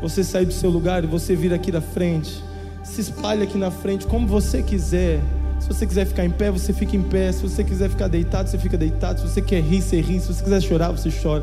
você 0.00 0.22
sair 0.22 0.46
do 0.46 0.52
seu 0.52 0.70
lugar 0.70 1.02
e 1.02 1.08
você 1.08 1.34
vir 1.34 1.52
aqui 1.52 1.72
da 1.72 1.80
frente, 1.80 2.40
se 2.84 3.00
espalhe 3.00 3.42
aqui 3.42 3.58
na 3.58 3.68
frente 3.68 4.06
como 4.06 4.28
você 4.28 4.62
quiser. 4.62 5.18
Se 5.58 5.66
você 5.66 5.84
quiser 5.84 6.06
ficar 6.06 6.24
em 6.24 6.30
pé, 6.30 6.52
você 6.52 6.72
fica 6.72 6.94
em 6.94 7.02
pé. 7.02 7.32
Se 7.32 7.42
você 7.42 7.64
quiser 7.64 7.90
ficar 7.90 8.06
deitado, 8.06 8.48
você 8.48 8.58
fica 8.58 8.76
deitado. 8.76 9.18
Se 9.18 9.26
você 9.26 9.42
quer 9.42 9.60
rir, 9.60 9.82
você 9.82 10.00
ri. 10.00 10.20
Se 10.20 10.32
você 10.32 10.44
quiser 10.44 10.60
chorar, 10.60 10.92
você 10.92 11.10
chora. 11.10 11.42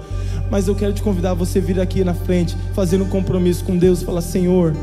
Mas 0.49 0.67
eu 0.69 0.75
quero 0.75 0.93
te 0.93 1.01
convidar 1.01 1.31
a 1.31 1.34
você 1.34 1.59
vir 1.59 1.81
aqui 1.81 2.03
na 2.03 2.13
frente, 2.13 2.55
fazendo 2.73 3.03
um 3.03 3.09
compromisso 3.09 3.65
com 3.65 3.75
Deus, 3.75 4.03
falar: 4.03 4.21
Senhor, 4.21 4.73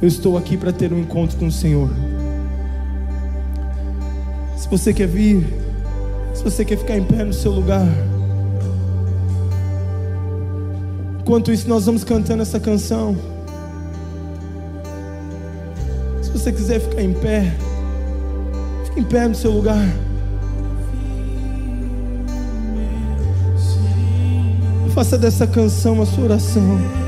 eu 0.00 0.06
estou 0.06 0.36
aqui 0.36 0.56
para 0.56 0.70
ter 0.70 0.92
um 0.92 1.00
encontro 1.00 1.36
com 1.36 1.46
o 1.46 1.52
Senhor. 1.52 1.90
Se 4.68 4.72
você 4.72 4.92
quer 4.92 5.06
vir, 5.08 5.46
se 6.34 6.44
você 6.44 6.62
quer 6.62 6.76
ficar 6.76 6.98
em 6.98 7.02
pé 7.02 7.24
no 7.24 7.32
seu 7.32 7.50
lugar. 7.52 7.88
Enquanto 11.20 11.50
isso, 11.50 11.66
nós 11.66 11.86
vamos 11.86 12.04
cantando 12.04 12.42
essa 12.42 12.60
canção. 12.60 13.16
Se 16.20 16.30
você 16.30 16.52
quiser 16.52 16.80
ficar 16.80 17.00
em 17.00 17.14
pé, 17.14 17.50
fique 18.84 19.00
em 19.00 19.04
pé 19.04 19.26
no 19.26 19.34
seu 19.34 19.52
lugar. 19.52 19.88
Faça 24.94 25.16
dessa 25.16 25.46
canção 25.46 26.02
a 26.02 26.04
sua 26.04 26.24
oração. 26.24 27.07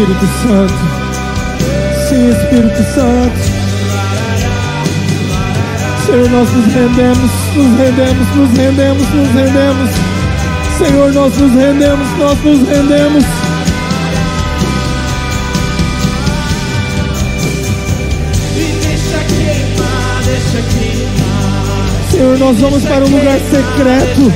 Espírito 0.00 0.26
Santo. 0.42 0.74
Sim, 2.08 2.30
Espírito 2.30 2.82
Santo. 2.94 3.38
Senhor, 6.06 6.30
nós 6.30 6.50
nos 6.50 6.72
rendemos, 6.72 7.30
nos 7.54 7.78
rendemos, 7.78 8.34
nos 8.34 8.56
rendemos, 8.56 9.08
nos 9.10 9.28
rendemos. 9.34 9.90
Senhor, 10.78 11.12
nós 11.12 11.36
nos 11.36 11.52
rendemos, 11.52 12.18
nós 12.18 12.38
nos 12.42 12.68
rendemos. 12.68 13.24
Senhor, 22.10 22.38
nós 22.38 22.58
vamos 22.58 22.82
para 22.84 23.04
um 23.04 23.08
lugar 23.10 23.38
secreto. 23.38 24.32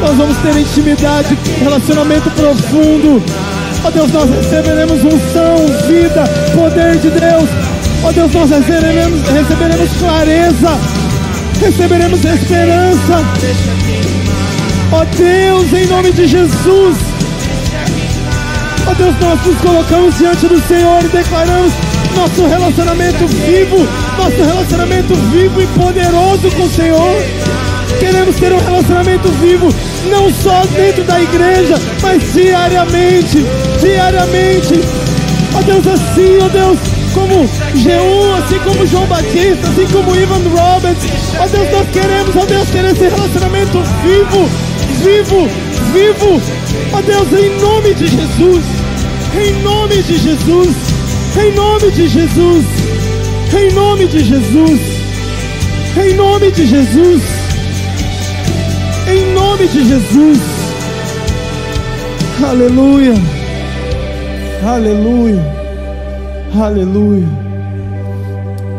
Nós 0.00 0.16
vamos 0.16 0.36
ter 0.38 0.60
intimidade, 0.60 1.36
relacionamento 1.58 2.30
profundo. 2.30 3.20
Ó 3.82 3.88
oh 3.88 3.90
Deus, 3.90 4.12
nós 4.12 4.28
receberemos 4.28 5.02
unção, 5.02 5.56
vida, 5.86 6.24
poder 6.54 6.96
de 6.98 7.10
Deus. 7.10 7.48
Ó 8.02 8.08
oh 8.08 8.12
Deus, 8.12 8.32
nós 8.32 8.50
receberemos, 8.50 9.20
receberemos 9.22 9.90
clareza, 9.98 10.78
receberemos 11.60 12.24
esperança. 12.24 13.24
Ó 14.92 15.00
oh 15.00 15.04
Deus, 15.16 15.72
em 15.72 15.86
nome 15.86 16.12
de 16.12 16.26
Jesus. 16.26 16.96
Ó 18.86 18.94
Deus, 18.94 19.14
nós 19.20 19.46
nos 19.46 19.56
colocamos 19.58 20.18
diante 20.18 20.46
do 20.46 20.60
Senhor 20.66 21.02
e 21.04 21.08
declaramos 21.08 21.72
nosso 22.14 22.46
relacionamento 22.46 23.26
vivo, 23.26 23.88
nosso 24.18 24.44
relacionamento 24.44 25.14
vivo 25.14 25.62
e 25.62 25.66
poderoso 25.68 26.50
com 26.50 26.64
o 26.64 26.70
Senhor. 26.70 27.16
Queremos 27.98 28.36
ter 28.36 28.52
um 28.52 28.58
relacionamento 28.58 29.28
vivo, 29.40 29.72
não 30.08 30.30
só 30.32 30.62
dentro 30.74 31.04
da 31.04 31.20
igreja, 31.20 31.74
mas 32.02 32.32
diariamente, 32.32 33.44
diariamente. 33.80 34.80
Ó 35.54 35.58
oh 35.58 35.62
Deus, 35.62 35.86
assim, 35.86 36.38
ó 36.40 36.46
oh 36.46 36.48
Deus, 36.48 36.78
como 37.12 37.48
Jeú, 37.74 38.34
assim 38.34 38.58
como 38.60 38.86
João 38.86 39.06
Batista, 39.06 39.68
assim 39.68 39.86
como 39.92 40.16
Ivan 40.16 40.42
Roberts. 40.48 41.04
Ó 41.38 41.44
oh 41.44 41.48
Deus, 41.48 41.70
nós 41.72 41.88
queremos, 41.90 42.36
ó 42.36 42.44
Deus, 42.44 42.68
ter 42.68 42.84
esse 42.84 43.08
relacionamento 43.08 43.82
vivo, 44.02 44.48
vivo, 45.02 45.48
vivo. 45.92 46.40
Ó 46.92 47.02
Deus, 47.02 47.32
em 47.32 47.60
nome 47.60 47.94
de 47.94 48.06
Jesus, 48.06 48.64
em 49.34 49.62
nome 49.62 50.02
de 50.02 50.18
Jesus, 50.18 50.76
em 51.36 51.54
nome 51.54 51.90
de 51.90 52.08
Jesus, 52.08 52.64
em 53.52 53.72
nome 53.74 54.06
de 54.06 54.24
Jesus, 54.24 54.80
em 55.96 56.14
nome 56.14 56.50
de 56.52 56.66
Jesus. 56.66 57.39
Em 59.10 59.34
nome 59.34 59.66
de 59.66 59.88
Jesus. 59.88 60.38
Aleluia. 62.48 63.14
Aleluia. 64.64 65.42
Aleluia. 66.54 67.26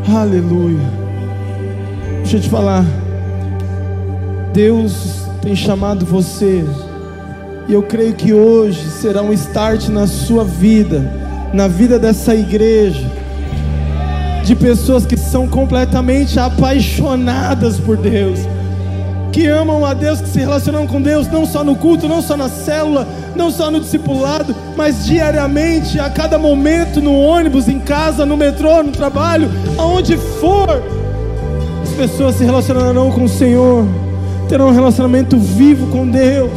Aleluia. 0.07 0.79
Deixa 2.19 2.37
eu 2.37 2.41
te 2.41 2.49
falar. 2.49 2.85
Deus 4.53 5.25
tem 5.41 5.53
chamado 5.53 6.05
você. 6.05 6.63
E 7.67 7.73
eu 7.73 7.83
creio 7.83 8.13
que 8.13 8.31
hoje 8.31 8.89
será 8.89 9.21
um 9.21 9.33
start 9.33 9.89
na 9.89 10.07
sua 10.07 10.45
vida, 10.45 11.11
na 11.53 11.67
vida 11.67 11.99
dessa 11.99 12.33
igreja, 12.33 13.05
de 14.45 14.55
pessoas 14.55 15.05
que 15.05 15.17
são 15.17 15.45
completamente 15.45 16.39
apaixonadas 16.39 17.77
por 17.81 17.97
Deus 17.97 18.39
que 19.31 19.47
amam 19.47 19.85
a 19.85 19.93
Deus, 19.93 20.19
que 20.19 20.27
se 20.27 20.39
relacionam 20.39 20.85
com 20.85 21.01
Deus, 21.01 21.27
não 21.27 21.45
só 21.45 21.63
no 21.63 21.75
culto, 21.75 22.07
não 22.07 22.21
só 22.21 22.35
na 22.35 22.49
célula, 22.49 23.07
não 23.35 23.49
só 23.49 23.71
no 23.71 23.79
discipulado, 23.79 24.53
mas 24.75 25.05
diariamente, 25.05 25.99
a 25.99 26.09
cada 26.09 26.37
momento, 26.37 27.01
no 27.01 27.17
ônibus, 27.17 27.67
em 27.67 27.79
casa, 27.79 28.25
no 28.25 28.35
metrô, 28.35 28.83
no 28.83 28.91
trabalho, 28.91 29.49
aonde 29.77 30.17
for, 30.17 30.69
as 31.81 31.89
pessoas 31.91 32.35
se 32.35 32.43
relacionarão 32.43 33.09
com 33.11 33.23
o 33.23 33.29
Senhor, 33.29 33.85
terão 34.49 34.67
um 34.67 34.73
relacionamento 34.73 35.37
vivo 35.37 35.87
com 35.87 36.07
Deus. 36.07 36.51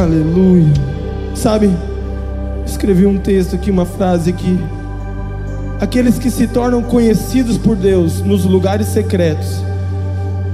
Aleluia. 0.00 0.72
Sabe, 1.34 1.70
escrevi 2.64 3.04
um 3.06 3.18
texto 3.18 3.56
aqui, 3.56 3.70
uma 3.70 3.84
frase 3.84 4.30
aqui 4.30 4.60
aqueles 5.80 6.18
que 6.18 6.30
se 6.30 6.46
tornam 6.46 6.82
conhecidos 6.82 7.56
por 7.56 7.74
Deus 7.74 8.20
nos 8.20 8.44
lugares 8.44 8.88
secretos 8.88 9.64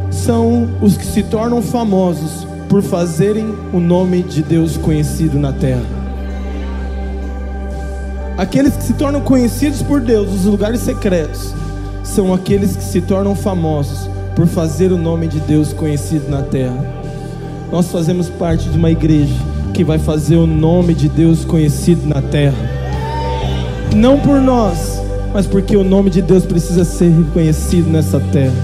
são 0.09 0.69
os 0.81 0.97
que 0.97 1.05
se 1.05 1.23
tornam 1.25 1.61
famosos 1.61 2.47
por 2.69 2.81
fazerem 2.83 3.53
o 3.73 3.81
nome 3.81 4.23
de 4.23 4.43
Deus 4.43 4.77
conhecido 4.77 5.39
na 5.39 5.53
terra. 5.53 5.85
Aqueles 8.39 8.77
que 8.77 8.85
se 8.85 8.93
tornam 8.93 9.21
conhecidos 9.21 9.83
por 9.83 10.01
Deus 10.01 10.31
nos 10.31 10.45
lugares 10.45 10.81
secretos 10.81 11.53
são 12.05 12.33
aqueles 12.33 12.77
que 12.77 12.85
se 12.85 13.01
tornam 13.01 13.35
famosos 13.35 14.09
por 14.37 14.47
fazer 14.47 14.93
o 14.93 14.99
nome 14.99 15.27
de 15.27 15.41
Deus 15.41 15.73
conhecido 15.73 16.31
na 16.31 16.43
terra. 16.43 16.85
Nós 17.73 17.91
fazemos 17.91 18.29
parte 18.29 18.69
de 18.69 18.79
uma 18.79 18.91
igreja 18.91 19.35
que 19.75 19.83
vai 19.83 19.99
fazer 19.99 20.37
o 20.37 20.47
nome 20.47 20.95
de 20.95 21.09
Deus 21.09 21.45
conhecido 21.45 22.07
na 22.07 22.23
terra. 22.23 22.57
Não 23.95 24.21
por 24.21 24.41
nós, 24.41 24.96
mas 25.33 25.47
porque 25.47 25.77
o 25.77 25.85
nome 25.85 26.11
de 26.11 26.23
Deus 26.23 26.45
precisa 26.45 26.85
ser 26.85 27.11
reconhecido 27.11 27.89
nessa 27.91 28.21
terra. 28.21 28.55